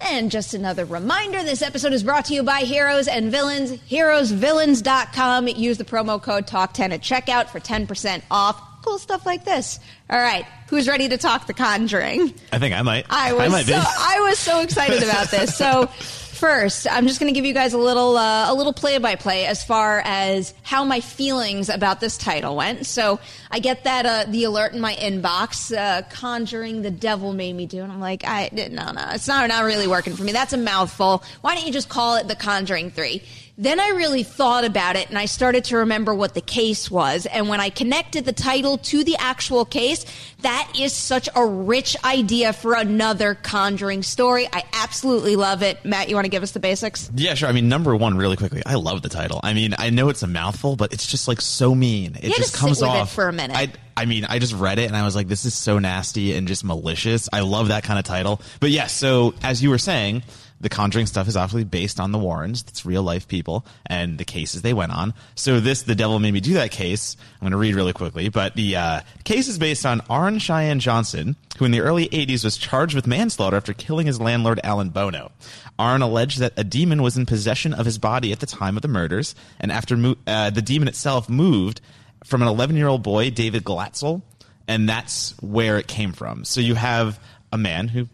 And 0.02 0.32
just 0.32 0.54
another 0.54 0.86
reminder 0.86 1.44
this 1.44 1.62
episode 1.62 1.94
is 1.94 2.04
brought 2.04 2.26
to 2.26 2.34
you 2.34 2.44
by 2.44 2.60
Heroes 2.60 3.08
and 3.08 3.32
Villains. 3.32 3.72
HeroesVillains.com. 3.72 5.48
Use 5.50 5.78
the 5.78 5.84
promo 5.86 6.22
code 6.22 6.48
TALK10 6.48 6.94
at 6.94 7.02
checkout 7.02 7.50
for 7.50 7.60
10% 7.60 8.22
off. 8.32 8.62
Cool 8.84 8.98
stuff 8.98 9.26
like 9.26 9.44
this. 9.44 9.78
All 10.10 10.20
right, 10.20 10.46
who's 10.70 10.88
ready 10.88 11.10
to 11.10 11.18
talk 11.18 11.48
The 11.48 11.54
Conjuring? 11.54 12.34
I 12.54 12.60
think 12.60 12.74
I 12.74 12.82
might. 12.82 13.06
I 13.10 13.34
was 13.34 13.52
might 13.52 13.66
so, 13.66 13.74
be. 13.74 13.78
I 13.78 14.20
was 14.22 14.40
so 14.40 14.62
excited 14.62 15.04
about 15.04 15.30
this. 15.32 15.56
So 15.56 15.90
first, 16.40 16.88
I'm 16.90 17.06
just 17.06 17.20
going 17.20 17.32
to 17.32 17.38
give 17.38 17.46
you 17.46 17.54
guys 17.54 17.74
a 17.74 17.78
little 17.78 18.18
uh, 18.18 18.52
a 18.52 18.54
little 18.54 18.74
play 18.74 18.98
by 18.98 19.16
play 19.16 19.46
as 19.46 19.64
far 19.64 20.02
as 20.06 20.54
how 20.64 20.84
my 20.86 21.02
feelings 21.02 21.70
about 21.70 22.00
this 22.00 22.18
title 22.18 22.56
went. 22.56 22.86
So 22.86 23.20
I 23.52 23.60
get 23.60 23.84
that 23.84 24.06
uh, 24.06 24.32
the 24.32 24.46
alert 24.46 24.74
in 24.74 24.80
my 24.80 24.96
inbox, 24.96 25.76
uh, 25.76 26.04
conjuring 26.10 26.82
the 26.82 26.92
devil 26.92 27.34
made 27.34 27.54
me 27.54 27.66
do, 27.66 27.84
and 27.84 27.92
I'm 27.92 28.00
like, 28.00 28.24
I 28.26 28.50
no 28.54 28.92
no, 28.92 29.10
it's 29.12 29.28
not 29.28 29.48
not 29.50 29.66
really 29.66 29.88
working 29.88 30.16
for 30.16 30.24
me. 30.24 30.32
That's 30.32 30.54
a 30.54 30.58
mouthful. 30.58 31.24
Why 31.42 31.56
don't 31.56 31.68
you 31.68 31.74
just 31.74 31.90
call 31.90 32.16
it 32.16 32.28
the 32.28 32.36
Conjuring 32.36 32.92
Three? 32.92 33.22
Then 33.60 33.78
I 33.82 33.90
really 33.90 34.24
thought 34.24 34.64
about 34.64 34.96
it 34.96 35.10
and 35.10 35.18
I 35.18 35.26
started 35.26 35.66
to 35.66 35.78
remember 35.80 36.16
what 36.16 36.34
the 36.34 36.40
case 36.40 36.90
was. 36.90 37.26
And 37.26 37.50
when 37.50 37.60
I 37.60 37.70
connected 37.70 38.24
the 38.24 38.32
title 38.32 38.78
to 38.78 39.04
the 39.04 39.18
actual 39.18 39.66
case, 39.66 40.06
that 40.44 40.72
is 40.80 40.94
such 40.94 41.28
a 41.36 41.46
rich 41.46 41.98
idea 42.06 42.54
for 42.54 42.74
another 42.74 43.36
Conjuring 43.36 44.02
story. 44.04 44.48
I 44.54 44.64
absolutely 44.72 45.36
love 45.36 45.62
it. 45.62 45.84
Matt, 45.84 46.08
you 46.08 46.16
want 46.16 46.24
to 46.24 46.30
give 46.30 46.42
us 46.42 46.52
the 46.52 46.62
basics? 46.62 47.12
Yeah, 47.14 47.34
sure. 47.34 47.50
I 47.50 47.52
mean, 47.52 47.68
number 47.68 47.94
one, 47.98 48.16
really 48.16 48.38
quickly, 48.38 48.64
I 48.66 48.76
love 48.76 49.02
the 49.02 49.10
title. 49.10 49.42
I 49.44 49.54
mean, 49.54 49.76
I 49.78 49.90
know 49.90 50.08
it's 50.08 50.24
a 50.24 50.28
mouthful, 50.28 50.78
but 50.78 50.94
it's 50.94 51.06
just 51.06 51.28
like 51.28 51.42
so 51.42 51.76
mean. 51.76 52.16
It 52.22 52.34
just 52.38 52.56
comes 52.56 52.82
off 52.82 53.12
for 53.12 53.28
a 53.28 53.34
minute. 53.34 53.58
I, 53.58 53.74
I 53.98 54.06
mean, 54.06 54.24
I 54.24 54.40
just 54.40 54.54
read 54.54 54.80
it 54.80 54.86
and 54.86 54.96
I 54.96 55.04
was 55.04 55.18
like, 55.18 55.28
this 55.28 55.44
is 55.44 55.54
so 55.54 55.80
nasty 55.80 56.34
and 56.34 56.48
just 56.48 56.64
malicious. 56.64 57.28
I 57.34 57.42
love 57.42 57.68
that 57.68 57.84
kind 57.84 58.00
of 58.00 58.06
title. 58.06 58.40
But 58.62 58.70
yes, 58.70 58.94
so 58.94 59.34
as 59.44 59.62
you 59.62 59.70
were 59.70 59.78
saying, 59.78 60.24
the 60.62 60.70
Conjuring 60.70 61.06
stuff 61.06 61.28
is 61.28 61.38
obviously 61.38 61.64
based 61.64 62.00
on 62.00 62.12
the 62.12 62.18
Warrens. 62.18 62.64
It's 62.68 62.86
real 62.86 63.04
life 63.04 63.28
people 63.28 63.66
and 63.86 64.18
the 64.18 64.26
cases 64.26 64.62
they 64.62 64.74
went 64.74 64.92
on. 64.92 65.14
So 65.36 65.60
this, 65.60 65.84
The 65.84 65.96
Devil 65.96 66.20
Made 66.20 66.34
Me 66.34 66.40
Do 66.42 66.54
That 66.54 66.72
case, 66.72 67.16
I'm 67.36 67.46
going 67.46 67.52
to 67.52 67.58
read 67.58 67.76
really 67.76 67.94
quickly, 67.94 68.30
but 68.30 68.56
the 68.56 68.76
uh, 68.76 69.02
case 69.24 69.48
is 69.48 69.58
based 69.58 69.86
on 69.86 70.02
Arn 70.10 70.40
Cheyenne 70.40 70.80
Johnson, 70.80 71.36
who 71.58 71.66
in 71.66 71.72
the 71.72 71.82
early 71.82 72.08
80s 72.10 72.44
was 72.44 72.58
charged 72.58 72.96
with 72.96 73.08
manslaughter 73.08 73.58
after 73.58 73.74
killing 73.74 74.08
his 74.08 74.20
landlord 74.20 74.60
Alan 74.64 74.90
Bono. 74.90 75.32
Arn 75.78 76.02
alleged 76.02 76.40
that 76.40 76.54
a 76.58 76.64
demon 76.64 77.02
was 77.02 77.18
in 77.18 77.26
possession 77.26 77.74
of 77.74 77.86
his 77.86 77.98
body 77.98 78.32
at 78.32 78.42
the 78.42 78.46
time 78.46 78.76
of 78.76 78.82
the 78.82 78.88
murders, 78.90 79.36
and 79.60 79.72
after 79.72 79.96
mo- 79.96 80.18
uh, 80.28 80.50
the 80.50 80.62
demon 80.62 80.88
itself 80.88 81.30
moved 81.30 81.80
from 82.26 82.42
an 82.42 82.48
11 82.50 82.76
year 82.76 82.88
old 82.88 83.02
boy, 83.02 83.30
David 83.30 83.64
Glatzel, 83.64 84.22
and 84.68 84.90
that's 84.90 85.32
where 85.42 85.78
it 85.78 85.88
came 85.88 86.12
from. 86.12 86.44
So 86.44 86.60
you 86.60 86.76
have 86.76 87.20
a 87.52 87.58
man 87.58 87.88
who 87.88 88.08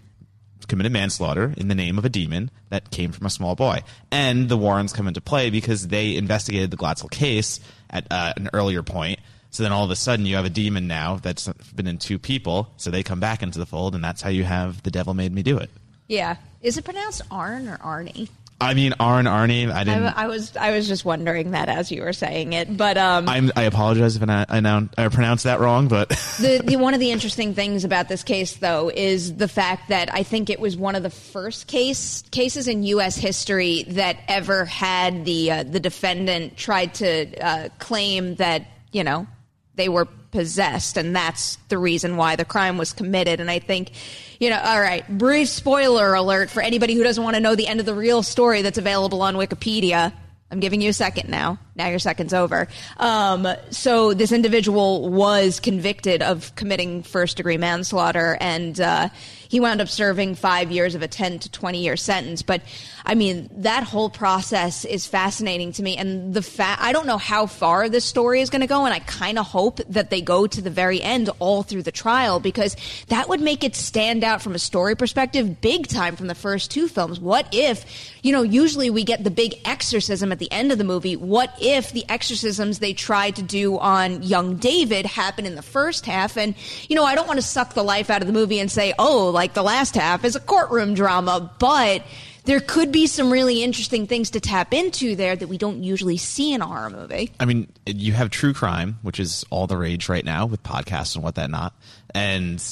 committed 0.68 0.92
manslaughter 0.92 1.54
in 1.58 1.68
the 1.68 1.76
name 1.76 1.98
of 1.98 2.06
a 2.06 2.10
demon 2.10 2.52
that 2.70 2.92
came 2.92 3.12
from 3.12 3.26
a 3.26 3.30
small 3.30 3.56
boy. 3.56 3.82
And 4.12 4.50
the 4.50 4.58
Warrens 4.58 4.94
come 4.94 5.08
into 5.08 5.22
play 5.22 5.50
because 5.50 5.88
they 5.88 6.16
investigated 6.16 6.72
the 6.72 6.78
Glatzel 6.78 7.10
case 7.10 7.60
at 7.90 8.08
uh, 8.12 8.34
an 8.36 8.50
earlier 8.54 8.84
point. 8.84 9.20
So 9.52 9.64
then 9.64 9.72
all 9.72 9.86
of 9.86 9.92
a 9.92 9.96
sudden 9.96 10.26
you 10.26 10.36
have 10.36 10.46
a 10.46 10.50
demon 10.50 10.88
now 10.88 11.16
that's 11.16 11.48
been 11.74 11.88
in 11.88 11.98
two 11.98 12.20
people. 12.20 12.70
So 12.78 12.92
they 12.92 13.04
come 13.04 13.20
back 13.20 13.42
into 13.42 13.58
the 13.58 13.66
fold, 13.66 13.96
and 13.96 14.04
that's 14.04 14.22
how 14.22 14.30
you 14.30 14.44
have 14.44 14.84
the 14.84 14.92
devil 14.92 15.14
made 15.14 15.34
me 15.34 15.44
do 15.44 15.58
it. 15.58 15.70
Yeah. 16.08 16.36
Is 16.62 16.78
it 16.78 16.84
pronounced 16.84 17.22
Arn 17.32 17.68
or 17.68 17.78
Arnie? 17.78 18.30
I 18.60 18.74
mean, 18.74 18.94
Arn 19.02 19.26
Arnie. 19.26 19.70
I 19.70 19.84
didn't. 19.84 20.04
I, 20.06 20.24
I 20.24 20.28
was 20.28 20.56
I 20.56 20.72
was 20.72 20.88
just 20.88 21.04
wondering 21.04 21.52
that 21.52 21.68
as 21.68 21.92
you 21.92 22.02
were 22.02 22.14
saying 22.14 22.54
it, 22.54 22.76
but 22.78 22.98
um, 22.98 23.28
I'm, 23.28 23.52
I 23.56 23.64
apologize 23.64 24.16
if 24.16 24.24
I, 24.28 24.46
I, 24.48 24.60
now- 24.62 24.88
I 24.98 25.10
pronounced 25.10 25.44
that 25.44 25.60
wrong, 25.60 25.90
but 25.90 26.10
the, 26.40 26.62
the 26.64 26.78
one 26.78 26.94
of 26.94 27.02
the 27.02 27.12
interesting 27.12 27.54
things 27.54 27.84
about 27.84 28.08
this 28.08 28.24
case, 28.24 28.56
though, 28.56 28.90
is 28.90 29.36
the 29.36 29.50
fact 29.50 29.90
that 29.90 30.14
I 30.14 30.24
think 30.24 30.50
it 30.50 30.60
was 30.60 30.78
one 30.78 30.96
of 30.96 31.04
the 31.04 31.10
first 31.10 31.68
case 31.68 32.24
cases 32.32 32.68
in 32.70 32.84
U.S. 32.84 33.18
history 33.18 33.84
that 33.90 34.18
ever 34.30 34.64
had 34.64 35.26
the 35.26 35.52
uh, 35.52 35.64
the 35.64 35.82
defendant 35.82 36.56
tried 36.56 36.94
to 36.96 37.38
uh, 37.46 37.70
claim 37.80 38.36
that 38.36 38.66
you 38.94 39.04
know 39.04 39.28
they 39.76 39.90
were 39.90 40.06
possessed, 40.06 40.98
and 40.98 41.16
that's 41.16 41.58
the 41.70 41.78
reason 41.78 42.18
why 42.18 42.36
the 42.36 42.46
crime 42.46 42.78
was 42.78 42.94
committed. 42.94 43.40
And 43.40 43.50
I 43.50 43.60
think, 43.60 43.92
you 44.40 44.50
know, 44.50 44.60
all 44.60 44.80
right, 44.80 45.08
brief 45.18 45.50
spoiler 45.50 46.14
alert 46.14 46.50
for 46.50 46.62
anybody 46.62 46.94
who 46.94 47.04
doesn't 47.04 47.24
want 47.24 47.36
to 47.36 47.40
know 47.40 47.56
the 47.56 47.68
end 47.68 47.80
of 47.80 47.86
the 47.86 47.94
real 47.94 48.24
story 48.24 48.62
that's 48.62 48.78
available 48.78 49.22
on 49.22 49.36
Wikipedia. 49.36 50.14
I'm 50.52 50.60
giving 50.60 50.82
you 50.82 50.90
a 50.90 50.94
second 50.94 51.30
now. 51.30 51.60
Now 51.76 51.88
your 51.88 52.00
second's 52.00 52.34
over. 52.34 52.68
Um, 52.98 53.48
so 53.70 54.14
this 54.14 54.32
individual 54.32 55.10
was 55.10 55.60
convicted 55.60 56.22
of 56.22 56.56
committing 56.56 57.04
first 57.04 57.36
degree 57.36 57.58
manslaughter, 57.58 58.38
and 58.40 58.80
uh, 58.80 59.10
he 59.50 59.60
wound 59.60 59.82
up 59.82 59.90
serving 59.90 60.36
five 60.36 60.72
years 60.72 60.96
of 60.96 61.02
a 61.02 61.08
10 61.08 61.40
to 61.40 61.52
20 61.52 61.82
year 61.82 61.98
sentence. 61.98 62.42
But 62.42 62.62
I 63.06 63.16
mean, 63.16 63.50
that 63.58 63.84
whole 63.84 64.10
process 64.10 64.86
is 64.86 65.06
fascinating 65.06 65.72
to 65.74 65.84
me. 65.84 65.98
And 65.98 66.34
the 66.34 66.42
fact, 66.42 66.82
I 66.82 66.92
don't 66.92 67.06
know 67.06 67.18
how 67.18 67.46
far 67.46 67.88
this 67.88 68.04
story 68.04 68.42
is 68.42 68.50
going 68.50 68.62
to 68.62 68.68
go. 68.68 68.86
And 68.86 68.94
I 68.94 69.00
kind 69.00 69.38
of 69.38 69.46
hope 69.46 69.80
that 69.90 70.10
they 70.10 70.22
go 70.22 70.48
to 70.48 70.62
the 70.62 70.70
very 70.70 71.02
end 71.02 71.30
all 71.40 71.62
through 71.64 71.84
the 71.84 71.92
trial 71.92 72.40
because 72.40 72.76
that 73.08 73.30
would 73.30 73.42
make 73.42 73.64
it 73.64 73.76
stand 73.76 74.24
out 74.24 74.42
from 74.42 74.56
a 74.56 74.60
story 74.60 74.96
perspective 74.96 75.62
big 75.62 75.88
time 75.88 76.16
from 76.16 76.28
the 76.28 76.36
first 76.36 76.72
two 76.72 76.88
films. 76.88 77.20
What 77.20 77.48
if, 77.52 77.86
you 78.24 78.32
know, 78.32 78.42
usually 78.42 78.90
we 78.90 79.04
get 79.04 79.24
the 79.24 79.32
big 79.32 79.56
exorcism 79.66 80.32
at 80.32 80.40
the 80.40 80.52
end 80.52 80.72
of 80.72 80.78
the 80.78 80.84
movie. 80.84 81.16
What 81.16 81.54
if 81.66 81.92
the 81.92 82.06
exorcisms 82.10 82.80
they 82.80 82.94
tried 82.94 83.36
to 83.38 83.42
do 83.42 83.78
on 83.80 84.24
young 84.24 84.58
David 84.58 85.06
happen 85.06 85.46
in 85.46 85.56
the 85.56 85.62
first 85.62 86.06
half? 86.06 86.38
And, 86.38 86.56
you 86.88 86.96
know, 86.96 87.04
I 87.04 87.16
don't 87.16 87.28
want 87.28 87.38
to 87.38 87.46
suck 87.46 87.74
the 87.74 87.84
life 87.84 88.10
out 88.10 88.22
of 88.22 88.28
the 88.28 88.34
movie 88.34 88.60
and 88.60 88.72
say, 88.72 88.94
oh, 89.00 89.30
like 89.30 89.54
the 89.54 89.64
last 89.64 89.96
half 89.96 90.24
is 90.24 90.36
a 90.36 90.40
courtroom 90.40 90.94
drama, 90.94 91.52
but 91.60 92.04
there 92.46 92.60
could 92.60 92.92
be 92.92 93.08
some 93.08 93.32
really 93.32 93.64
interesting 93.64 94.06
things 94.08 94.30
to 94.32 94.40
tap 94.40 94.74
into 94.74 95.16
there 95.16 95.36
that 95.36 95.48
we 95.48 95.58
don't 95.58 95.84
usually 95.84 96.18
see 96.18 96.54
in 96.54 96.62
a 96.62 96.68
horror 96.68 96.92
movie. 96.92 97.32
I 97.40 97.46
mean, 97.46 97.72
you 97.86 98.14
have 98.14 98.30
true 98.30 98.54
crime, 98.54 99.00
which 99.02 99.20
is 99.20 99.44
all 99.50 99.68
the 99.68 99.78
rage 99.78 100.10
right 100.10 100.24
now 100.24 100.46
with 100.46 100.62
podcasts 100.62 101.16
and 101.16 101.24
what 101.24 101.36
that 101.36 101.50
not, 101.50 101.74
and 102.14 102.64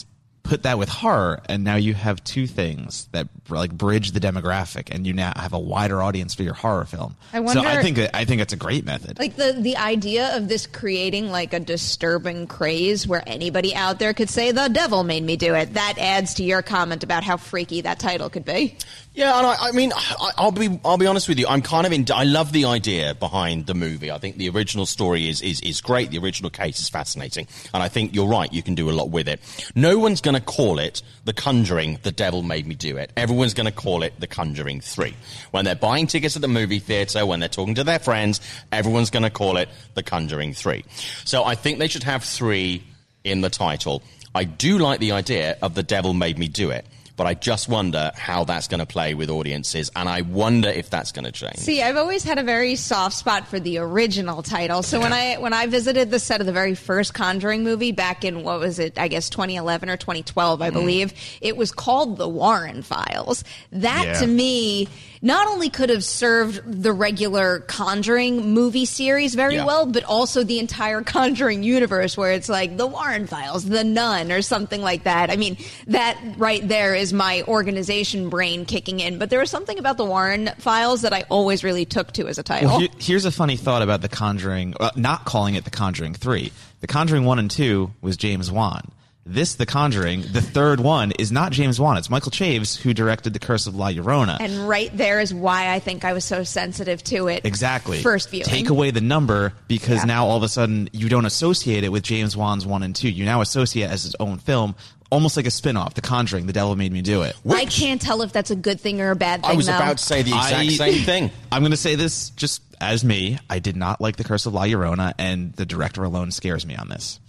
put 0.43 0.63
that 0.63 0.77
with 0.77 0.89
horror, 0.89 1.41
and 1.47 1.63
now 1.63 1.75
you 1.75 1.93
have 1.93 2.23
two 2.23 2.47
things 2.47 3.07
that 3.13 3.27
like 3.49 3.71
bridge 3.71 4.11
the 4.11 4.19
demographic, 4.19 4.93
and 4.93 5.07
you 5.07 5.13
now 5.13 5.31
have 5.35 5.53
a 5.53 5.59
wider 5.59 6.03
audience 6.03 6.35
for 6.35 6.43
your 6.43 6.53
horror 6.53 6.85
film. 6.85 7.15
I 7.31 7.39
wonder, 7.39 7.61
so 7.61 7.67
I 7.67 7.81
think 7.81 7.99
I 8.13 8.25
think 8.25 8.41
it's 8.41 8.53
a 8.53 8.57
great 8.57 8.85
method. 8.85 9.19
Like 9.19 9.35
the 9.35 9.55
the 9.57 9.77
idea 9.77 10.35
of 10.35 10.49
this 10.49 10.67
creating 10.67 11.31
like 11.31 11.53
a 11.53 11.59
disturbing 11.59 12.47
craze 12.47 13.07
where 13.07 13.23
anybody 13.25 13.73
out 13.73 13.99
there 13.99 14.13
could 14.13 14.29
say 14.29 14.51
the 14.51 14.67
devil 14.67 15.03
made 15.03 15.23
me 15.23 15.37
do 15.37 15.55
it. 15.55 15.73
That 15.73 15.95
adds 15.97 16.35
to 16.35 16.43
your 16.43 16.61
comment 16.61 17.03
about 17.03 17.23
how 17.23 17.37
freaky 17.37 17.81
that 17.81 17.99
title 17.99 18.29
could 18.29 18.45
be. 18.45 18.77
Yeah, 19.15 19.37
and 19.37 19.45
I, 19.45 19.55
I 19.67 19.71
mean, 19.73 19.93
I, 19.95 20.31
I'll 20.37 20.51
be 20.51 20.79
I'll 20.83 20.97
be 20.97 21.05
honest 21.05 21.29
with 21.29 21.37
you. 21.37 21.45
I'm 21.47 21.61
kind 21.61 21.85
of 21.85 21.93
in. 21.93 22.05
I 22.11 22.23
love 22.23 22.51
the 22.51 22.65
idea 22.65 23.13
behind 23.13 23.67
the 23.67 23.75
movie. 23.75 24.09
I 24.09 24.17
think 24.17 24.37
the 24.37 24.49
original 24.49 24.87
story 24.87 25.29
is 25.29 25.39
is 25.41 25.61
is 25.61 25.81
great. 25.81 26.09
The 26.09 26.17
original 26.17 26.49
case 26.49 26.79
is 26.79 26.89
fascinating, 26.89 27.47
and 27.75 27.83
I 27.83 27.89
think 27.89 28.15
you're 28.15 28.27
right. 28.27 28.51
You 28.51 28.63
can 28.63 28.73
do 28.73 28.89
a 28.89 28.91
lot 28.91 29.11
with 29.11 29.27
it. 29.27 29.39
No 29.75 29.99
one's 29.99 30.19
going 30.19 30.33
to 30.33 30.41
call 30.41 30.79
it 30.79 31.03
The 31.25 31.33
Conjuring. 31.33 31.99
The 32.01 32.11
Devil 32.11 32.41
Made 32.41 32.65
Me 32.65 32.73
Do 32.73 32.97
It. 32.97 33.11
Everyone's 33.15 33.53
going 33.53 33.67
to 33.67 33.71
call 33.71 34.01
it 34.01 34.19
The 34.19 34.25
Conjuring 34.25 34.81
Three. 34.81 35.15
When 35.51 35.63
they're 35.63 35.75
buying 35.75 36.07
tickets 36.07 36.35
at 36.35 36.41
the 36.41 36.47
movie 36.47 36.79
theater, 36.79 37.23
when 37.23 37.39
they're 37.39 37.49
talking 37.49 37.75
to 37.75 37.83
their 37.83 37.99
friends, 37.99 38.41
everyone's 38.71 39.11
going 39.11 39.23
to 39.23 39.29
call 39.29 39.57
it 39.57 39.69
The 39.93 40.01
Conjuring 40.01 40.55
Three. 40.55 40.85
So 41.23 41.43
I 41.43 41.53
think 41.53 41.77
they 41.77 41.87
should 41.87 42.03
have 42.03 42.23
three 42.23 42.83
in 43.23 43.41
the 43.41 43.51
title. 43.51 44.01
I 44.33 44.43
do 44.43 44.79
like 44.79 44.99
the 44.99 45.11
idea 45.11 45.55
of 45.61 45.75
The 45.75 45.83
Devil 45.83 46.15
Made 46.15 46.39
Me 46.39 46.47
Do 46.47 46.71
It. 46.71 46.87
But 47.15 47.27
I 47.27 47.35
just 47.35 47.69
wonder 47.69 48.11
how 48.15 48.43
that's 48.43 48.67
going 48.67 48.79
to 48.79 48.87
play 48.87 49.13
with 49.13 49.29
audiences, 49.29 49.91
and 49.95 50.09
I 50.09 50.21
wonder 50.21 50.69
if 50.69 50.89
that's 50.89 51.11
going 51.11 51.25
to 51.25 51.31
change. 51.31 51.57
See, 51.57 51.81
I've 51.81 51.95
always 51.97 52.23
had 52.23 52.39
a 52.39 52.43
very 52.43 52.75
soft 52.75 53.15
spot 53.15 53.47
for 53.47 53.59
the 53.59 53.77
original 53.77 54.41
title. 54.41 54.81
So 54.81 54.99
when 54.99 55.13
I 55.13 55.35
when 55.35 55.53
I 55.53 55.67
visited 55.67 56.09
the 56.09 56.17
set 56.19 56.39
of 56.41 56.47
the 56.47 56.53
very 56.53 56.73
first 56.73 57.13
Conjuring 57.13 57.63
movie 57.63 57.91
back 57.91 58.25
in 58.25 58.43
what 58.43 58.59
was 58.59 58.79
it? 58.79 58.97
I 58.97 59.09
guess 59.09 59.29
2011 59.29 59.89
or 59.89 59.97
2012, 59.97 60.59
Mm. 60.59 60.63
I 60.63 60.69
believe 60.71 61.13
it 61.41 61.55
was 61.55 61.71
called 61.71 62.17
The 62.17 62.27
Warren 62.27 62.81
Files. 62.81 63.43
That 63.71 64.05
Yeah. 64.05 64.13
to 64.21 64.27
me 64.27 64.87
not 65.21 65.47
only 65.47 65.69
could 65.69 65.89
have 65.89 66.03
served 66.03 66.61
the 66.65 66.91
regular 66.91 67.59
Conjuring 67.61 68.53
movie 68.53 68.85
series 68.85 69.35
very 69.35 69.55
Yeah. 69.55 69.65
well, 69.65 69.85
but 69.85 70.03
also 70.03 70.43
the 70.43 70.59
entire 70.59 71.01
Conjuring 71.01 71.63
universe, 71.63 72.17
where 72.17 72.31
it's 72.33 72.49
like 72.49 72.75
The 72.75 72.87
Warren 72.87 73.27
Files, 73.27 73.63
The 73.65 73.83
Nun, 73.83 74.31
or 74.31 74.41
something 74.41 74.81
like 74.81 75.03
that. 75.03 75.29
I 75.31 75.35
mean, 75.37 75.57
that 75.87 76.17
right 76.37 76.65
there 76.67 76.93
is 76.95 77.02
my 77.11 77.41
organization 77.47 78.29
brain 78.29 78.65
kicking 78.65 78.99
in. 78.99 79.17
But 79.17 79.29
there 79.31 79.39
was 79.39 79.49
something 79.49 79.79
about 79.79 79.97
The 79.97 80.05
Warren 80.05 80.51
Files 80.59 81.01
that 81.01 81.11
I 81.11 81.23
always 81.29 81.63
really 81.63 81.85
took 81.85 82.11
to 82.13 82.27
as 82.27 82.37
a 82.37 82.43
title. 82.43 82.69
Well, 82.69 82.79
here- 82.79 82.89
here's 82.99 83.25
a 83.25 83.31
funny 83.31 83.57
thought 83.57 83.81
about 83.81 84.01
The 84.01 84.09
Conjuring, 84.09 84.75
uh, 84.79 84.91
not 84.95 85.25
calling 85.25 85.55
it 85.55 85.63
The 85.65 85.71
Conjuring 85.71 86.13
3. 86.13 86.51
The 86.81 86.87
Conjuring 86.87 87.25
1 87.25 87.39
and 87.39 87.49
2 87.51 87.91
was 88.01 88.15
James 88.15 88.51
Wan. 88.51 88.81
This, 89.25 89.55
The 89.55 89.65
Conjuring, 89.65 90.25
the 90.33 90.41
third 90.41 90.81
one, 90.81 91.11
is 91.17 91.31
not 91.31 91.53
James 91.53 91.79
Wan. 91.79 91.95
It's 91.95 92.09
Michael 92.09 92.29
Chaves 92.31 92.75
who 92.75 92.93
directed 92.93 93.31
The 93.31 93.39
Curse 93.39 93.67
of 93.67 93.75
La 93.77 93.87
Llorona. 93.89 94.35
and 94.41 94.67
right 94.67 94.91
there 94.97 95.21
is 95.21 95.33
why 95.33 95.73
I 95.73 95.79
think 95.79 96.03
I 96.03 96.11
was 96.11 96.25
so 96.25 96.43
sensitive 96.43 97.01
to 97.05 97.29
it. 97.29 97.45
Exactly. 97.45 98.01
First 98.01 98.31
viewing. 98.31 98.43
Take 98.45 98.67
away 98.69 98.91
the 98.91 98.99
number 98.99 99.53
because 99.69 99.99
Yeah. 99.99 100.03
now 100.05 100.25
all 100.27 100.35
of 100.35 100.43
a 100.43 100.49
sudden 100.49 100.89
you 100.91 101.07
don't 101.07 101.25
associate 101.25 101.85
it 101.85 101.89
with 101.89 102.03
James 102.03 102.35
Wan's 102.35 102.65
1 102.65 102.83
and 102.83 102.93
2. 102.93 103.07
You 103.07 103.23
now 103.23 103.39
associate 103.39 103.85
it 103.85 103.91
as 103.91 104.03
his 104.03 104.15
own 104.19 104.39
film, 104.39 104.75
almost 105.13 105.37
like 105.37 105.45
a 105.45 105.51
spin 105.51 105.77
off 105.77 105.93
The 105.93 106.01
Conjuring, 106.01 106.47
The 106.47 106.53
Devil 106.53 106.75
Made 106.75 106.91
Me 106.91 107.03
Do 107.03 107.21
It. 107.21 107.35
I 107.47 107.65
can't 107.65 108.01
tell 108.01 108.23
if 108.23 108.33
that's 108.33 108.49
a 108.49 108.55
good 108.55 108.81
thing 108.81 108.99
or 108.99 109.11
a 109.11 109.15
bad 109.15 109.41
thing. 109.43 109.51
I 109.51 109.53
was 109.53 109.67
though. 109.67 109.75
about 109.75 109.99
to 109.99 110.03
say 110.03 110.23
the 110.23 110.31
exact 110.31 110.53
I- 110.55 110.67
same 110.69 111.03
thing. 111.05 111.31
I'm 111.51 111.61
going 111.61 111.71
to 111.71 111.77
say 111.77 111.95
this 111.95 112.31
just 112.31 112.63
as 112.81 113.05
me. 113.05 113.37
I 113.47 113.59
did 113.59 113.77
not 113.77 114.01
like 114.01 114.15
The 114.15 114.23
Curse 114.23 114.47
of 114.47 114.53
La 114.55 114.63
Llorona, 114.63 115.13
and 115.19 115.53
the 115.53 115.67
director 115.67 116.03
alone 116.03 116.31
scares 116.31 116.65
me 116.65 116.75
on 116.75 116.89
this. 116.89 117.19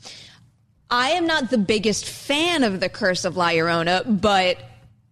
I 0.91 1.11
am 1.11 1.26
not 1.26 1.51
the 1.51 1.59
biggest 1.59 2.07
fan 2.07 2.64
of 2.64 2.80
The 2.80 2.89
Curse 2.89 3.26
of 3.26 3.37
La 3.37 3.49
Llorona, 3.51 4.20
but 4.20 4.59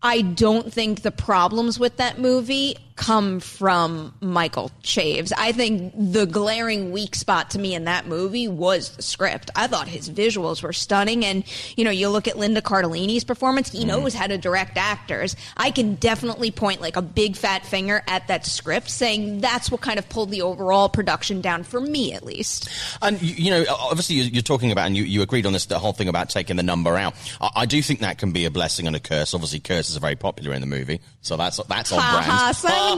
I 0.03 0.23
don't 0.23 0.73
think 0.73 1.03
the 1.03 1.11
problems 1.11 1.79
with 1.79 1.99
that 1.99 2.19
movie 2.19 2.77
come 3.03 3.41
from 3.41 4.15
Michael 4.21 4.71
Chaves. 4.85 5.33
I 5.37 5.51
think 5.51 5.93
the 5.97 6.25
glaring 6.25 6.93
weak 6.93 7.17
spot 7.17 7.51
to 7.51 7.59
me 7.59 7.75
in 7.75 7.85
that 7.87 8.07
movie 8.07 8.47
was 8.47 8.91
the 8.91 9.03
script. 9.03 9.51
I 9.57 9.67
thought 9.67 9.89
his 9.89 10.09
visuals 10.09 10.63
were 10.63 10.73
stunning 10.73 11.25
and 11.25 11.43
you 11.77 11.85
know, 11.85 11.91
you 11.91 12.09
look 12.09 12.29
at 12.29 12.39
Linda 12.39 12.63
Cardellini's 12.63 13.25
performance, 13.25 13.73
he 13.73 13.81
mm-hmm. 13.81 13.89
knows 13.89 14.15
how 14.15 14.29
to 14.29 14.39
direct 14.39 14.77
actors. 14.77 15.35
I 15.57 15.73
can 15.73 15.97
definitely 15.97 16.53
point 16.53 16.81
like 16.81 16.95
a 16.95 17.03
big 17.03 17.35
fat 17.35 17.67
finger 17.67 18.05
at 18.07 18.29
that 18.29 18.47
script 18.47 18.89
saying 18.89 19.41
that's 19.41 19.69
what 19.69 19.81
kind 19.81 19.99
of 19.99 20.09
pulled 20.09 20.31
the 20.31 20.43
overall 20.43 20.89
production 20.89 21.41
down 21.41 21.65
for 21.65 21.81
me 21.81 22.13
at 22.13 22.25
least. 22.25 22.69
And 23.03 23.21
you, 23.21 23.51
know, 23.51 23.65
obviously, 23.69 24.17
you- 24.17 24.31
you're 24.33 24.43
talking 24.43 24.71
about, 24.71 24.87
and 24.87 24.97
you, 24.97 25.03
you 25.03 25.23
agreed 25.23 25.45
on 25.45 25.53
this, 25.53 25.67
the 25.67 25.81
whole 25.81 25.93
thing 25.93 26.09
about 26.09 26.31
taking 26.31 26.55
the 26.55 26.63
number 26.63 26.97
out. 26.97 27.15
I, 27.41 27.51
I 27.57 27.67
do 27.67 27.83
think 27.83 27.99
that 28.01 28.19
can 28.19 28.31
be 28.31 28.45
a 28.45 28.51
blessing 28.51 28.87
and 28.87 28.95
a 28.95 29.01
curse. 29.01 29.35
Obviously, 29.35 29.59
curses 29.59 29.97
are 29.97 30.01
very 30.01 30.15
popular 30.15 30.55
in 30.55 30.61
the 30.61 30.67
movie, 30.69 31.01
so 31.21 31.37
that's 31.37 31.59
that's 31.69 31.91
on 31.91 31.99
brand. 31.99 32.31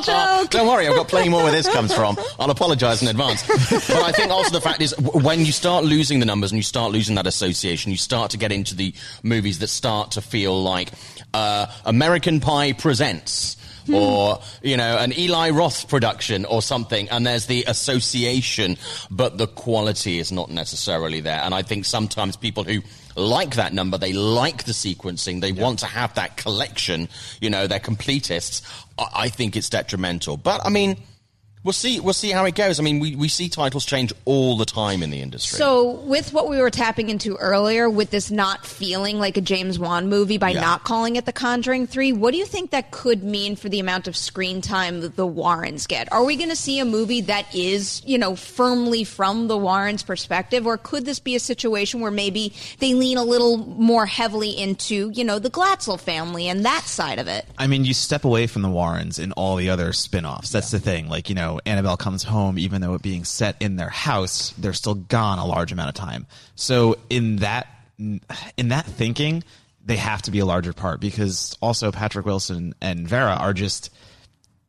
Joke. 0.03 0.51
Don't 0.51 0.67
worry, 0.67 0.87
I've 0.87 0.95
got 0.95 1.09
plenty 1.09 1.29
more 1.29 1.43
where 1.43 1.53
this 1.53 1.69
comes 1.69 1.95
from. 1.95 2.17
I'll 2.39 2.51
apologise 2.51 3.03
in 3.03 3.09
advance. 3.09 3.47
but 3.47 4.03
I 4.03 4.13
think 4.13 4.31
also 4.31 4.51
the 4.51 4.61
fact 4.61 4.81
is, 4.81 4.95
when 4.99 5.45
you 5.45 5.53
start 5.53 5.85
losing 5.85 6.21
the 6.21 6.27
numbers 6.27 6.53
and 6.53 6.59
you 6.59 6.63
start 6.63 6.93
losing 6.93 7.15
that 7.17 7.27
association, 7.27 7.91
you 7.91 7.99
start 7.99 8.31
to 8.33 8.39
get 8.39 8.53
into 8.53 8.75
the 8.75 8.95
movies 9.23 9.59
that 9.61 9.69
start 9.69 10.13
to 10.13 10.21
feel 10.21 10.63
like 10.63 10.91
uh, 11.33 11.67
American 11.85 12.41
Pie 12.41 12.73
presents. 12.73 13.57
Hmm. 13.87 13.95
Or 13.95 14.41
you 14.63 14.77
know 14.77 14.97
an 14.99 15.13
Eli 15.19 15.51
Roth 15.51 15.89
production 15.89 16.45
or 16.45 16.63
something, 16.63 17.09
and 17.11 17.27
there's 17.27 17.47
the 17.47 17.65
association, 17.67 18.77
but 19.11 19.39
the 19.39 19.47
quality 19.47 20.19
is 20.19 20.33
not 20.33 20.51
necessarily 20.51 21.21
there. 21.21 21.41
And 21.43 21.55
I 21.55 21.63
think 21.63 21.85
sometimes 21.85 22.37
people 22.37 22.65
who 22.65 22.83
like 23.17 23.57
that 23.57 23.73
number, 23.73 23.99
they 23.99 24.13
like 24.13 24.65
the 24.65 24.73
sequencing, 24.73 25.41
they 25.41 25.53
want 25.53 25.79
to 25.81 25.87
have 25.87 26.15
that 26.15 26.37
collection. 26.37 27.09
You 27.41 27.51
know, 27.51 27.67
they're 27.67 27.79
completists. 27.79 28.63
I, 28.99 29.09
I 29.15 29.29
think 29.29 29.57
it's 29.57 29.69
detrimental. 29.69 30.37
But 30.37 30.65
I 30.65 30.71
mean, 30.71 30.97
We'll 31.65 31.73
see. 31.73 31.99
We'll 31.99 32.13
see 32.13 32.31
how 32.31 32.45
it 32.45 32.55
goes. 32.55 32.79
I 32.79 32.83
mean, 32.83 33.01
we, 33.01 33.17
we 33.17 33.29
see 33.29 33.49
titles 33.49 33.87
change 33.87 34.13
all 34.27 34.59
the 34.59 34.67
time 34.67 35.03
in 35.03 35.11
the 35.11 35.23
industry. 35.23 35.57
So, 35.57 35.93
with 35.93 36.35
what 36.35 36.49
we 36.49 36.59
were 36.59 36.71
tapping 36.71 37.09
into 37.09 37.37
earlier, 37.37 37.89
with 37.89 38.11
this 38.11 38.31
not 38.31 38.67
feeling 38.67 39.19
like 39.19 39.39
a 39.39 39.41
James 39.41 39.79
Wan 39.79 40.09
movie 40.11 40.37
by 40.37 40.51
Yeah. 40.51 40.61
not 40.61 40.85
calling 40.85 41.17
it 41.17 41.25
The 41.25 41.33
Conjuring 41.33 41.87
3, 41.87 42.13
what 42.13 42.33
do 42.33 42.37
you 42.37 42.45
think 42.45 42.71
that 42.73 42.91
could 42.91 43.25
mean 43.25 43.57
for 43.57 43.71
the 43.71 43.81
amount 43.81 44.07
of 44.07 44.15
screen 44.15 44.61
time 44.61 45.01
that 45.01 45.17
the 45.17 45.27
Warrens 45.27 45.87
get? 45.87 46.13
Are 46.13 46.23
we 46.23 46.37
going 46.37 46.51
to 46.51 46.57
see 46.57 46.79
a 46.81 46.85
movie 46.85 47.23
that 47.23 47.47
is, 47.55 48.03
you 48.05 48.19
know, 48.19 48.37
firmly 48.37 49.03
from 49.05 49.49
the 49.49 49.57
Warrens' 49.57 50.03
perspective, 50.03 50.67
or 50.67 50.77
could 50.77 51.07
this 51.07 51.19
be 51.19 51.35
a 51.35 51.41
situation 51.41 52.01
where 52.01 52.11
maybe 52.11 52.53
they 52.79 52.93
lean 52.93 53.17
a 53.17 53.25
little 53.25 53.57
more 53.57 54.05
heavily 54.05 54.51
into, 54.51 55.11
you 55.15 55.25
know, 55.25 55.39
the 55.39 55.51
Glatzel 55.51 55.99
family 55.99 56.47
and 56.47 56.67
that 56.67 56.83
side 56.83 57.19
of 57.19 57.27
it? 57.27 57.47
I 57.57 57.69
mean, 57.69 57.87
you 57.87 57.95
step 57.95 58.27
away 58.27 58.47
from 58.49 58.61
the 58.61 58.69
Warrens 58.71 59.19
in 59.19 59.33
all 59.33 59.57
the 59.57 59.71
other 59.71 59.95
spin-offs. 59.95 60.51
That's 60.51 60.71
the 60.71 60.79
thing. 60.79 61.09
Like, 61.09 61.31
you 61.31 61.35
know, 61.35 61.54
Annabelle 61.67 61.97
comes 61.97 62.23
home, 62.23 62.59
even 62.59 62.81
though 62.81 62.95
it 62.95 63.03
being 63.03 63.25
set 63.25 63.57
in 63.61 63.77
their 63.77 63.89
house, 63.89 64.53
they're 64.59 64.73
still 64.73 64.95
gone 64.95 65.39
a 65.39 65.47
large 65.47 65.73
amount 65.73 65.89
of 65.89 65.95
time. 65.95 66.27
So 66.55 66.97
in 67.11 67.37
that, 67.37 67.67
in 67.99 68.69
that 68.69 68.87
thinking, 68.87 69.45
they 69.85 69.97
have 69.97 70.23
to 70.23 70.31
be 70.31 70.39
a 70.39 70.47
larger 70.47 70.73
part 70.73 71.01
because 71.01 71.57
also 71.61 71.93
Patrick 71.93 72.27
Wilson 72.27 72.75
and 72.81 73.07
Vera 73.07 73.35
are 73.35 73.53
just, 73.53 73.91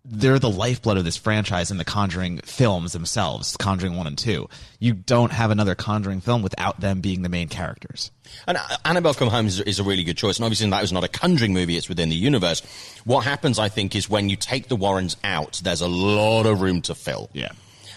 they're 0.07 0.39
the 0.39 0.49
lifeblood 0.49 0.97
of 0.97 1.03
this 1.03 1.17
franchise 1.17 1.71
and 1.71 1.79
the 1.79 1.85
Conjuring 1.85 2.37
films 2.39 2.93
themselves, 2.93 3.57
Conjuring 3.57 3.95
1 3.97 4.07
and 4.07 4.17
2. 4.17 4.47
You 4.79 4.93
don't 4.93 5.31
have 5.31 5.51
another 5.51 5.73
Conjuring 5.73 6.21
film 6.21 6.41
without 6.41 6.79
them 6.79 7.01
being 7.01 7.23
the 7.23 7.29
main 7.29 7.47
characters. 7.47 8.11
And 8.47 8.57
uh, 8.57 8.77
Annabelle 8.85 9.15
Come 9.15 9.29
Home 9.29 9.47
is, 9.47 9.59
is 9.59 9.79
a 9.79 9.83
really 9.83 10.03
good 10.03 10.17
choice. 10.17 10.37
And 10.37 10.45
obviously, 10.45 10.69
that 10.69 10.81
was 10.81 10.93
not 10.93 11.03
a 11.03 11.07
Conjuring 11.07 11.53
movie, 11.53 11.75
it's 11.77 11.89
within 11.89 12.09
the 12.09 12.15
universe. 12.15 12.61
What 13.03 13.23
happens, 13.23 13.57
I 13.57 13.69
think, 13.69 13.95
is 13.95 14.09
when 14.09 14.29
you 14.29 14.35
take 14.35 14.67
the 14.67 14.75
Warrens 14.75 15.17
out, 15.23 15.59
there's 15.63 15.81
a 15.81 15.87
lot 15.87 16.45
of 16.45 16.61
room 16.61 16.81
to 16.83 16.95
fill. 16.95 17.29
Yeah. 17.33 17.51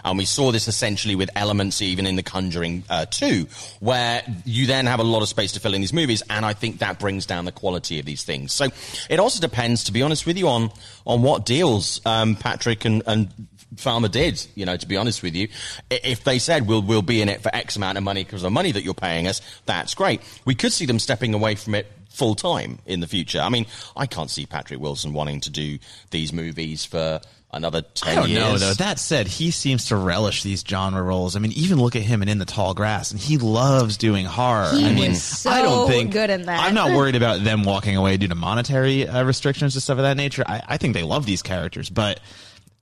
And 0.05 0.19
we 0.19 0.25
saw 0.25 0.53
this 0.53 0.69
essentially 0.69 1.15
with 1.15 1.31
elements 1.35 1.83
even 1.83 2.07
in 2.07 2.17
The 2.17 2.23
Conjuring 2.23 2.85
uh, 2.89 3.07
2, 3.07 3.47
where 3.81 4.23
you 4.45 4.67
then 4.67 4.87
have 4.87 5.01
a 5.01 5.05
lot 5.05 5.23
of 5.23 5.29
space 5.29 5.53
to 5.53 5.61
fill 5.61 5.75
in 5.75 5.81
these 5.81 5.93
movies, 5.93 6.23
and 6.31 6.45
I 6.45 6.53
think 6.53 6.79
that 6.79 6.99
brings 6.99 7.27
down 7.27 7.45
the 7.45 7.53
quality 7.53 7.99
of 7.99 8.07
these 8.07 8.25
things. 8.25 8.53
So 8.53 8.69
it 9.09 9.19
also 9.21 9.41
depends, 9.41 9.85
to 9.85 9.93
be 9.93 10.03
honest 10.03 10.27
with 10.27 10.37
you, 10.39 10.49
on 10.49 10.71
on 11.07 11.23
what 11.23 11.47
deals 11.47 12.01
um, 12.05 12.37
Patrick 12.37 12.85
and, 12.85 13.03
and 13.07 13.29
Farmiga 13.77 14.11
did, 14.11 14.47
you 14.55 14.67
know, 14.67 14.77
to 14.77 14.87
be 14.87 14.97
honest 14.97 15.23
with 15.23 15.35
you. 15.35 15.49
If 15.91 16.25
they 16.25 16.39
said, 16.39 16.67
we'll, 16.67 16.83
we'll 16.83 17.03
be 17.03 17.23
in 17.23 17.29
it 17.29 17.43
for 17.43 17.55
X 17.55 17.77
amount 17.77 17.99
of 17.99 18.05
money 18.05 18.25
because 18.25 18.43
of 18.43 18.45
the 18.45 18.51
money 18.51 18.73
that 18.73 18.83
you're 18.83 18.95
paying 18.95 19.27
us, 19.27 19.41
that's 19.67 19.95
great. 19.95 20.21
We 20.45 20.55
could 20.55 20.73
see 20.73 20.87
them 20.87 20.99
stepping 20.99 21.35
away 21.35 21.55
from 21.55 21.75
it 21.75 21.87
full 22.09 22.35
time 22.35 22.79
in 22.87 23.01
the 23.01 23.07
future. 23.07 23.41
I 23.41 23.49
mean, 23.49 23.67
I 23.97 24.07
can't 24.07 24.31
see 24.31 24.47
Patrick 24.47 24.81
Wilson 24.81 25.13
wanting 25.13 25.41
to 25.43 25.51
do 25.51 25.79
these 26.11 26.33
movies 26.33 26.85
for 26.85 27.21
another 27.53 27.83
10 27.83 28.09
I 28.11 28.15
don't 28.15 28.29
years. 28.29 28.43
know 28.43 28.59
though. 28.59 28.75
That 28.75 28.99
said, 28.99 29.27
he 29.27 29.51
seems 29.51 29.87
to 29.87 29.97
relish 29.97 30.43
these 30.43 30.63
genre 30.67 31.03
roles. 31.03 31.37
I 31.37 31.39
mean, 31.39 31.53
even 31.53 31.79
look 31.81 31.97
at 31.97 32.03
him 32.03 32.23
in 32.23 32.29
In 32.29 32.39
the 32.39 32.45
Tall 32.45 32.75
Grass, 32.75 33.11
and 33.11 33.21
he 33.21 33.39
loves 33.39 33.97
doing 33.97 34.27
horror. 34.27 34.71
He 34.73 34.85
I 34.87 34.93
mean, 34.93 35.11
was 35.11 35.23
so 35.23 35.51
I 35.51 35.63
don't 35.63 35.89
think 35.89 36.13
good 36.13 36.31
in 36.31 36.43
that. 36.43 36.61
I'm 36.61 36.75
not 36.75 36.91
worried 36.97 37.17
about 37.17 37.43
them 37.45 37.65
walking 37.65 37.97
away 37.97 38.17
due 38.17 38.29
to 38.29 38.35
monetary 38.35 39.09
uh, 39.09 39.25
restrictions 39.25 39.75
and 39.75 39.83
stuff 39.83 39.99
of 39.99 40.03
that 40.03 40.17
nature. 40.17 40.45
I, 40.47 40.63
I 40.67 40.77
think 40.77 40.95
they 40.95 41.03
love 41.03 41.27
these 41.27 41.43
characters, 41.43 41.89
but 41.91 42.21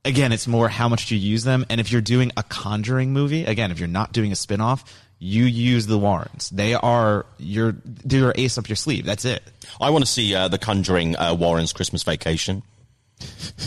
again, 0.05 0.31
it's 0.31 0.47
more 0.47 0.69
how 0.69 0.89
much 0.89 1.07
do 1.07 1.15
you 1.15 1.29
use 1.29 1.43
them. 1.43 1.65
And 1.69 1.79
if 1.81 1.91
you're 1.91 2.01
doing 2.01 2.31
a 2.37 2.43
Conjuring 2.43 3.13
movie, 3.13 3.45
again, 3.45 3.71
if 3.71 3.79
you're 3.79 3.87
not 3.87 4.11
doing 4.13 4.31
a 4.31 4.35
spin-off, 4.35 4.83
you 5.19 5.45
use 5.45 5.87
the 5.87 5.97
Warrens. 5.97 6.49
They 6.51 6.75
are 6.75 7.25
your 7.39 7.75
they're 7.83 8.33
ace 8.35 8.57
up 8.57 8.69
your 8.69 8.75
sleeve. 8.75 9.05
That's 9.05 9.25
it. 9.25 9.41
I 9.81 9.89
want 9.89 10.05
to 10.05 10.11
see 10.11 10.35
uh, 10.35 10.47
The 10.47 10.59
Conjuring 10.59 11.15
uh, 11.15 11.33
Warren's 11.33 11.73
Christmas 11.73 12.03
Vacation. 12.03 12.61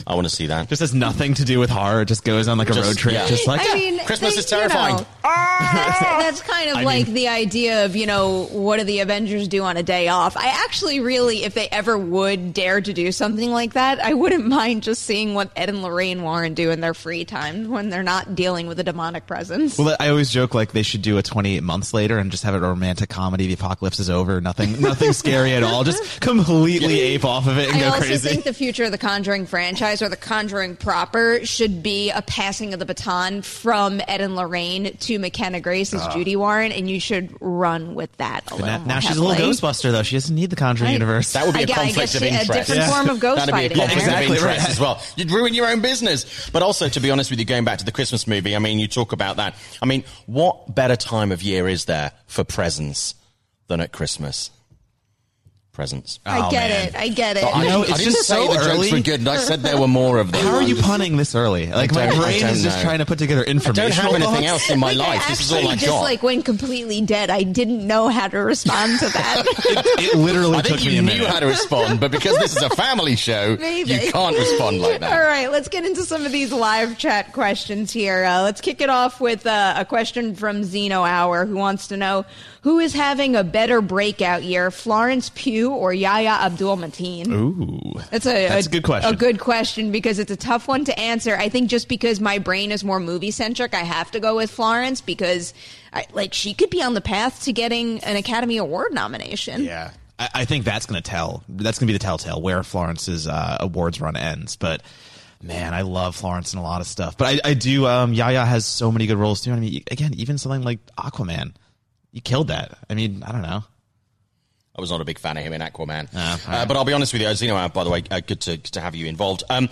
I 0.07 0.15
want 0.15 0.27
to 0.29 0.35
see 0.35 0.47
that. 0.47 0.69
Just 0.69 0.81
has 0.81 0.95
nothing 0.95 1.35
to 1.35 1.45
do 1.45 1.59
with 1.59 1.69
horror. 1.71 2.03
It 2.03 2.07
just 2.07 2.25
goes 2.25 2.49
on 2.49 2.59
like 2.59 2.71
a 2.71 2.75
Just- 2.75 2.87
road 2.89 2.97
trip. 2.97 3.15
yeah. 3.15 3.27
Just 3.27 3.47
like 3.47 3.61
I 3.63 3.75
mean, 3.75 3.99
Christmas 4.05 4.35
they- 4.35 4.41
is 4.41 4.47
terrifying. 4.47 4.95
you 4.99 5.01
know, 5.01 5.07
that's, 5.61 6.01
that's 6.01 6.41
kind 6.43 6.71
of 6.71 6.77
I 6.79 6.83
like 6.85 7.07
mean- 7.07 7.15
the 7.15 7.29
idea 7.29 7.85
of 7.85 7.97
you 7.97 8.07
know 8.07 8.45
what 8.53 8.79
do 8.79 8.85
the 8.85 9.01
Avengers 9.01 9.49
do 9.49 9.63
on 9.63 9.77
a 9.77 9.83
day 9.83 10.09
off? 10.09 10.37
I 10.37 10.47
actually 10.65 11.01
really, 11.01 11.45
if 11.45 11.55
they 11.55 11.69
ever 11.69 11.99
would 11.99 12.55
dare 12.55 12.81
to 12.81 12.93
do 12.93 13.13
something 13.13 13.51
like 13.51 13.75
that, 13.75 14.01
I 14.01 14.15
wouldn't 14.15 14.47
mind 14.61 14.83
just 14.85 15.03
seeing 15.03 15.35
what 15.35 15.51
Ed 15.57 15.69
and 15.69 15.83
Lorraine 15.83 16.23
Warren 16.23 16.55
do 16.55 16.71
in 16.71 16.81
their 16.81 16.95
free 16.95 17.25
time 17.25 17.69
when 17.69 17.91
they're 17.91 18.03
not 18.03 18.35
dealing 18.35 18.67
with 18.69 18.79
a 18.81 18.85
demonic 18.85 19.27
presence. 19.27 19.77
Well, 19.79 19.97
I 20.01 20.09
always 20.09 20.31
joke 20.31 20.55
like 20.55 20.73
they 20.73 20.83
should 20.83 21.03
do 21.03 21.19
a 21.19 21.23
28 21.23 21.63
months 21.63 21.93
later 21.93 22.19
and 22.19 22.31
just 22.31 22.45
have 22.45 22.55
it 22.55 22.59
a 22.59 22.67
romantic 22.67 23.11
comedy. 23.11 23.47
The 23.49 23.55
apocalypse 23.55 23.99
is 24.01 24.09
over. 24.11 24.41
Nothing, 24.41 24.81
nothing 24.81 25.13
scary 25.13 25.53
at 25.53 25.63
all. 25.63 25.85
Just 25.85 26.21
completely 26.21 27.01
ape 27.01 27.25
off 27.25 27.47
of 27.49 27.59
it 27.59 27.69
and 27.69 27.77
I 27.77 27.81
go 27.81 27.87
also 27.89 28.01
crazy. 28.07 28.29
think 28.29 28.45
the 28.45 28.55
future 28.55 28.85
of 28.85 28.93
the 28.93 28.99
Conjuring 28.99 29.40
franchise 29.47 30.03
or 30.03 30.09
the 30.09 30.17
Conjuring 30.17 30.77
proper 30.77 31.45
should 31.45 31.83
be 31.83 32.11
a 32.11 32.23
passing 32.23 32.73
of 32.73 32.79
the 32.81 32.87
baton 32.87 33.43
from 33.43 34.01
Ed 34.09 34.21
and 34.21 34.37
Lorraine 34.37 34.97
to 34.99 35.19
McKenna 35.19 35.61
Grace 35.61 35.93
as 35.95 36.03
ah. 36.03 36.13
Judy 36.13 36.37
Warren, 36.37 36.73
and 36.73 36.89
you 36.89 37.01
should 37.01 37.35
run 37.41 37.95
with 37.95 38.15
that. 38.19 38.51
A 38.51 38.55
little 38.55 38.67
now, 38.67 38.79
more 38.79 38.87
now 38.87 39.01
she's 39.01 39.17
a 39.17 39.25
little. 39.25 39.51
Ghostbuster 39.51 39.93
though. 39.93 40.03
She 40.03 40.17
doesn't 40.17 40.35
need 40.35 40.51
the 40.51 40.57
Conjuring 40.57 40.89
Right. 40.89 40.93
universe. 40.93 41.33
That 41.33 41.47
would 41.47 41.55
be 41.55 41.61
I 41.61 41.63
a 41.63 41.67
gue- 41.67 41.73
I 41.73 41.77
conflict 41.77 41.97
guess 41.97 42.15
of 42.15 42.21
she- 42.23 42.29
a 42.29 42.41
interest. 42.41 42.69
different 42.69 42.91
form 42.93 43.09
of 43.11 43.21
ghost 43.21 43.47
That'd 43.47 43.55
be 43.55 43.59
a 43.67 43.69
fighting 43.69 43.77
conflict 43.79 44.07
there. 44.07 44.15
Exactly 44.21 44.37
of 44.37 44.43
interest 44.43 44.61
right. 44.61 44.71
as 44.71 44.81
well. 44.81 45.03
You'd 45.17 45.31
ruin 45.31 45.55
your 45.55 45.67
own 45.69 45.81
business. 45.81 46.51
But 46.53 46.63
also, 46.63 46.89
to 46.89 47.01
be 47.01 47.11
honest 47.11 47.31
with 47.31 47.39
you, 47.39 47.45
going 47.45 47.65
back 47.65 47.79
to 47.79 47.85
the 47.85 47.93
Christmas 47.93 48.27
movie, 48.27 48.55
I 48.57 48.59
mean, 48.59 48.79
you 48.79 48.89
talk 48.89 49.13
about 49.13 49.37
that. 49.37 49.55
I 49.83 49.87
mean, 49.87 50.05
what 50.27 50.75
better 50.75 50.97
time 50.97 51.33
of 51.33 51.43
year 51.43 51.69
is 51.69 51.85
there 51.87 52.13
for 52.27 52.45
presents 52.45 53.15
than 53.69 53.81
at 53.81 53.93
Christmas? 53.93 54.51
Presents. 55.73 56.19
I 56.27 56.47
Oh, 56.47 56.51
get 56.51 56.69
man. 56.69 56.89
it. 56.89 56.97
I 56.97 57.09
get 57.09 57.37
it. 57.37 57.45
I, 57.45 57.65
know, 57.69 57.83
I 57.85 57.87
didn't 57.87 58.01
just 58.01 58.27
say 58.27 58.35
so 58.35 58.53
the 58.53 58.65
jokes 58.65 58.93
were 58.93 59.01
good. 59.01 59.27
I 59.27 59.37
said 59.37 59.61
there 59.61 59.79
were 59.81 59.87
more 59.89 60.19
of 60.19 60.33
them. 60.33 60.45
How 60.45 60.57
are 60.57 60.63
you 60.63 60.75
punning 60.77 61.17
this 61.17 61.35
early? 61.35 61.69
Like 61.69 61.95
my 61.95 62.11
brain 62.11 62.45
is 62.45 62.63
just 62.65 62.79
know. 62.79 62.83
trying 62.83 62.99
to 62.99 63.07
put 63.07 63.19
together 63.21 63.45
information. 63.45 63.81
I 63.85 63.87
information. 63.87 64.13
don't 64.13 64.21
have 64.21 64.29
anything 64.31 64.47
else 64.49 64.69
in 64.69 64.79
my 64.81 64.93
Like, 65.01 65.09
life. 65.21 65.29
This 65.29 65.41
is 65.43 65.53
all 65.53 65.59
actually 65.59 65.73
I 65.73 65.77
just 65.77 65.87
got. 65.87 66.01
like 66.03 66.23
went 66.25 66.45
completely 66.45 67.01
dead. 67.03 67.31
I 67.31 67.45
didn't 67.45 67.87
know 67.87 68.09
how 68.09 68.27
to 68.29 68.39
respond 68.39 68.99
to 68.99 69.09
that. 69.11 69.47
It 70.01 70.17
literally 70.19 70.57
I 70.57 70.63
think 70.63 70.79
took 70.79 70.87
me 70.87 70.95
you 70.95 70.99
a 70.99 71.03
knew 71.03 71.13
minute. 71.13 71.29
how 71.29 71.39
to 71.41 71.47
respond, 71.47 72.01
but 72.01 72.11
because 72.11 72.37
this 72.39 72.57
is 72.57 72.63
a 72.63 72.71
family 72.71 73.15
show, 73.17 73.57
Maybe. 73.59 73.93
you 73.93 74.11
can't 74.13 74.37
respond 74.37 74.81
like 74.81 75.01
that. 75.01 75.13
All 75.13 75.21
right, 75.27 75.51
let's 75.53 75.69
get 75.69 75.85
into 75.85 76.03
some 76.05 76.27
of 76.27 76.33
these 76.33 76.53
live 76.53 76.99
chat 76.99 77.33
questions 77.33 77.93
here. 77.93 78.25
Uh, 78.25 78.43
let's 78.43 78.61
kick 78.61 78.81
it 78.81 78.89
off 78.91 79.21
with 79.21 79.47
uh, 79.47 79.75
a 79.77 79.85
question 79.85 80.35
from 80.35 80.65
Zeno 80.65 81.05
Hour, 81.05 81.45
who 81.47 81.55
wants 81.57 81.87
to 81.89 81.97
know 81.97 82.25
who 82.63 82.79
is 82.79 82.93
having 82.95 83.37
a 83.37 83.45
better 83.45 83.81
breakout 83.81 84.43
year, 84.43 84.71
Florence 84.71 85.31
Pugh 85.35 85.60
or 85.69 85.93
Yahya 85.93 86.31
Abdul 86.31 86.77
Mateen? 86.77 87.29
Ooh, 87.29 88.01
That's 88.11 88.25
a, 88.27 88.49
That's 88.49 88.67
a 88.67 88.71
good 88.71 88.85
question. 88.85 89.13
A 89.13 89.17
good 89.17 89.39
question 89.39 89.93
because 89.93 90.19
it's 90.19 90.31
a 90.31 90.37
tough 90.37 90.69
one 90.69 90.85
to 90.87 90.99
answer. 90.99 91.37
I 91.37 91.49
think 91.49 91.69
just 91.69 91.89
because 91.89 92.21
my 92.21 92.39
brain 92.39 92.73
is 92.73 92.83
more 92.83 93.01
movie 93.01 93.31
centric, 93.31 93.75
I 93.75 93.81
have 93.81 94.11
to 94.13 94.21
go 94.21 94.37
with 94.37 94.51
Florence 94.51 95.01
because, 95.01 95.53
I, 95.93 96.07
like, 96.13 96.33
she 96.33 96.55
could 96.55 96.71
be 96.71 96.83
on 96.83 96.95
the 96.95 97.01
path 97.01 97.45
to 97.45 97.53
getting 97.53 97.99
an 98.05 98.17
Academy 98.17 98.57
Award 98.57 98.95
nomination. 98.95 99.65
Yeah, 99.65 99.91
I, 100.19 100.29
I 100.35 100.45
think 100.45 100.65
that's 100.65 100.87
going 100.87 101.03
to 101.03 101.11
tell. 101.11 101.45
That's 101.49 101.79
going 101.79 101.87
to 101.89 101.93
be 101.93 101.99
the 101.99 102.03
telltale 102.03 102.41
where 102.41 102.63
Florence's 102.63 103.27
uh, 103.27 103.57
awards 103.61 104.01
run 104.01 104.17
ends. 104.17 104.57
But 104.57 104.83
man, 105.43 105.75
I 105.75 105.83
love 105.83 106.17
Florence 106.17 106.53
and 106.53 106.61
a 106.61 106.63
lot 106.63 106.81
of 106.81 106.87
stuff. 106.87 107.17
But 107.17 107.41
I, 107.45 107.51
I 107.51 107.55
do. 107.55 107.87
Um, 107.87 108.13
Yahya 108.13 108.45
has 108.45 108.67
so 108.67 108.93
many 108.93 109.07
good 109.07 109.17
roles 109.17 109.41
too. 109.41 109.53
I 109.53 109.57
mean, 109.57 109.83
again, 109.91 110.15
even 110.15 110.39
something 110.39 110.63
like 110.63 110.79
Aquaman, 110.97 111.55
you 112.13 112.21
killed 112.21 112.49
that. 112.49 112.77
I 112.89 112.95
mean, 112.95 113.23
I 113.23 113.33
don't 113.33 113.43
know. 113.43 113.65
I 114.77 114.81
was 114.81 114.91
not 114.91 115.01
a 115.01 115.05
big 115.05 115.19
fan 115.19 115.37
of 115.37 115.43
him 115.43 115.53
in 115.53 115.61
Aquaman. 115.61 116.09
Ah, 116.15 116.63
uh, 116.63 116.67
but 116.67 116.77
I'll 116.77 116.85
be 116.85 116.93
honest 116.93 117.13
with 117.13 117.23
you, 117.23 117.35
Zeno, 117.35 117.57
uh, 117.57 117.69
by 117.69 117.83
the 117.83 117.91
way, 117.91 118.05
uh, 118.09 118.21
good 118.21 118.41
to, 118.43 118.57
to 118.57 118.81
have 118.81 118.95
you 118.95 119.07
involved. 119.07 119.43
Um, 119.51 119.69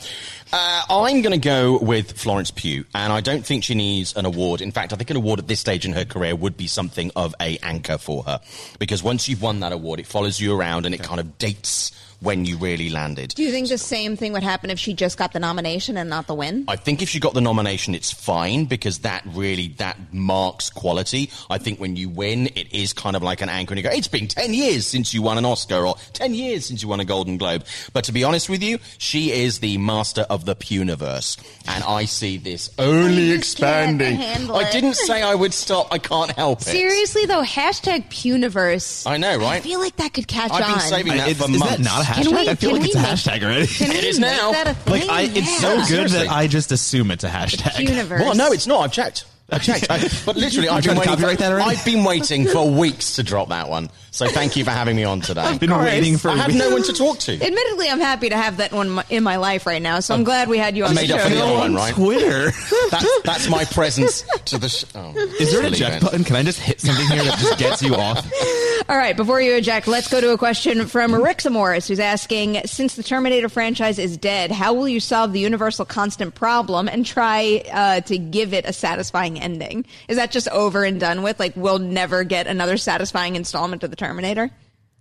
uh, 0.53 0.83
I'm 0.91 1.23
going 1.23 1.41
to 1.41 1.45
go 1.45 1.79
with 1.79 2.19
Florence 2.19 2.51
Pugh, 2.51 2.85
and 2.95 3.13
I 3.13 3.21
don't 3.21 3.47
think 3.47 3.63
she 3.63 3.77
needs 3.77 4.17
an 4.17 4.27
award. 4.27 4.61
In 4.61 4.73
fact, 4.73 4.93
I 4.93 4.97
think 4.97 5.11
an 5.11 5.17
award 5.17 5.39
at 5.39 5.47
this 5.47 5.61
stage 5.61 5.87
in 5.87 5.93
her 5.93 6.05
career 6.05 6.35
would 6.35 6.57
be 6.57 6.67
something 6.67 7.13
of 7.15 7.33
a 7.41 7.59
anchor 7.59 7.97
for 7.97 8.25
her, 8.25 8.41
because 8.81 9.01
once 9.01 9.29
you've 9.29 9.41
won 9.41 9.61
that 9.61 9.73
award, 9.73 10.01
it 10.01 10.07
follows 10.07 10.41
you 10.41 10.59
around 10.59 10.85
and 10.85 10.95
it 10.95 11.03
kind 11.03 11.21
of 11.21 11.39
dates 11.39 11.93
when 12.21 12.45
you 12.45 12.57
really 12.57 12.91
landed. 12.91 13.31
Do 13.37 13.43
you 13.43 13.51
think 13.51 13.69
the 13.69 13.79
same 13.79 14.17
thing 14.17 14.33
would 14.33 14.43
happen 14.43 14.71
if 14.71 14.79
she 14.79 14.93
just 14.93 15.17
got 15.17 15.33
the 15.33 15.39
nomination 15.39 15.97
and 15.97 16.11
not 16.11 16.27
the 16.27 16.35
win? 16.35 16.65
I 16.67 16.77
think 16.77 17.01
if 17.01 17.09
she 17.09 17.21
got 17.21 17.35
the 17.35 17.41
nomination, 17.41 17.95
it's 17.95 18.13
fine 18.13 18.65
because 18.65 19.01
that 19.01 19.23
really 19.27 19.69
that 19.79 19.97
marks 20.13 20.71
quality. 20.71 21.31
I 21.49 21.59
think 21.59 21.79
when 21.79 21.97
you 21.97 22.09
win, 22.09 22.49
it 22.49 22.73
is 22.75 22.93
kind 22.93 23.15
of 23.15 23.23
like 23.23 23.41
an 23.41 23.49
anchor, 23.49 23.73
and 23.75 23.79
you 23.79 23.89
go, 23.89 23.95
"It's 23.95 24.09
been 24.09 24.27
ten 24.27 24.53
years 24.53 24.87
since 24.87 25.15
you 25.15 25.23
won 25.23 25.39
an 25.39 25.45
Oscar, 25.45 25.87
or 25.87 25.95
ten 26.13 26.35
years 26.35 26.67
since 26.67 26.83
you 26.83 26.89
won 26.89 27.01
a 27.01 27.05
Golden 27.05 27.37
Globe." 27.37 27.65
But 27.93 28.05
to 28.05 28.13
be 28.13 28.25
honest 28.25 28.49
with 28.49 28.63
you, 28.63 28.79
she 28.99 29.31
is 29.31 29.61
the 29.61 29.79
master 29.79 30.23
of 30.23 30.45
the 30.45 30.57
Puniverse, 30.57 31.39
and 31.69 31.85
I 31.85 32.05
see 32.07 32.37
this 32.37 32.71
oh, 32.79 32.91
only 32.91 33.33
I 33.33 33.37
expanding. 33.37 34.21
I 34.51 34.71
didn't 34.73 34.95
say 34.95 35.23
I 35.23 35.35
would 35.35 35.55
stop. 35.55 35.89
I 35.93 35.99
can't 35.99 36.33
help 36.33 36.63
it. 36.63 36.65
Seriously 36.65 37.27
though, 37.27 37.43
hashtag 37.43 38.09
Puniverse. 38.09 39.07
I 39.07 39.17
know, 39.19 39.37
right? 39.39 39.59
I 39.59 39.61
feel 39.61 39.79
like 39.81 39.97
that 39.97 40.15
could 40.15 40.27
catch 40.27 40.51
I've 40.51 40.65
on. 40.65 40.73
been 40.73 40.81
saving 40.81 41.17
that 41.17 41.29
Is, 41.29 41.39
for 41.39 41.51
is 41.51 41.59
months. 41.59 41.77
that 41.77 41.83
not 41.83 42.03
a 42.03 42.08
hashtag? 42.09 42.23
Can 42.25 42.35
we- 42.35 42.49
I 42.49 42.55
feel 42.55 42.73
like 42.73 42.85
it's 42.85 42.95
a 42.95 42.99
we 42.99 43.03
make- 43.03 43.13
hashtag 43.13 43.43
already. 43.43 43.67
Can 43.67 43.91
It 43.93 44.03
we 44.03 44.09
is 44.09 44.19
make 44.21 44.31
now. 44.37 44.53
That 44.53 44.67
a 44.69 44.75
thing? 44.75 45.07
like 45.07 45.11
I, 45.11 45.23
it's 45.23 45.37
Yeah. 45.37 45.59
so 45.59 45.77
good 45.77 45.87
Seriously. 45.87 46.19
that 46.27 46.31
I 46.33 46.47
just 46.47 46.73
assume 46.73 47.11
it's 47.11 47.25
a 47.25 47.29
hashtag. 47.29 47.73
Puniverse. 47.87 48.21
Well, 48.21 48.35
no, 48.35 48.53
it's 48.53 48.67
not. 48.67 48.81
I've 48.81 48.93
checked. 48.93 49.25
I've 49.51 49.63
checked. 49.63 49.87
I, 49.91 49.99
but 50.27 50.37
literally, 50.37 50.69
I've 50.69 50.85
been, 50.85 50.97
waiting 50.99 51.17
for, 51.17 51.27
that? 51.37 51.53
I've 51.63 51.85
been 51.85 52.05
waiting 52.05 52.47
for 52.47 52.71
weeks 52.71 53.17
to 53.17 53.23
drop 53.23 53.49
that 53.49 53.69
one. 53.69 53.89
So 54.19 54.27
thank 54.27 54.57
you 54.57 54.65
for 54.65 54.73
having 54.73 54.97
me 54.97 55.05
on 55.05 55.21
today. 55.21 55.41
I've 55.43 55.61
been 55.61 55.71
waiting 55.71 56.19
for 56.19 56.31
I 56.31 56.37
have 56.39 56.53
no 56.53 56.71
one 56.71 56.83
to 56.83 56.93
talk 56.93 57.21
to. 57.21 57.35
Admittedly, 57.35 57.89
I'm 57.89 58.01
happy 58.01 58.29
to 58.31 58.37
have 58.37 58.57
that 58.57 58.73
one 58.73 59.01
in 59.11 59.23
my 59.23 59.37
life 59.37 59.65
right 59.65 59.81
now, 59.81 60.01
so 60.01 60.13
I'm 60.13 60.25
glad 60.25 60.49
we 60.49 60.59
had 60.59 60.77
you 60.77 60.85
on 60.85 60.97
the 60.97 61.03
made 61.03 61.13
up 61.13 61.21
for 61.21 61.29
the 61.29 61.37
show. 61.37 61.47
other 61.47 61.55
one, 61.55 61.75
right? 61.77 61.95
Twitter. 61.95 62.51
That's, 62.91 63.23
that's 63.23 63.49
my 63.49 63.65
presence 63.65 64.25
to 64.47 64.59
the. 64.59 64.69
Sh- 64.69 64.87
oh, 64.97 65.13
Is 65.39 65.53
there 65.53 65.61
an 65.61 65.73
silly 65.73 65.87
eject 65.87 66.03
button? 66.03 66.25
Can 66.25 66.35
I 66.35 66.43
just 66.43 66.59
hit 66.59 66.81
something 66.81 67.07
here 67.07 67.23
that 67.23 67.39
just 67.39 67.59
gets 67.61 67.81
you 67.81 67.95
off? 67.95 68.29
All 68.89 68.97
right, 68.97 69.17
before 69.17 69.41
you 69.41 69.55
eject, 69.55 69.87
let's 69.87 70.09
go 70.09 70.21
to 70.21 70.33
a 70.33 70.39
question 70.39 70.87
from 70.87 71.13
Rixa 71.13 71.53
Morris, 71.53 71.87
who's 71.87 72.01
asking 72.01 72.63
Since 72.65 72.97
the 72.97 73.05
Terminator 73.05 73.49
franchise 73.49 74.01
is 74.01 74.17
dead, 74.17 74.51
how 74.51 74.73
will 74.75 74.89
you 74.89 74.99
solve 74.99 75.33
the 75.33 75.41
universal 75.41 75.85
constant 75.85 76.35
problem 76.35 76.89
and 76.89 77.07
try 77.07 77.63
uh, 77.71 78.01
to 78.01 78.19
give 78.19 78.53
it 78.53 78.65
a 78.65 78.73
satisfying 78.73 79.39
ending? 79.39 79.85
Is 80.09 80.17
that 80.17 80.33
just 80.33 80.49
over 80.49 80.83
and 80.83 80.99
done 80.99 81.23
with? 81.23 81.39
Like, 81.39 81.53
we'll 81.55 81.79
never 81.79 82.25
get 82.25 82.49
another 82.49 82.77
satisfying 82.79 83.37
installment 83.37 83.85
of 83.85 83.91
the 83.91 83.97
Terminator? 83.97 84.08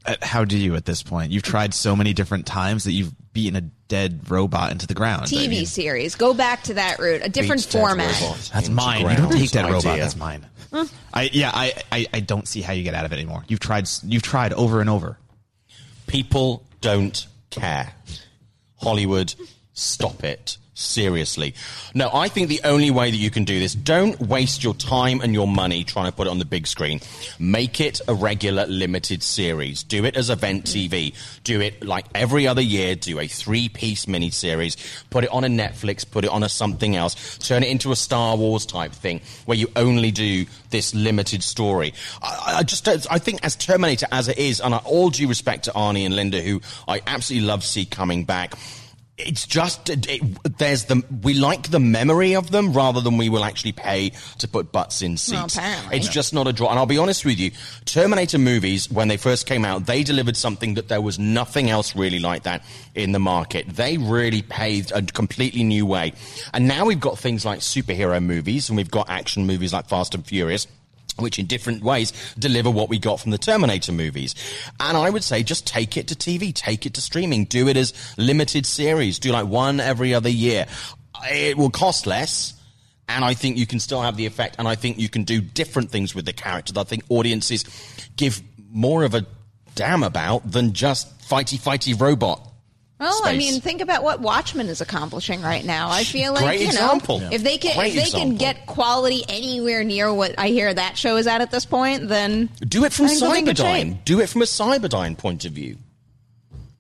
Uh, 0.06 0.16
How 0.22 0.46
do 0.46 0.58
you 0.58 0.76
at 0.76 0.86
this 0.86 1.04
point? 1.04 1.32
You've 1.32 1.44
tried 1.44 1.74
so 1.74 1.96
many 1.96 2.14
different 2.14 2.46
times 2.46 2.86
that 2.86 2.94
you've 2.94 3.14
beaten 3.34 3.56
a 3.56 3.62
dead 3.88 4.30
robot 4.30 4.72
into 4.72 4.88
the 4.88 4.94
ground. 4.94 5.24
I 5.24 5.26
TV 5.26 5.50
mean, 5.50 5.66
series. 5.66 6.16
Go 6.16 6.34
back 6.34 6.64
to 6.64 6.76
that 6.76 7.00
route. 7.00 7.22
A 7.24 7.30
different 7.30 7.64
format. 7.64 8.08
That's 8.54 8.68
into 8.68 8.72
mine. 8.72 9.02
You 9.10 9.18
don't 9.18 9.32
take 9.32 9.52
that 9.52 9.66
idea. 9.66 9.74
robot. 9.76 10.00
That's 10.00 10.16
mine. 10.16 10.46
I 11.14 11.30
yeah. 11.32 11.52
I, 11.54 11.74
I 11.92 12.06
I 12.14 12.20
don't 12.20 12.48
see 12.48 12.62
how 12.62 12.74
you 12.74 12.84
get 12.84 12.94
out 12.94 13.06
of 13.06 13.12
it 13.12 13.16
anymore. 13.16 13.44
You've 13.48 13.60
tried. 13.60 13.88
You've 14.04 14.22
tried 14.24 14.54
over 14.54 14.82
and 14.82 14.90
over. 14.90 15.18
People 16.08 16.64
don't 16.82 17.26
care. 17.50 17.94
Hollywood, 18.78 19.34
stop 19.74 20.24
it. 20.24 20.58
Seriously. 20.80 21.56
No, 21.96 22.12
I 22.14 22.28
think 22.28 22.50
the 22.50 22.62
only 22.64 22.92
way 22.92 23.10
that 23.10 23.18
you 23.18 23.32
can 23.32 23.46
do 23.46 23.60
this, 23.60 23.74
don't 23.74 24.20
waste 24.22 24.64
your 24.64 24.76
time 24.76 25.22
and 25.22 25.34
your 25.34 25.48
money 25.48 25.84
trying 25.84 26.06
to 26.06 26.12
put 26.12 26.28
it 26.28 26.30
on 26.30 26.38
the 26.38 26.46
big 26.46 26.68
screen. 26.68 27.02
Make 27.40 27.82
it 27.82 28.00
a 28.08 28.14
regular 28.14 28.68
limited 28.68 29.24
series. 29.24 29.82
Do 29.82 30.06
it 30.06 30.16
as 30.16 30.30
event 30.30 30.66
TV. 30.66 31.16
Do 31.44 31.62
it 31.62 31.84
like 31.84 32.06
every 32.14 32.48
other 32.48 32.62
year. 32.62 32.94
Do 32.94 33.20
a 33.20 33.28
three 33.28 33.70
piece 33.70 34.06
miniseries. 34.06 34.78
Put 35.10 35.24
it 35.24 35.32
on 35.32 35.44
a 35.44 35.48
Netflix. 35.48 36.08
Put 36.08 36.26
it 36.26 36.30
on 36.30 36.44
a 36.44 36.50
something 36.50 36.96
else. 36.96 37.40
Turn 37.40 37.64
it 37.64 37.70
into 37.70 37.92
a 37.92 37.96
Star 37.96 38.38
Wars 38.38 38.68
type 38.68 38.92
thing 38.92 39.22
where 39.46 39.58
you 39.58 39.72
only 39.76 40.12
do 40.12 40.46
this 40.70 40.94
limited 40.94 41.42
story. 41.42 41.96
I, 42.22 42.58
I 42.58 42.64
just 42.64 42.88
I 42.88 43.18
think 43.18 43.44
as 43.44 43.56
Terminator 43.56 44.06
as 44.12 44.28
it 44.28 44.38
is, 44.38 44.62
and 44.62 44.76
all 44.76 45.10
due 45.10 45.28
respect 45.28 45.64
to 45.64 45.72
Arnie 45.72 46.06
and 46.06 46.16
Linda, 46.16 46.40
who 46.40 46.62
I 46.88 47.02
absolutely 47.08 47.48
love 47.48 47.62
to 47.62 47.68
see 47.68 47.86
coming 47.86 48.26
back. 48.26 48.54
It's 49.18 49.48
just 49.48 49.90
it, 49.90 50.22
there's 50.60 50.86
the 50.86 51.04
we 51.24 51.34
like 51.34 51.72
the 51.72 51.80
memory 51.80 52.36
of 52.36 52.52
them 52.52 52.72
rather 52.74 53.02
than 53.02 53.18
we 53.18 53.30
will 53.30 53.44
actually 53.44 53.72
pay 53.72 54.12
to 54.38 54.48
put 54.48 54.72
butts 54.72 55.02
in 55.02 55.18
seats. 55.18 55.58
apparently. 55.58 55.98
It's 55.98 56.08
just 56.08 56.36
not 56.36 56.48
a 56.48 56.54
draw. 56.54 56.70
And 56.70 56.78
I'll 56.78 56.86
be 56.86 57.00
honest 57.00 57.26
with 57.26 57.40
you, 57.40 57.52
Terminator 57.86 58.38
movies 58.38 58.92
when 58.92 59.08
they 59.08 59.18
first 59.18 59.48
came 59.48 59.66
out, 59.66 59.88
they 59.88 60.04
delivered 60.04 60.38
something 60.38 60.76
that 60.76 60.88
there 60.88 61.02
was 61.02 61.18
nothing 61.18 61.70
else 61.70 61.96
really 61.96 62.20
like 62.20 62.44
that 62.44 62.64
in 62.94 63.12
the 63.12 63.20
market. 63.20 63.68
They 63.68 63.98
really 63.98 64.44
paved 64.44 64.92
a 64.92 65.02
completely 65.02 65.64
new 65.64 65.88
way. 65.88 66.14
And 66.54 66.68
now 66.68 66.86
we've 66.86 67.00
got 67.00 67.18
things 67.18 67.44
like 67.44 67.60
superhero 67.60 68.24
movies 68.24 68.70
and 68.70 68.78
we've 68.78 68.92
got 68.92 69.10
action 69.10 69.48
movies 69.48 69.74
like 69.74 69.90
Fast 69.90 70.14
and 70.14 70.26
Furious 70.26 70.68
which 71.20 71.40
in 71.40 71.46
different 71.46 71.84
ways 71.84 72.14
deliver 72.38 72.70
what 72.70 72.90
we 72.90 73.00
got 73.00 73.20
from 73.20 73.32
the 73.32 73.38
Terminator 73.38 73.92
movies. 73.92 74.36
And 74.80 74.98
I 74.98 75.10
would 75.10 75.24
say 75.24 75.44
just 75.44 75.68
take 75.68 75.98
it 75.98 76.08
to 76.08 76.16
TV, 76.16 76.54
take 76.54 76.86
it 76.86 76.94
to 76.96 77.02
streaming, 77.02 77.46
do 77.46 77.68
it 77.68 77.78
as 77.78 77.94
limited 78.18 78.66
series, 78.66 79.20
do 79.20 79.32
like 79.32 79.48
one 79.48 79.80
every 79.80 80.14
other 80.14 80.30
year. 80.30 80.66
It 81.30 81.58
will 81.58 81.70
cost 81.70 82.08
less. 82.08 82.54
And 83.10 83.24
I 83.24 83.36
think 83.36 83.58
you 83.58 83.66
can 83.66 83.80
still 83.80 84.02
have 84.02 84.18
the 84.18 84.26
effect, 84.26 84.58
and 84.60 84.68
I 84.68 84.76
think 84.76 85.00
you 85.00 85.08
can 85.08 85.24
do 85.24 85.40
different 85.40 85.92
things 85.92 86.14
with 86.14 86.26
the 86.26 86.34
characters. 86.34 86.76
I 86.76 86.84
think 86.84 87.06
audiences 87.08 87.64
give 88.18 88.42
more 88.70 89.06
of 89.06 89.16
a 89.16 89.26
damn 89.76 90.04
about 90.04 90.52
than 90.52 90.74
just 90.74 91.18
fighty 91.22 91.58
fighty 91.58 92.00
robot. 92.00 92.47
Well, 93.00 93.22
I 93.26 93.38
mean, 93.38 93.62
think 93.62 93.82
about 93.82 94.02
what 94.04 94.22
Watchmen 94.22 94.70
is 94.70 94.82
accomplishing 94.82 95.42
right 95.44 95.64
now. 95.64 95.90
I 95.92 96.04
feel 96.04 96.34
like 96.34 96.44
Great 96.44 96.62
you 96.62 96.68
example. 96.68 97.20
know, 97.20 97.30
if 97.32 97.44
they 97.44 97.60
can 97.60 97.76
Great 97.78 97.96
if 97.96 98.06
they 98.06 98.10
can 98.10 98.36
get 98.36 98.66
quality 98.66 99.24
anywhere 99.30 99.84
near 99.84 100.12
what 100.12 100.34
I 100.40 100.48
hear 100.48 100.74
that 100.74 100.98
show 100.98 101.16
is 101.18 101.28
at 101.28 101.42
at 101.42 101.52
this 101.52 101.64
point, 101.66 102.08
then 102.08 102.50
Do 102.68 102.86
it 102.86 102.94
from 102.94 103.06
I 103.06 103.10
think 103.10 103.20
they'll 103.22 103.32
be 103.34 103.40
in 103.40 103.46
good 103.46 103.58
shape. 103.58 103.66
Cyberdyne. 103.88 104.04
Do 104.06 104.20
it 104.22 104.30
from 104.30 104.42
a 104.42 104.46
Cyberdyne 104.46 105.16
point 105.18 105.46
of 105.46 105.52
view. 105.52 105.78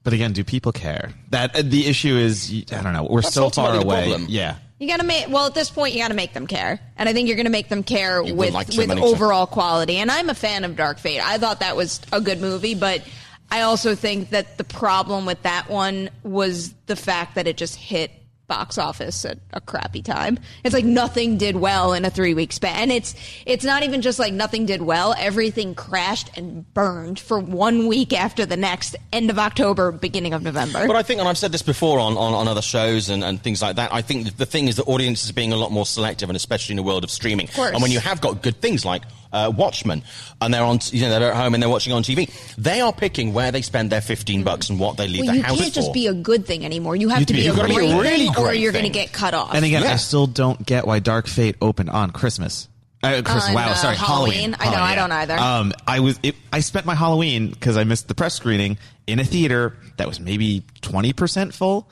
But 0.03 0.13
again, 0.13 0.33
do 0.33 0.43
people 0.43 0.71
care? 0.71 1.11
That 1.29 1.55
uh, 1.55 1.61
the 1.63 1.85
issue 1.85 2.15
is. 2.15 2.51
I 2.71 2.81
don't 2.81 2.93
know. 2.93 3.05
We're 3.09 3.21
That's 3.21 3.35
so 3.35 3.49
far 3.49 3.75
ultimately 3.75 4.09
the 4.09 4.15
away. 4.15 4.25
Yeah. 4.29 4.55
You 4.79 4.87
gotta 4.87 5.03
make 5.03 5.27
well 5.29 5.47
at 5.47 5.53
this 5.53 5.69
point. 5.69 5.93
You 5.93 6.01
gotta 6.01 6.13
make 6.13 6.33
them 6.33 6.47
care, 6.47 6.79
and 6.97 7.09
I 7.09 7.13
think 7.13 7.27
you're 7.27 7.37
gonna 7.37 7.49
make 7.49 7.67
them 7.67 7.83
care 7.83 8.23
You 8.23 8.33
with 8.33 8.53
like 8.53 8.67
with 8.69 8.77
make 8.77 8.87
them- 8.89 8.99
overall 9.03 9.45
quality. 9.47 9.97
And 9.97 10.09
I'm 10.09 10.29
a 10.29 10.35
fan 10.35 10.63
of 10.63 10.75
Dark 10.75 10.97
Fate. 10.99 11.19
I 11.19 11.37
thought 11.39 11.59
that 11.59 11.75
was 11.75 11.99
a 12.11 12.21
good 12.21 12.39
movie, 12.41 12.73
but 12.75 13.03
I 13.49 13.61
also 13.61 13.95
think 13.95 14.31
that 14.31 14.57
the 14.57 14.63
problem 14.63 15.25
with 15.25 15.41
that 15.43 15.69
one 15.69 16.09
was 16.23 16.73
the 16.87 16.95
fact 16.95 17.35
that 17.35 17.47
it 17.47 17.57
just 17.57 17.75
hit 17.75 18.11
box 18.47 18.77
office 18.77 19.25
at 19.25 19.37
a 19.53 19.61
crappy 19.61 20.01
time. 20.01 20.39
It's 20.63 20.73
like 20.73 20.85
nothing 20.85 21.37
did 21.37 21.55
well 21.57 21.93
in 21.93 22.05
a 22.05 22.09
three 22.09 22.33
week 22.33 22.51
span. 22.51 22.75
And 22.77 22.91
it's 22.91 23.13
it's 23.45 23.65
not 23.65 23.83
even 23.83 24.01
just 24.01 24.19
like 24.19 24.33
nothing 24.33 24.65
did 24.65 24.81
well. 24.81 25.13
Everything 25.17 25.75
crashed 25.75 26.35
and 26.37 26.71
burned 26.73 27.19
for 27.19 27.39
one 27.39 27.87
week 27.87 28.13
after 28.13 28.45
the 28.45 28.57
next. 28.57 28.95
End 29.11 29.29
of 29.29 29.39
October, 29.39 29.91
beginning 29.91 30.33
of 30.33 30.43
November. 30.43 30.87
But 30.87 30.95
I 30.95 31.03
think, 31.03 31.19
and 31.19 31.27
I've 31.27 31.37
said 31.37 31.51
this 31.51 31.61
before 31.61 31.99
on, 31.99 32.17
on, 32.17 32.33
on 32.33 32.47
other 32.47 32.61
shows 32.61 33.09
and, 33.09 33.23
and 33.23 33.41
things 33.41 33.61
like 33.61 33.75
that, 33.77 33.93
I 33.93 34.01
think 34.01 34.37
the 34.37 34.45
thing 34.45 34.67
is 34.67 34.77
that 34.77 34.83
audiences 34.83 35.29
are 35.29 35.33
being 35.33 35.53
a 35.53 35.57
lot 35.57 35.71
more 35.71 35.85
selective, 35.85 36.29
and 36.29 36.35
especially 36.35 36.73
in 36.73 36.77
the 36.77 36.83
world 36.83 37.03
of 37.03 37.11
streaming. 37.11 37.47
course. 37.47 37.71
And 37.71 37.81
when 37.81 37.91
you 37.91 37.99
have 37.99 38.21
got 38.21 38.41
good 38.41 38.61
things 38.61 38.85
like 38.85 39.03
uh, 39.31 39.51
Watchmen, 39.55 40.03
and 40.41 40.53
they're 40.53 40.63
on, 40.63 40.79
you 40.91 41.01
know, 41.01 41.09
they're 41.19 41.31
at 41.31 41.35
home 41.37 41.53
and 41.53 41.61
they're 41.61 41.69
watching 41.69 41.93
on 41.93 42.03
TV, 42.03 42.31
they 42.57 42.81
are 42.81 42.93
picking 42.93 43.33
where 43.33 43.51
they 43.51 43.61
spend 43.61 43.89
their 43.89 44.01
15 44.01 44.43
bucks 44.43 44.69
and 44.69 44.79
what 44.79 44.97
they 44.97 45.07
leave 45.07 45.21
Well, 45.25 45.31
the 45.31 45.37
you 45.37 45.43
house 45.43 45.59
can't 45.59 45.73
just 45.73 45.87
for. 45.89 45.93
be 45.93 46.07
a 46.07 46.13
good 46.13 46.45
thing 46.45 46.63
anymore. 46.65 46.95
You 46.95 47.09
have 47.09 47.25
to 47.25 47.33
be, 47.33 47.41
be- 47.41 47.47
a 47.47 47.53
great, 47.53 47.67
be 47.69 47.75
a 47.91 47.97
really 47.99 48.27
thing, 48.27 48.35
or 48.37 48.53
you're 48.53 48.71
going 48.71 48.85
to 48.85 48.89
get 48.89 49.11
cut 49.11 49.33
off. 49.33 49.53
And 49.53 49.63
again, 49.65 49.83
Yeah. 49.83 49.93
I 49.93 49.95
still 49.97 50.27
don't 50.27 50.65
get 50.65 50.87
why 50.87 50.99
Dark 50.99 51.27
Fate 51.27 51.55
opened 51.61 51.89
on 51.89 52.11
Christmas. 52.11 52.67
Uh, 53.03 53.21
Christmas. 53.21 53.49
On, 53.49 53.53
wow, 53.53 53.69
uh, 53.69 53.73
sorry, 53.75 53.95
Halloween. 53.95 54.53
Halloween. 54.53 54.55
I 54.59 54.71
know, 54.71 54.81
I 54.83 54.95
don't 54.95 55.11
either. 55.11 55.37
Um, 55.37 55.73
I 55.87 55.99
was. 55.99 56.19
It, 56.23 56.35
I 56.51 56.61
spent 56.61 56.87
my 56.87 56.95
Halloween 56.95 57.49
because 57.51 57.77
I 57.77 57.83
missed 57.83 58.07
the 58.07 58.15
press 58.15 58.33
screening 58.33 58.79
in 59.05 59.19
a 59.19 59.23
theater 59.23 59.75
that 59.97 60.07
was 60.07 60.19
maybe 60.19 60.63
twenty 60.81 61.13
percent 61.13 61.53
full. 61.53 61.87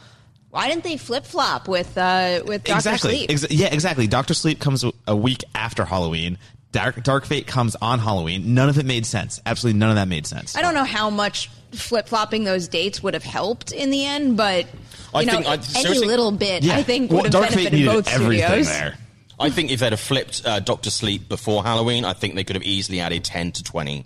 Why 0.49 0.67
didn't 0.67 0.83
they 0.83 0.97
flip 0.97 1.25
flop 1.25 1.67
with 1.67 1.95
uh, 1.95 2.41
with 2.47 2.63
Doctor 2.63 2.77
exactly. 2.79 3.17
Sleep? 3.17 3.29
Ex- 3.31 3.51
yeah, 3.51 3.67
exactly. 3.67 4.07
Doctor 4.07 4.33
Sleep 4.33 4.59
comes 4.59 4.83
a- 4.83 4.93
a 5.07 5.15
week 5.15 5.43
after 5.53 5.85
Halloween. 5.85 6.39
Dark, 6.75 7.01
Dark 7.03 7.25
Fate 7.25 7.47
comes 7.47 7.75
on 7.81 7.99
Halloween. 7.99 8.53
None 8.53 8.67
of 8.67 8.77
it 8.77 8.85
made 8.85 9.05
sense. 9.05 9.41
Absolutely 9.45 9.79
none 9.79 9.89
of 9.91 9.95
that 9.95 10.09
made 10.09 10.27
sense. 10.27 10.57
I 10.57 10.61
don't 10.61 10.73
know 10.73 10.83
how 10.83 11.09
much 11.09 11.49
flip 11.71 12.07
flopping 12.09 12.43
those 12.43 12.67
dates 12.67 13.01
would 13.01 13.13
have 13.13 13.23
helped 13.23 13.71
in 13.71 13.91
the 13.91 14.05
end, 14.05 14.35
but 14.35 14.65
you 14.65 14.71
I 15.13 15.23
know, 15.23 15.33
think- 15.33 15.45
I- 15.47 15.53
any 15.53 15.63
seriously- 15.63 16.07
little 16.07 16.31
bit 16.31 16.63
Yeah. 16.63 16.75
I 16.75 16.83
think 16.83 17.11
Well, 17.11 17.21
would 17.21 17.25
have 17.27 17.31
Dark 17.31 17.45
Fate 17.47 17.55
benefited 17.71 17.79
needed 17.79 17.91
both 17.93 18.07
everything 18.13 18.45
studios. 18.45 18.67
there. 18.67 18.97
I 19.39 19.49
think 19.49 19.71
if 19.71 19.79
they'd 19.79 19.91
have 19.93 19.99
flipped 19.99 20.41
uh, 20.45 20.59
Doctor 20.59 20.89
Sleep 20.89 21.29
before 21.29 21.63
Halloween, 21.63 22.03
I 22.03 22.11
think 22.13 22.35
they 22.35 22.43
could 22.43 22.55
have 22.57 22.63
easily 22.63 22.99
added 22.99 23.23
10 23.23 23.53
to 23.53 23.63
20 23.63 24.05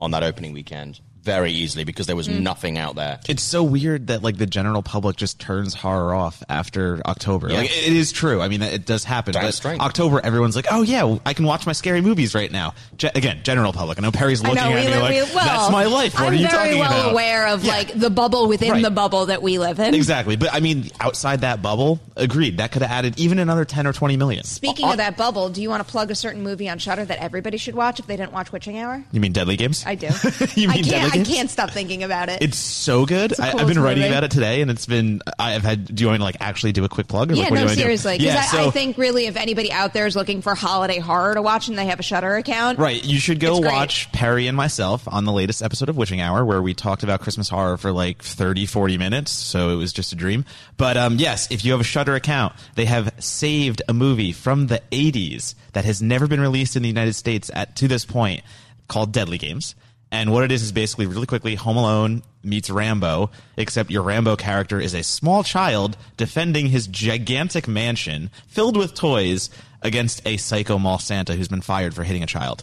on 0.00 0.10
that 0.10 0.22
opening 0.22 0.52
weekend. 0.52 1.00
Very 1.24 1.52
easily, 1.52 1.84
because 1.84 2.06
there 2.06 2.16
was 2.16 2.28
Mm. 2.28 2.40
nothing 2.40 2.78
out 2.78 2.96
there. 2.96 3.18
It's 3.28 3.42
so 3.42 3.62
weird 3.62 4.08
that 4.08 4.22
like 4.22 4.36
the 4.36 4.46
general 4.46 4.82
public 4.82 5.16
just 5.16 5.38
turns 5.38 5.74
horror 5.74 6.14
off 6.14 6.42
after 6.48 7.00
October. 7.06 7.48
Yeah. 7.50 7.58
Like 7.58 7.70
it 7.70 7.92
is 7.92 8.12
true. 8.12 8.40
I 8.42 8.48
mean, 8.48 8.60
it 8.62 8.84
does 8.86 9.04
happen. 9.04 9.32
Damn 9.32 9.44
but 9.44 9.54
straight. 9.54 9.80
October, 9.80 10.20
everyone's 10.22 10.56
like, 10.56 10.66
"Oh 10.70 10.82
yeah, 10.82 11.16
I 11.24 11.32
can 11.32 11.46
watch 11.46 11.66
my 11.66 11.72
scary 11.72 12.00
movies 12.00 12.34
right 12.34 12.50
now." 12.52 12.74
Ge- 12.98 13.04
again, 13.14 13.40
general 13.42 13.72
public. 13.72 13.98
I 13.98 14.02
know 14.02 14.10
Perri's 14.12 14.42
looking 14.42 14.56
know 14.56 14.70
at 14.72 14.84
me 14.84 14.90
live. 14.90 15.00
like, 15.00 15.10
we, 15.28 15.34
well, 15.34 15.44
"That's 15.46 15.72
my 15.72 15.84
life." 15.84 16.14
What 16.14 16.24
I'm 16.24 16.32
are 16.32 16.34
you 16.36 16.48
very 16.48 16.52
talking 16.74 16.78
well 16.78 17.00
about? 17.00 17.12
aware 17.12 17.46
of 17.48 17.64
Yeah. 17.64 17.72
like 17.72 17.98
the 17.98 18.10
bubble 18.10 18.46
within 18.48 18.70
Right. 18.72 18.82
the 18.82 18.90
bubble 18.90 19.26
that 19.26 19.42
we 19.42 19.58
live 19.58 19.78
in. 19.80 19.94
Exactly, 19.94 20.36
but 20.36 20.52
I 20.52 20.60
mean, 20.60 20.90
outside 21.00 21.40
that 21.40 21.62
bubble, 21.62 22.00
agreed. 22.16 22.58
That 22.58 22.70
could 22.72 22.82
have 22.82 22.90
added 22.90 23.18
even 23.18 23.38
another 23.38 23.64
ten 23.64 23.86
or 23.86 23.92
twenty 23.92 24.16
million. 24.16 24.44
Speaking 24.44 24.88
of 24.88 24.98
that 24.98 25.16
bubble, 25.16 25.48
do 25.48 25.62
you 25.62 25.70
want 25.70 25.84
to 25.86 25.90
plug 25.90 26.10
a 26.10 26.14
certain 26.14 26.42
movie 26.42 26.68
on 26.68 26.78
Shudder 26.78 27.04
that 27.06 27.18
everybody 27.22 27.56
should 27.56 27.74
watch 27.74 27.98
if 27.98 28.06
they 28.06 28.16
didn't 28.16 28.32
watch 28.32 28.52
Witching 28.52 28.78
Hour? 28.78 29.02
You 29.12 29.20
mean 29.20 29.32
Deadly 29.32 29.56
Games? 29.56 29.84
I 29.86 29.94
do. 29.94 30.08
you 30.54 30.68
mean 30.68 30.78
I 30.78 30.82
Deadly 30.82 31.10
can't. 31.10 31.13
I 31.20 31.24
can't 31.24 31.50
stop 31.50 31.70
thinking 31.70 32.02
about 32.02 32.28
it. 32.28 32.42
It's 32.42 32.58
so 32.58 33.06
good. 33.06 33.32
It's 33.32 33.40
I, 33.40 33.52
I've 33.52 33.66
been 33.66 33.78
writing 33.80 34.02
movie. 34.02 34.12
about 34.12 34.24
it 34.24 34.30
today, 34.30 34.60
and 34.60 34.70
it's 34.70 34.86
been. 34.86 35.20
I've 35.38 35.62
had. 35.62 35.94
Do 35.94 36.02
you 36.02 36.08
want 36.08 36.20
to 36.20 36.24
like 36.24 36.36
actually 36.40 36.72
do 36.72 36.84
a 36.84 36.88
quick 36.88 37.08
plug? 37.08 37.30
Or 37.32 37.34
yeah, 37.34 37.44
like, 37.44 37.54
no, 37.54 37.66
seriously. 37.68 38.18
Because 38.18 38.34
Yeah, 38.34 38.40
I, 38.40 38.44
so- 38.46 38.68
I 38.68 38.70
think 38.70 38.98
really, 38.98 39.26
if 39.26 39.36
anybody 39.36 39.72
out 39.72 39.92
there 39.92 40.06
is 40.06 40.16
looking 40.16 40.42
for 40.42 40.54
holiday 40.54 40.98
horror 40.98 41.34
to 41.34 41.42
watch 41.42 41.68
and 41.68 41.78
they 41.78 41.86
have 41.86 42.00
a 42.00 42.02
Shudder 42.02 42.34
account, 42.36 42.78
Right. 42.78 43.02
You 43.04 43.18
should 43.18 43.40
go 43.40 43.52
It's 43.52 43.60
great. 43.60 43.72
watch 43.72 44.12
Perri 44.12 44.46
and 44.46 44.56
myself 44.56 45.06
on 45.06 45.24
the 45.24 45.32
latest 45.32 45.62
episode 45.62 45.88
of 45.88 45.96
Witching 45.96 46.20
Hour 46.20 46.44
where 46.44 46.60
we 46.62 46.74
talked 46.74 47.02
about 47.02 47.20
Christmas 47.20 47.48
horror 47.48 47.76
for 47.76 47.92
like 47.92 48.22
30, 48.22 48.66
40 48.66 48.98
minutes. 48.98 49.30
So 49.32 49.70
it 49.70 49.76
was 49.76 49.92
just 49.92 50.12
a 50.12 50.16
dream. 50.16 50.44
But, 50.76 50.96
um, 50.96 51.16
yes, 51.18 51.50
if 51.50 51.64
you 51.64 51.72
have 51.72 51.80
a 51.80 51.84
Shudder 51.84 52.14
account, 52.14 52.52
they 52.74 52.84
have 52.86 53.12
saved 53.18 53.82
a 53.88 53.94
movie 53.94 54.32
from 54.32 54.66
the 54.66 54.82
80s 54.90 55.54
that 55.72 55.84
has 55.84 56.02
never 56.02 56.26
been 56.26 56.40
released 56.40 56.76
in 56.76 56.82
the 56.82 56.88
United 56.88 57.14
States 57.14 57.50
at, 57.54 57.76
to 57.76 57.88
this 57.88 58.04
point 58.04 58.42
called 58.88 59.12
Deadly 59.12 59.38
Games. 59.38 59.74
And 60.14 60.30
what 60.30 60.44
it 60.44 60.52
is 60.52 60.62
is 60.62 60.70
basically 60.70 61.06
really 61.06 61.26
quickly 61.26 61.56
Home 61.56 61.76
Alone 61.76 62.22
meets 62.44 62.70
Rambo, 62.70 63.32
except 63.56 63.90
your 63.90 64.04
Rambo 64.04 64.36
character 64.36 64.78
is 64.78 64.94
a 64.94 65.02
small 65.02 65.42
child 65.42 65.96
defending 66.16 66.68
his 66.68 66.86
gigantic 66.86 67.66
mansion 67.66 68.30
filled 68.46 68.76
with 68.76 68.94
toys 68.94 69.50
against 69.82 70.24
a 70.24 70.36
psycho 70.36 70.78
mall 70.78 71.00
Santa 71.00 71.34
who's 71.34 71.48
been 71.48 71.62
fired 71.62 71.94
for 71.94 72.04
hitting 72.04 72.22
a 72.22 72.26
child. 72.26 72.62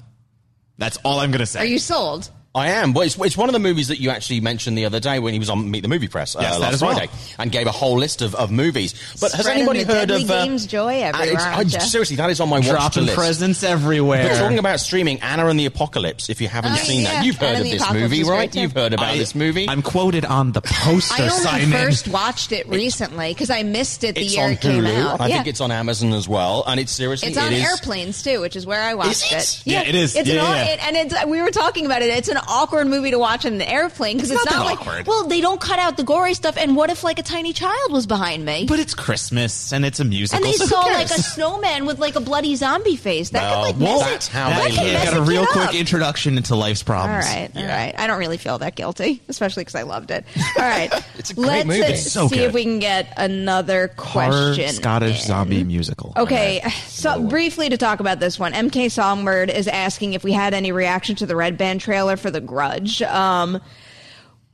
That's 0.78 0.96
all 1.04 1.20
I'm 1.20 1.32
going 1.32 1.42
to 1.42 1.46
say. 1.46 1.60
are 1.60 1.66
you 1.66 1.78
sold? 1.78 2.32
I 2.54 2.68
am. 2.72 2.92
Well, 2.92 3.06
it's, 3.06 3.18
it's 3.18 3.38
one 3.38 3.48
of 3.48 3.54
the 3.54 3.60
movies 3.60 3.88
that 3.88 4.02
you 4.02 4.10
actually 4.10 4.42
mentioned 4.42 4.78
the 4.78 4.84
other 4.84 5.00
day 5.00 5.20
when 5.20 5.32
he 5.32 5.40
was 5.40 5.50
on 5.50 5.72
Meet 5.72 5.84
the 5.84 5.88
Movie 5.88 6.10
Press 6.10 6.36
uh, 6.36 6.40
Yes, 6.42 6.60
last 6.60 6.74
as 6.74 6.82
well. 6.82 6.92
Friday 6.96 7.10
and 7.40 7.50
gave 7.50 7.66
a 7.66 7.72
whole 7.72 7.96
list 7.98 8.22
of, 8.22 8.36
of 8.36 8.52
movies. 8.52 8.94
But 9.22 9.32
has 9.32 9.48
anybody 9.48 9.84
the 9.84 9.94
heard 9.94 10.10
deadly 10.10 10.24
of 10.26 10.32
uh, 10.32 10.46
games 10.46 10.68
joy 10.68 11.02
uh, 11.02 11.12
everywhere, 11.16 11.62
it's- 11.62 11.76
I- 11.76 11.80
seriously, 11.80 12.18
that 12.18 12.30
is 12.30 12.42
on 12.42 12.50
my 12.50 12.58
watch 12.58 12.66
to 12.66 12.72
Dropping 12.74 13.04
list. 13.06 13.16
presents 13.18 13.64
everywhere. 13.64 14.28
But 14.28 14.38
talking 14.40 14.60
about 14.60 14.82
streaming, 14.82 15.22
Anna 15.22 15.48
and 15.48 15.58
the 15.58 15.66
Apocalypse. 15.66 16.30
If 16.30 16.42
you 16.42 16.50
haven't 16.50 16.74
Oh, 16.74 16.76
seen 16.76 17.04
yeah. 17.04 17.14
that, 17.14 17.26
you've 17.26 17.38
heard 17.38 17.56
Anna 17.56 17.60
of 17.60 17.64
this 17.64 17.82
Apocalypse 17.84 18.12
movie, 18.18 18.24
right? 18.30 18.54
You've 18.54 18.74
heard 18.74 18.92
about 18.94 19.08
I- 19.14 19.18
this 19.18 19.34
movie. 19.34 19.70
I'm 19.70 19.82
quoted 19.82 20.26
on 20.26 20.52
the 20.52 20.62
poster, 20.62 21.24
I 21.24 21.28
only 21.28 21.44
Simon. 21.44 21.72
first 21.72 22.10
watched 22.10 22.52
it 22.52 22.68
recently 22.68 23.30
because 23.34 23.50
I 23.50 23.64
missed 23.64 24.04
it 24.04 24.16
the 24.16 24.22
it's 24.26 24.36
year 24.36 24.44
on 24.44 24.52
it 24.52 24.60
came 24.60 24.84
Hulu. 24.84 25.06
out. 25.06 25.22
I 25.22 25.28
yeah. 25.28 25.36
think 25.36 25.48
it's 25.48 25.62
on 25.62 25.72
Amazon 25.72 26.12
as 26.12 26.28
well, 26.28 26.66
and 26.68 26.82
it's 26.82 26.92
seriously 26.92 27.30
It's 27.30 27.38
on 27.38 27.54
it 27.54 27.60
is- 27.60 27.64
airplanes 27.66 28.22
too, 28.24 28.42
which 28.42 28.58
is 28.58 28.66
where 28.66 28.82
I 28.82 28.96
watched 28.96 29.32
it? 29.32 29.62
Yeah, 29.64 29.84
it 29.84 29.96
is. 29.96 30.18
It's 30.18 30.28
an, 30.30 30.36
yeah, 30.36 30.42
aw- 30.44 30.54
yeah. 30.54 30.64
it- 30.66 30.86
and 30.86 30.98
it's, 30.98 31.26
we 31.28 31.42
were 31.42 31.52
talking 31.52 31.86
about 31.86 32.02
it. 32.02 32.10
It's 32.10 32.28
an 32.28 32.40
awkward 32.48 32.88
movie 32.88 33.12
to 33.12 33.20
watch 33.20 33.46
in 33.46 33.54
an 33.56 33.62
airplane 33.62 34.18
because 34.18 34.32
it's, 34.32 34.42
It's 34.42 34.52
not 34.52 34.58
not, 34.58 34.64
that 34.64 34.70
like 34.72 34.82
awkward. 34.88 35.08
well, 35.08 35.28
they 35.28 35.42
don't 35.42 35.60
cut 35.62 35.80
out 35.80 35.98
the 35.98 36.04
gory 36.04 36.34
stuff. 36.34 36.58
And 36.58 36.76
what 36.76 36.90
if 36.90 37.04
like 37.04 37.20
a 37.20 37.24
tiny 37.24 37.54
child 37.54 37.92
was 37.92 38.08
behind 38.08 38.46
me? 38.46 38.66
But 38.68 38.80
it's 38.80 38.94
Christmas 38.94 39.72
and 39.74 39.86
it's 39.86 40.00
a 40.00 40.06
musical. 40.06 40.44
and 40.44 40.46
they 40.54 40.58
so 40.58 40.66
saw 40.66 40.82
like 40.82 41.06
a 41.08 41.22
snowman 41.22 41.86
with 41.86 42.00
like 42.00 42.16
a 42.16 42.20
bloody 42.22 42.56
zombie 42.56 42.96
face. 42.96 43.30
That 43.32 43.44
Well, 43.44 43.66
could 43.66 43.80
like 43.80 43.88
well, 43.90 44.00
mess 44.00 44.10
that's 44.10 44.28
it. 44.28 44.32
how 44.32 44.50
that 44.50 44.70
they 44.72 44.76
live. 44.76 44.94
mess 44.94 45.10
got 45.12 45.18
a 45.18 45.22
real 45.22 45.46
quick 45.46 45.70
up. 45.70 45.76
introduction 45.76 46.38
into 46.38 46.56
life's 46.56 46.84
problems. 46.84 47.26
right, 47.26 47.50
all 47.56 47.62
Yeah. 47.62 47.76
right. 47.86 47.96
I 47.98 48.08
don't 48.08 48.20
really 48.20 48.38
feel 48.38 48.58
that 48.60 48.76
guilty, 48.76 49.22
especially 49.28 49.62
because 49.62 49.76
I 49.76 49.84
loved 49.84 50.12
it. 50.12 50.26
All 50.58 50.64
right, 50.64 50.92
It's 51.18 51.30
a 51.30 51.34
great 51.36 51.48
let's 51.48 51.68
movie. 51.68 51.84
uh, 51.84 51.96
so 51.96 52.28
see 52.28 52.38
good. 52.38 52.46
if 52.46 52.54
we 52.54 52.64
can 52.64 52.80
get 52.80 53.14
another 53.18 53.92
Horror 53.98 54.32
question. 54.56 54.70
Scottish 54.70 55.22
in. 55.22 55.28
zombie 55.28 55.64
musical. 55.64 56.14
Okay, 56.18 56.62
so 56.88 57.22
briefly 57.28 57.70
to 57.70 57.78
talk 57.78 58.00
about 58.00 58.20
this 58.20 58.40
one, 58.40 58.54
MK 58.54 58.90
Songbird 58.92 59.50
is 59.50 59.68
asking 59.68 60.14
if 60.14 60.24
we 60.24 60.32
had 60.32 60.54
any 60.54 60.72
reaction 60.72 61.16
to 61.18 61.26
the 61.26 61.36
Red 61.36 61.58
Band 61.58 61.82
trailer 61.82 62.18
for 62.18 62.31
The 62.32 62.42
Grudge. 62.42 63.02
Um, 63.02 63.62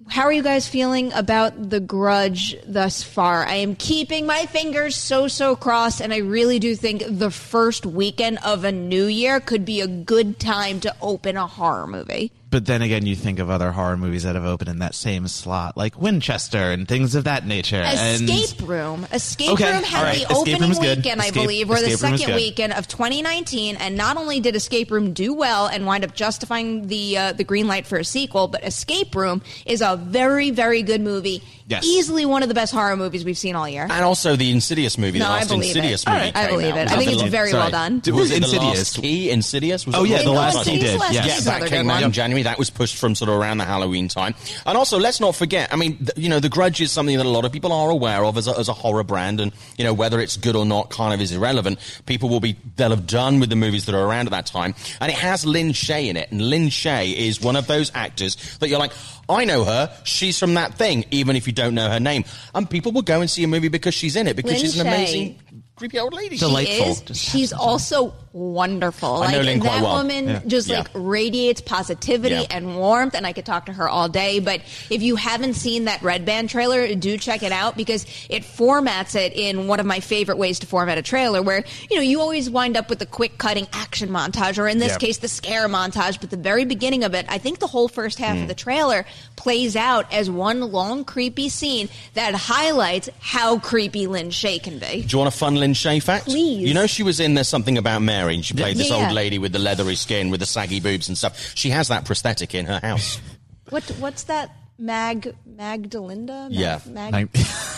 how 0.09 0.23
are 0.23 0.31
you 0.31 0.43
guys 0.43 0.67
feeling 0.67 1.11
about 1.13 1.69
The 1.69 1.79
Grudge 1.79 2.55
thus 2.65 3.03
far? 3.03 3.45
I 3.45 3.55
am 3.55 3.75
keeping 3.75 4.25
my 4.25 4.45
fingers 4.45 4.95
so, 4.95 5.27
so 5.27 5.55
crossed, 5.55 6.01
and 6.01 6.13
I 6.13 6.17
really 6.17 6.59
do 6.59 6.75
think 6.75 7.03
the 7.05 7.31
first 7.31 7.85
weekend 7.85 8.39
of 8.45 8.63
a 8.63 8.71
new 8.71 9.05
year 9.05 9.39
could 9.39 9.65
be 9.65 9.81
a 9.81 9.87
good 9.87 10.39
time 10.39 10.79
to 10.81 10.95
open 11.01 11.35
a 11.35 11.47
horror 11.47 11.87
movie. 11.87 12.31
But 12.49 12.65
then 12.65 12.81
again, 12.81 13.05
you 13.05 13.15
think 13.15 13.39
of 13.39 13.49
other 13.49 13.71
horror 13.71 13.97
movies 13.97 14.23
that 14.23 14.35
have 14.35 14.45
opened 14.45 14.69
in 14.69 14.79
that 14.79 14.95
same 14.95 15.27
slot, 15.27 15.75
like 15.75 15.99
Winchester 15.99 16.71
and 16.71 16.87
things 16.87 17.13
of 17.13 17.25
that 17.25 17.45
nature. 17.45 17.81
Escape 17.85 18.59
and 18.59 18.69
Room. 18.69 19.07
Escape 19.11 19.51
Okay, 19.51 19.73
Room 19.73 19.83
had 19.83 20.03
right. 20.03 20.27
the 20.27 20.33
Escape 20.33 20.55
opening 20.61 20.79
weekend, 20.79 21.21
I 21.21 21.31
believe, 21.31 21.69
or 21.69 21.75
the 21.75 21.87
Escape 21.87 22.19
second 22.19 22.35
weekend 22.35 22.73
of 22.73 22.87
2019, 22.87 23.75
and 23.75 23.97
not 23.97 24.15
only 24.15 24.39
did 24.39 24.55
Escape 24.55 24.91
Room 24.91 25.11
do 25.11 25.33
well 25.33 25.67
and 25.67 25.85
wind 25.85 26.05
up 26.05 26.13
justifying 26.13 26.87
the 26.87 27.17
uh, 27.17 27.33
the 27.33 27.43
green 27.43 27.67
light 27.67 27.85
for 27.85 27.97
a 27.97 28.05
sequel, 28.05 28.47
but 28.47 28.63
Escape 28.63 29.13
Room 29.13 29.41
is 29.65 29.81
a 29.81 29.97
very, 29.97 30.51
very 30.51 30.83
good 30.83 31.01
movie. 31.01 31.43
Yes. 31.69 31.83
Easily 31.85 32.25
one 32.25 32.43
of 32.43 32.47
the 32.49 32.55
best 32.55 32.73
horror 32.73 32.95
movies 32.95 33.25
we've 33.25 33.37
seen 33.37 33.53
all 33.55 33.67
year. 33.67 33.83
and 33.83 34.05
also 34.05 34.37
the 34.37 34.51
Insidious 34.51 34.97
movie. 34.97 35.19
No, 35.19 35.25
the 35.25 35.31
I 35.31 35.33
last 35.39 35.49
believe 35.49 35.63
Insidious 35.75 36.03
it. 36.03 36.07
movie. 36.09 36.19
All 36.19 36.25
right, 36.25 36.35
I 36.37 36.47
believe 36.49 36.71
out. 36.73 36.77
it. 36.77 36.91
I 36.91 36.95
think 36.97 37.11
it's 37.11 37.21
very 37.23 37.49
sorry. 37.51 37.61
well 37.63 37.71
done. 37.71 37.99
Did- 37.99 38.13
Was 38.13 38.31
it 38.31 38.39
the 38.39 38.45
Insidious. 38.45 38.77
last 38.77 39.01
key? 39.01 39.29
Insidious? 39.29 39.85
Was 39.85 39.95
Oh, 39.95 40.03
yeah, 40.05 40.19
the 40.19 40.23
the 40.23 40.31
last 40.31 40.55
last 40.55 40.67
one? 40.67 40.75
key 40.77 40.81
did, 40.81 40.97
Last 40.99 41.13
yeah. 41.13 41.23
Key's 41.23 41.45
Yeah, 41.45 41.59
that 41.59 41.67
came 41.69 41.89
out 41.89 42.03
in 42.03 42.11
January. 42.13 42.43
That 42.43 42.57
was 42.57 42.69
pushed 42.69 42.95
from 42.95 43.15
sort 43.15 43.27
of 43.29 43.35
around 43.35 43.57
the 43.57 43.65
Halloween 43.65 44.07
time. 44.07 44.33
And 44.65 44.77
also, 44.77 44.97
let's 44.97 45.19
not 45.19 45.35
forget. 45.35 45.73
I 45.73 45.75
mean, 45.75 45.97
th- 45.97 46.11
you 46.15 46.29
know, 46.29 46.39
The 46.39 46.47
Grudge 46.47 46.79
is 46.79 46.91
something 46.91 47.17
that 47.17 47.25
a 47.25 47.29
lot 47.29 47.43
of 47.43 47.51
people 47.51 47.73
are 47.73 47.89
aware 47.89 48.23
of 48.23 48.37
as 48.37 48.47
a, 48.47 48.57
as 48.57 48.69
a 48.69 48.73
horror 48.73 49.03
brand, 49.03 49.41
and 49.41 49.51
you 49.77 49.83
know 49.83 49.93
whether 49.93 50.21
it's 50.21 50.37
good 50.37 50.55
or 50.55 50.65
not 50.65 50.89
kind 50.89 51.13
of 51.13 51.19
is 51.19 51.33
irrelevant. 51.33 51.79
People 52.05 52.29
will 52.29 52.39
be 52.39 52.55
they'll 52.77 52.91
have 52.91 53.07
done 53.07 53.41
with 53.41 53.49
the 53.49 53.57
movies 53.57 53.85
that 53.87 53.95
are 53.95 54.05
around 54.05 54.27
at 54.27 54.31
that 54.31 54.45
time, 54.45 54.73
and 55.01 55.11
it 55.11 55.17
has 55.17 55.45
Lin 55.45 55.73
Shaye 55.73 56.07
in 56.07 56.15
it, 56.15 56.31
and 56.31 56.41
Lin 56.41 56.67
Shaye 56.69 57.13
is 57.13 57.41
one 57.41 57.57
of 57.57 57.67
those 57.67 57.91
actors 57.93 58.37
that 58.59 58.69
you're 58.69 58.79
like. 58.79 58.93
I 59.29 59.43
know 59.43 59.65
her. 59.65 59.93
She's 60.05 60.39
from 60.39 60.53
that 60.53 60.75
thing, 60.75 61.03
even 61.11 61.35
if 61.35 61.47
you 61.47 61.51
don't 61.57 61.75
know 61.75 61.89
her 61.89 61.99
name. 61.99 62.23
And 62.55 62.69
people 62.69 62.91
will 62.91 63.01
go 63.01 63.19
and 63.19 63.29
see 63.29 63.43
a 63.43 63.47
movie 63.47 63.67
because 63.67 63.93
she's 63.93 64.15
in 64.15 64.27
it, 64.27 64.35
because 64.35 64.59
she's 64.59 64.79
an 64.79 64.87
amazing, 64.87 65.37
creepy 65.77 65.99
old 65.99 66.13
lady. 66.13 66.35
She 66.35 66.39
Delightful. 66.45 66.87
is. 66.89 67.01
Just 67.01 67.21
She's 67.23 67.53
also 67.53 68.13
wonderful. 68.33 69.21
I 69.23 69.31
know 69.31 69.37
like 69.37 69.45
Lin 69.47 69.59
quite 69.59 69.69
that 69.73 69.83
well. 69.83 69.97
woman 69.97 70.27
Yeah. 70.27 70.39
just 70.47 70.67
Yeah. 70.67 70.79
like 70.79 70.89
radiates 70.93 71.61
positivity 71.61 72.35
Yeah. 72.35 72.45
and 72.51 72.75
warmth, 72.77 73.15
and 73.15 73.25
I 73.25 73.33
could 73.33 73.45
talk 73.45 73.65
to 73.67 73.73
her 73.73 73.87
all 73.89 74.09
day. 74.09 74.39
But 74.39 74.61
if 74.89 75.01
you 75.01 75.15
haven't 75.15 75.53
seen 75.55 75.85
that 75.85 76.01
Red 76.03 76.25
Band 76.25 76.49
trailer, 76.49 76.93
do 76.95 77.17
check 77.17 77.41
it 77.43 77.51
out 77.51 77.77
because 77.77 78.05
it 78.29 78.43
formats 78.43 79.15
it 79.15 79.33
in 79.33 79.67
one 79.67 79.79
of 79.79 79.85
my 79.85 79.99
favorite 79.99 80.37
ways 80.37 80.59
to 80.59 80.67
format 80.67 80.97
a 80.97 81.01
trailer, 81.01 81.41
where 81.41 81.63
you 81.89 81.95
know 81.95 82.01
you 82.01 82.19
always 82.21 82.49
wind 82.49 82.75
up 82.77 82.89
with 82.89 82.99
the 82.99 83.05
quick 83.05 83.37
cutting 83.37 83.67
action 83.73 84.09
montage, 84.09 84.57
or 84.57 84.67
in 84.67 84.77
this 84.79 84.91
Yep. 84.93 84.99
case, 84.99 85.17
the 85.17 85.27
scare 85.27 85.67
montage. 85.67 86.19
But 86.19 86.29
the 86.29 86.37
very 86.37 86.65
beginning 86.65 87.03
of 87.03 87.13
it, 87.15 87.25
I 87.29 87.37
think 87.37 87.59
the 87.59 87.67
whole 87.67 87.87
first 87.87 88.17
half 88.19 88.35
Hmm. 88.35 88.43
of 88.43 88.47
the 88.47 88.55
trailer 88.55 89.05
plays 89.35 89.75
out 89.75 90.11
as 90.11 90.29
one 90.29 90.71
long 90.71 91.05
creepy 91.05 91.49
scene 91.49 91.89
that 92.13 92.33
highlights 92.35 93.09
how 93.19 93.57
creepy 93.59 94.05
Lin 94.07 94.29
Shaye 94.29 94.61
can 94.61 94.77
be. 94.79 95.01
Do 95.01 95.07
you 95.13 95.17
want 95.19 95.33
a 95.33 95.37
fun 95.37 95.55
Lin 95.55 95.66
Shaye 95.73 96.01
fact? 96.01 96.25
Please. 96.25 96.67
You 96.67 96.73
know 96.73 96.87
she 96.87 97.03
was 97.03 97.19
in 97.19 97.33
There's 97.33 97.47
Something 97.47 97.77
About 97.77 98.01
Mary, 98.01 98.35
and 98.35 98.43
she 98.45 98.53
played 98.53 98.77
this 98.77 98.89
Yeah. 98.89 98.95
old 99.05 99.11
lady 99.13 99.39
with 99.39 99.51
the 99.53 99.59
leathery 99.59 99.95
skin, 99.95 100.29
with 100.29 100.39
the 100.39 100.45
saggy 100.45 100.79
boobs 100.79 101.07
and 101.07 101.17
stuff. 101.17 101.51
She 101.55 101.69
has 101.71 101.87
that 101.89 102.05
prosthetic 102.05 102.53
in 102.55 102.65
her 102.65 102.79
house. 102.81 103.19
What 103.69 103.83
what's 103.99 104.23
that? 104.23 104.49
Mag 104.79 105.35
Magdalinda? 105.49 106.49
Mag, 106.49 106.51
Yeah. 106.53 106.79
Mag, 106.89 107.11
Mag- 107.11 107.29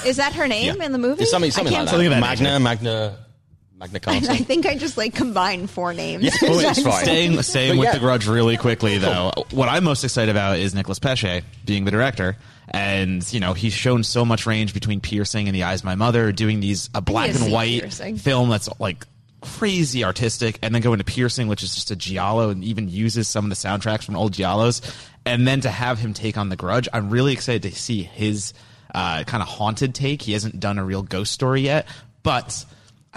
is 0.06 0.18
that 0.18 0.34
her 0.34 0.48
name 0.56 0.76
Yeah. 0.78 0.86
in 0.86 0.92
the 0.92 0.98
movie? 1.00 1.22
It's 1.24 1.32
something, 1.32 1.50
something 1.52 1.74
like 1.74 1.88
can't 1.90 1.98
that. 2.02 2.10
That 2.10 2.20
Magna. 2.20 2.60
Magna, 2.60 3.18
Magna 3.80 3.98
I, 4.08 4.20
Carta. 4.20 4.32
I 4.32 4.38
think 4.38 4.66
I 4.66 4.76
just 4.76 4.98
like 4.98 5.16
combined 5.16 5.70
four 5.70 5.94
names. 5.94 6.24
Yeah, 6.24 6.32
oh, 6.44 6.60
it's 6.60 6.82
fine. 6.84 7.04
Staying, 7.04 7.42
staying 7.42 7.78
with 7.78 7.88
yeah. 7.88 7.94
the 7.94 8.00
Grudge 8.00 8.28
really 8.28 8.58
quickly, 8.58 8.98
though. 8.98 9.32
What 9.52 9.70
I'm 9.70 9.84
most 9.84 10.04
excited 10.04 10.30
about 10.30 10.60
is 10.60 10.76
Nicholas 10.76 11.00
Pesce 11.00 11.42
being 11.66 11.86
the 11.86 11.92
director, 11.92 12.36
and 12.68 13.32
you 13.34 13.40
know 13.40 13.54
he's 13.54 13.74
shown 13.74 14.04
so 14.04 14.26
much 14.26 14.46
range 14.46 14.74
between 14.74 15.00
Piercing 15.00 15.48
and 15.48 15.56
The 15.56 15.64
Eyes 15.64 15.82
of 15.82 15.86
My 15.86 15.96
Mother, 15.96 16.32
doing 16.32 16.60
these 16.60 16.90
a 16.94 17.02
black 17.02 17.30
and 17.30 17.52
white 17.52 17.82
Piercing. 17.82 18.18
film 18.18 18.50
that's 18.50 18.70
like 18.80 19.06
crazy 19.42 20.04
artistic, 20.04 20.60
and 20.62 20.76
then 20.76 20.82
going 20.82 20.98
to 20.98 21.06
Piercing, 21.06 21.48
which 21.48 21.64
is 21.64 21.74
just 21.74 21.92
a 21.92 21.96
giallo, 21.96 22.50
and 22.50 22.64
even 22.64 22.90
uses 22.90 23.28
some 23.28 23.46
of 23.46 23.50
the 23.50 23.56
soundtracks 23.56 24.04
from 24.04 24.18
old 24.18 24.34
giallos, 24.34 24.82
and 25.26 25.48
then 25.48 25.62
to 25.62 25.70
have 25.70 26.00
him 26.00 26.14
take 26.14 26.38
on 26.38 26.50
the 26.50 26.58
Grudge, 26.58 26.90
I'm 26.92 27.10
really 27.10 27.32
excited 27.32 27.64
to 27.64 27.80
see 27.80 28.04
his 28.04 28.54
uh, 28.94 29.24
kind 29.24 29.42
of 29.42 29.48
haunted 29.48 29.96
take. 29.96 30.22
He 30.22 30.34
hasn't 30.34 30.60
done 30.60 30.78
a 30.78 30.84
real 30.84 31.04
ghost 31.04 31.32
story 31.32 31.62
yet, 31.62 31.88
but. 32.24 32.66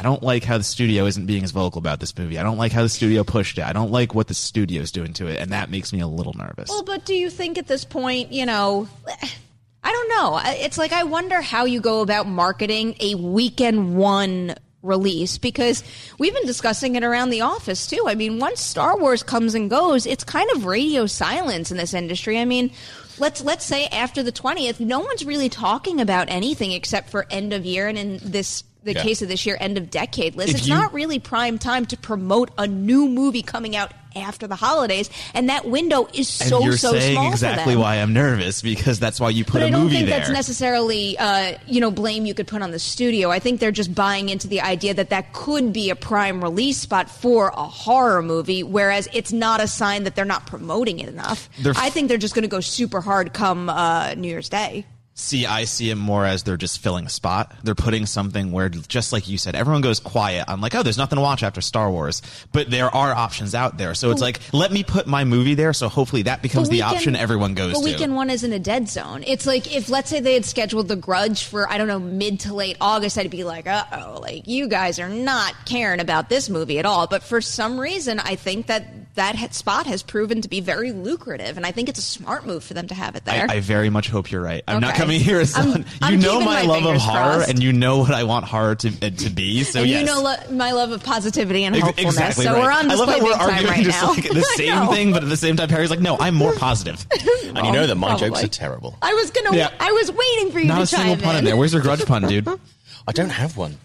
I 0.02 0.04
don't 0.04 0.20
like 0.24 0.42
how 0.42 0.58
the 0.58 0.64
studio 0.64 1.06
isn't 1.06 1.26
being 1.26 1.44
as 1.44 1.52
vocal 1.52 1.78
about 1.78 2.00
this 2.00 2.18
movie. 2.18 2.36
I 2.36 2.42
don't 2.42 2.58
like 2.58 2.72
how 2.72 2.82
the 2.82 2.88
studio 2.88 3.22
pushed 3.22 3.56
it. 3.58 3.62
I 3.62 3.72
don't 3.72 3.92
like 3.92 4.16
what 4.16 4.26
the 4.26 4.34
studio's 4.34 4.90
doing 4.90 5.12
to 5.12 5.28
it, 5.28 5.38
and 5.38 5.52
that 5.52 5.70
makes 5.70 5.92
me 5.92 6.00
a 6.00 6.08
little 6.08 6.32
nervous. 6.32 6.68
Well, 6.68 6.82
but 6.82 7.04
do 7.04 7.14
you 7.14 7.30
think 7.30 7.56
at 7.56 7.68
this 7.68 7.84
point, 7.84 8.32
you 8.32 8.44
know, 8.44 8.88
I 9.84 9.92
don't 9.92 10.08
know. 10.08 10.40
It's 10.44 10.76
like 10.76 10.90
I 10.90 11.04
wonder 11.04 11.40
how 11.40 11.66
you 11.66 11.80
go 11.80 12.00
about 12.00 12.26
marketing 12.26 12.96
a 12.98 13.14
weekend 13.14 13.94
one 13.94 14.56
release 14.82 15.38
because 15.38 15.84
we've 16.18 16.34
been 16.34 16.46
discussing 16.46 16.96
it 16.96 17.04
around 17.04 17.30
the 17.30 17.42
office 17.42 17.86
too. 17.86 18.04
I 18.08 18.16
mean, 18.16 18.40
once 18.40 18.60
Star 18.60 18.98
Wars 18.98 19.22
comes 19.22 19.54
and 19.54 19.70
goes, 19.70 20.04
it's 20.04 20.24
kind 20.24 20.50
of 20.50 20.64
radio 20.64 21.06
silence 21.06 21.70
in 21.70 21.76
this 21.76 21.94
industry. 21.94 22.40
I 22.40 22.44
mean, 22.44 22.72
let's 23.18 23.40
let's 23.40 23.64
say 23.64 23.86
after 23.86 24.24
the 24.24 24.32
20th, 24.32 24.80
no 24.80 24.98
one's 24.98 25.24
really 25.24 25.48
talking 25.48 26.00
about 26.00 26.28
anything 26.28 26.72
except 26.72 27.08
for 27.08 27.24
end 27.30 27.52
of 27.52 27.64
year 27.64 27.86
and 27.86 27.96
in 27.96 28.18
this 28.20 28.64
the 28.84 28.94
Yeah. 28.94 29.02
case 29.02 29.22
of 29.22 29.28
this 29.28 29.46
year 29.46 29.56
end 29.60 29.78
of 29.78 29.90
decade 29.90 30.34
list. 30.36 30.50
If 30.50 30.56
it's 30.58 30.66
you- 30.68 30.74
not 30.74 30.92
really 30.92 31.18
prime 31.18 31.58
time 31.58 31.86
to 31.86 31.96
promote 31.96 32.50
a 32.58 32.66
new 32.66 33.08
movie 33.08 33.42
coming 33.42 33.76
out 33.76 33.92
after 34.14 34.46
the 34.46 34.56
holidays 34.56 35.08
and 35.32 35.48
that 35.48 35.64
window 35.66 36.06
is 36.12 36.28
so 36.28 36.62
you're 36.62 36.76
so 36.76 36.92
saying 36.92 37.14
small 37.14 37.30
exactly 37.32 37.74
why 37.76 37.94
I'm 37.96 38.12
nervous 38.12 38.60
because 38.60 38.98
that's 38.98 39.18
why 39.18 39.30
you 39.30 39.42
put 39.42 39.54
But 39.54 39.62
a 39.62 39.66
I 39.66 39.70
don't 39.70 39.84
movie 39.84 39.96
think 39.96 40.08
there. 40.10 40.18
that's 40.18 40.30
necessarily, 40.30 41.16
uh, 41.16 41.54
you 41.66 41.80
know, 41.80 41.90
blame 41.90 42.26
you 42.26 42.34
could 42.34 42.46
put 42.46 42.60
on 42.60 42.72
the 42.72 42.78
studio. 42.78 43.30
I 43.30 43.38
think 43.38 43.58
they're 43.58 43.70
just 43.70 43.94
buying 43.94 44.28
into 44.28 44.48
the 44.48 44.60
idea 44.60 44.92
that 44.92 45.08
that 45.10 45.32
could 45.32 45.72
be 45.72 45.88
a 45.88 45.96
prime 45.96 46.42
release 46.42 46.76
spot 46.78 47.08
for 47.08 47.48
a 47.56 47.62
horror 47.64 48.20
movie, 48.20 48.62
whereas 48.62 49.08
it's 49.14 49.32
not 49.32 49.62
a 49.62 49.66
sign 49.66 50.04
that 50.04 50.14
they're 50.14 50.26
not 50.26 50.46
promoting 50.46 50.98
it 50.98 51.08
enough. 51.08 51.48
They're- 51.60 51.72
I 51.76 51.88
think 51.88 52.08
they're 52.08 52.18
just 52.18 52.34
going 52.34 52.42
to 52.42 52.48
go 52.48 52.60
super 52.60 53.00
hard 53.00 53.32
come 53.32 53.70
uh, 53.70 54.12
New 54.14 54.28
Year's 54.28 54.50
Day. 54.50 54.84
See, 55.14 55.44
I 55.44 55.64
see 55.64 55.90
it 55.90 55.96
more 55.96 56.24
as 56.24 56.42
they're 56.42 56.56
just 56.56 56.78
filling 56.80 57.04
a 57.04 57.10
spot. 57.10 57.54
They're 57.62 57.74
putting 57.74 58.06
something 58.06 58.50
where, 58.50 58.70
just 58.70 59.12
like 59.12 59.28
you 59.28 59.36
said, 59.36 59.54
everyone 59.54 59.82
goes 59.82 60.00
quiet. 60.00 60.46
I'm 60.48 60.62
like, 60.62 60.74
oh, 60.74 60.82
there's 60.82 60.96
nothing 60.96 61.16
to 61.16 61.20
watch 61.20 61.42
after 61.42 61.60
Star 61.60 61.90
Wars, 61.90 62.22
but 62.50 62.70
there 62.70 62.86
are 62.92 63.12
options 63.12 63.54
out 63.54 63.76
there. 63.76 63.94
So 63.94 64.10
it's 64.10 64.22
like, 64.22 64.40
let 64.54 64.72
me 64.72 64.82
put 64.82 65.06
my 65.06 65.24
movie 65.24 65.54
there. 65.54 65.74
So 65.74 65.90
hopefully 65.90 66.22
that 66.22 66.40
becomes 66.40 66.70
the 66.70 66.76
weekend- 66.76 66.96
option 66.96 67.16
everyone 67.16 67.52
goes 67.52 67.74
But 67.74 67.80
to. 67.80 67.84
weekend 67.84 68.16
one 68.16 68.30
isn't 68.30 68.52
a 68.54 68.58
dead 68.58 68.88
zone. 68.88 69.22
It's 69.26 69.46
like 69.46 69.74
if 69.74 69.90
let's 69.90 70.08
say 70.08 70.20
they 70.20 70.32
had 70.32 70.46
scheduled 70.46 70.88
The 70.88 70.96
Grudge 70.96 71.44
for 71.44 71.70
I 71.70 71.76
don't 71.76 71.88
know 71.88 72.00
mid 72.00 72.40
to 72.40 72.54
late 72.54 72.78
August, 72.80 73.18
I'd 73.18 73.30
be 73.30 73.44
like, 73.44 73.66
uh 73.66 73.84
oh, 73.92 74.18
like 74.22 74.48
you 74.48 74.66
guys 74.66 74.98
are 74.98 75.10
not 75.10 75.54
caring 75.66 76.00
about 76.00 76.30
this 76.30 76.48
movie 76.48 76.78
at 76.78 76.86
all. 76.86 77.06
But 77.06 77.22
for 77.22 77.42
some 77.42 77.78
reason, 77.78 78.18
I 78.18 78.36
think 78.36 78.68
that 78.68 78.86
that 79.14 79.54
spot 79.54 79.86
has 79.86 80.02
proven 80.02 80.40
to 80.40 80.48
be 80.48 80.60
very 80.60 80.90
lucrative, 80.90 81.58
and 81.58 81.66
I 81.66 81.70
think 81.72 81.90
it's 81.90 81.98
a 81.98 82.02
smart 82.02 82.46
move 82.46 82.64
for 82.64 82.72
them 82.72 82.86
to 82.88 82.94
have 82.94 83.14
it 83.14 83.26
there. 83.26 83.46
I, 83.50 83.56
I 83.56 83.60
very 83.60 83.90
much 83.90 84.08
hope 84.08 84.30
you're 84.30 84.40
right. 84.40 84.64
I'm 84.66 84.80
not 84.80 84.94
Okay. 84.94 85.00
Coming 85.12 85.24
here 85.24 85.40
as 85.40 85.54
I'm- 85.54 85.64
someone. 85.64 85.84
I'm 86.00 86.14
you 86.14 86.20
know 86.20 86.40
my, 86.40 86.62
my 86.62 86.62
love 86.62 86.84
of 86.86 87.00
horror, 87.00 87.34
crossed. 87.36 87.50
and 87.50 87.62
you 87.62 87.72
know 87.72 87.98
what 87.98 88.12
I 88.12 88.24
want 88.24 88.44
horror 88.46 88.74
to 88.76 88.88
uh, 88.88 89.10
to 89.10 89.30
be. 89.30 89.62
So 89.64 89.80
and 89.80 89.88
yes. 89.90 90.00
you 90.00 90.06
know 90.06 90.22
lo- 90.22 90.56
my 90.56 90.72
love 90.72 90.90
of 90.92 91.02
positivity 91.04 91.64
and 91.64 91.76
Ex- 91.76 91.84
hopefulness. 91.84 92.14
Exactly 92.14 92.44
so 92.44 92.52
right. 92.54 92.62
we're 92.62 92.70
on 92.70 92.90
I 92.90 92.94
love 92.94 93.08
display 93.08 93.20
that 93.20 93.22
we're 93.24 93.30
big 93.30 93.38
time 93.38 93.50
arguing 93.50 93.70
right 93.72 93.84
just 93.84 94.02
now. 94.02 94.08
like 94.10 94.22
the 94.28 94.42
same 94.56 94.88
thing, 94.88 95.12
but 95.12 95.22
at 95.22 95.28
the 95.28 95.36
same 95.36 95.56
time, 95.56 95.68
Harry's 95.68 95.90
like, 95.90 96.00
"No, 96.00 96.16
I'm 96.18 96.34
more 96.34 96.54
positive." 96.54 97.06
And 97.54 97.66
you 97.66 97.72
know 97.72 97.86
that 97.86 97.96
my 97.96 98.08
Probably. 98.08 98.28
jokes 98.30 98.44
are 98.44 98.48
terrible. 98.48 98.96
I 99.02 99.12
was 99.12 99.30
gonna. 99.30 99.54
Yeah. 99.54 99.70
I 99.78 99.92
was 99.92 100.10
waiting 100.10 100.52
for 100.52 100.58
you 100.60 100.68
Not 100.68 100.76
to 100.76 100.82
a 100.82 100.86
single 100.86 101.16
chime 101.16 101.22
pun 101.22 101.36
in 101.36 101.44
there. 101.44 101.54
Where's 101.54 101.74
your 101.74 101.82
grudge 101.82 102.02
pun, 102.06 102.22
dude? 102.26 102.48
I 103.06 103.12
don't 103.12 103.28
have 103.28 103.58
one, 103.58 103.76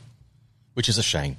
which 0.73 0.88
is 0.88 0.97
a 0.97 1.03
shame. 1.03 1.36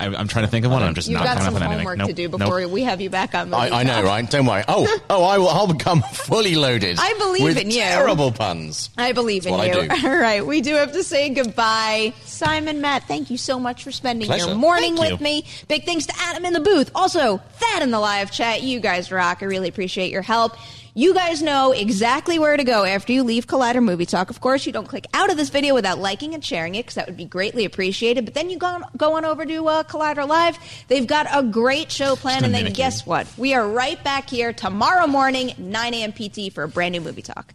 I, 0.00 0.06
I'm 0.06 0.26
trying 0.28 0.44
to 0.46 0.50
think 0.50 0.64
of 0.64 0.72
one. 0.72 0.82
I'm 0.82 0.94
just 0.94 1.08
You've 1.08 1.18
not 1.20 1.24
got 1.26 1.36
coming 1.38 1.44
some 1.46 1.54
up 1.54 1.60
with 1.60 1.62
anything. 1.64 1.78
homework 1.78 1.98
Nope. 1.98 2.08
to 2.08 2.12
do 2.14 2.28
Nope. 2.28 2.38
before 2.40 2.66
we 2.68 2.82
have 2.84 3.00
you 3.00 3.10
back 3.10 3.34
on. 3.34 3.52
I, 3.52 3.68
I 3.70 3.82
know, 3.82 4.02
right? 4.02 4.28
Don't 4.28 4.46
worry. 4.46 4.64
Oh, 4.66 4.98
oh, 5.10 5.24
I 5.24 5.38
will. 5.38 5.48
I'll 5.48 5.66
become 5.72 6.02
fully 6.02 6.54
loaded. 6.56 6.96
I 6.98 7.14
believe 7.18 7.56
in 7.56 7.70
you. 7.70 7.80
Terrible 7.80 8.32
puns. 8.32 8.90
I 8.96 9.12
believe 9.12 9.46
in 9.46 9.56
That's 9.56 9.74
you. 9.76 9.82
I 9.82 9.88
do. 10.00 10.06
All 10.08 10.16
right, 10.16 10.46
we 10.46 10.60
do 10.62 10.74
have 10.76 10.92
to 10.92 11.04
say 11.04 11.28
goodbye. 11.30 12.12
Simon, 12.24 12.80
Matt, 12.80 13.04
thank 13.04 13.30
you 13.30 13.36
so 13.36 13.60
much 13.60 13.84
for 13.84 13.92
spending 13.92 14.26
Pleasure. 14.26 14.46
your 14.46 14.54
morning 14.54 14.96
Thank 14.96 15.12
with 15.12 15.20
you. 15.20 15.24
me. 15.24 15.44
Big 15.68 15.84
thanks 15.84 16.06
to 16.06 16.14
Adam 16.18 16.44
in 16.44 16.52
the 16.54 16.60
booth. 16.60 16.90
Also, 16.94 17.36
Thad 17.36 17.82
in 17.82 17.90
the 17.90 18.00
live 18.00 18.30
chat. 18.30 18.62
You 18.62 18.80
guys 18.80 19.12
rock. 19.12 19.38
I 19.42 19.44
really 19.44 19.68
appreciate 19.68 20.10
your 20.10 20.22
help. 20.22 20.52
You 20.92 21.14
guys 21.14 21.40
know 21.40 21.70
exactly 21.70 22.40
where 22.40 22.56
to 22.56 22.64
go 22.64 22.84
after 22.84 23.12
you 23.12 23.22
leave 23.22 23.46
Collider 23.46 23.82
Movie 23.82 24.06
Talk. 24.06 24.28
Of 24.28 24.40
course, 24.40 24.66
you 24.66 24.72
don't 24.72 24.88
click 24.88 25.06
out 25.14 25.30
of 25.30 25.36
this 25.36 25.48
video 25.48 25.72
without 25.72 26.00
liking 26.00 26.34
and 26.34 26.44
sharing 26.44 26.74
it 26.74 26.82
because 26.82 26.96
that 26.96 27.06
would 27.06 27.16
be 27.16 27.24
greatly 27.24 27.64
appreciated. 27.64 28.24
But 28.24 28.34
then 28.34 28.50
you 28.50 28.58
go 28.58 28.66
on, 28.66 28.84
go 28.96 29.16
on 29.16 29.24
over 29.24 29.46
to 29.46 29.68
uh, 29.68 29.82
Collider 29.84 30.26
Live. 30.26 30.58
They've 30.88 31.06
got 31.06 31.28
a 31.32 31.44
great 31.44 31.92
show 31.92 32.16
planned. 32.16 32.44
And 32.44 32.52
then 32.52 32.72
guess 32.72 33.06
what? 33.06 33.28
We 33.38 33.54
are 33.54 33.66
right 33.68 34.02
back 34.02 34.28
here 34.28 34.52
tomorrow 34.52 35.06
morning, 35.06 35.52
9 35.58 35.94
a.m. 35.94 36.12
PT 36.12 36.52
for 36.52 36.64
a 36.64 36.68
brand 36.68 36.92
new 36.92 37.00
Movie 37.00 37.22
Talk. 37.22 37.54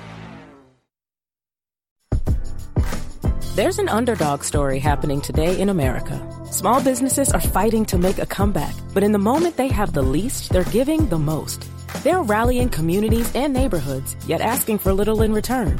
There's 3.53 3.79
an 3.79 3.89
underdog 3.89 4.45
story 4.45 4.79
happening 4.79 5.19
today 5.19 5.59
in 5.59 5.67
America. 5.67 6.17
Small 6.49 6.81
businesses 6.81 7.33
are 7.33 7.41
fighting 7.41 7.83
to 7.87 7.97
make 7.97 8.17
a 8.17 8.25
comeback, 8.25 8.73
but 8.93 9.03
in 9.03 9.11
the 9.11 9.19
moment 9.19 9.57
they 9.57 9.67
have 9.67 9.91
the 9.91 10.01
least, 10.01 10.53
they're 10.53 10.63
giving 10.63 11.09
the 11.09 11.17
most. 11.17 11.67
They're 12.01 12.21
rallying 12.21 12.69
communities 12.69 13.29
and 13.35 13.51
neighborhoods, 13.51 14.15
yet 14.25 14.39
asking 14.39 14.77
for 14.77 14.93
little 14.93 15.21
in 15.21 15.33
return. 15.33 15.77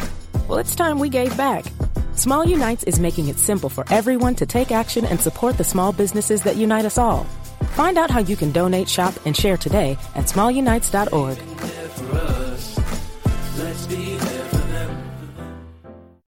Well, 0.50 0.58
it's 0.58 0.76
time 0.76 1.00
we 1.00 1.08
gave 1.08 1.38
back. 1.38 1.64
Small 2.16 2.46
Unites 2.46 2.84
is 2.84 3.00
making 3.00 3.30
it 3.30 3.40
simple 3.40 3.70
for 3.70 3.86
everyone 3.90 4.36
to 4.36 4.46
take 4.46 4.74
action 4.74 5.06
and 5.06 5.22
support 5.22 5.58
the 5.58 5.64
small 5.64 5.94
businesses 5.94 6.44
that 6.44 6.58
unite 6.58 6.84
us 6.84 6.98
all. 6.98 7.24
Find 7.78 7.98
out 7.98 8.12
how 8.12 8.20
you 8.20 8.36
can 8.36 8.52
donate, 8.52 8.90
shop, 8.90 9.14
and 9.26 9.36
share 9.36 9.56
today 9.56 9.98
at 10.16 10.26
smallunites.org. 10.26 11.81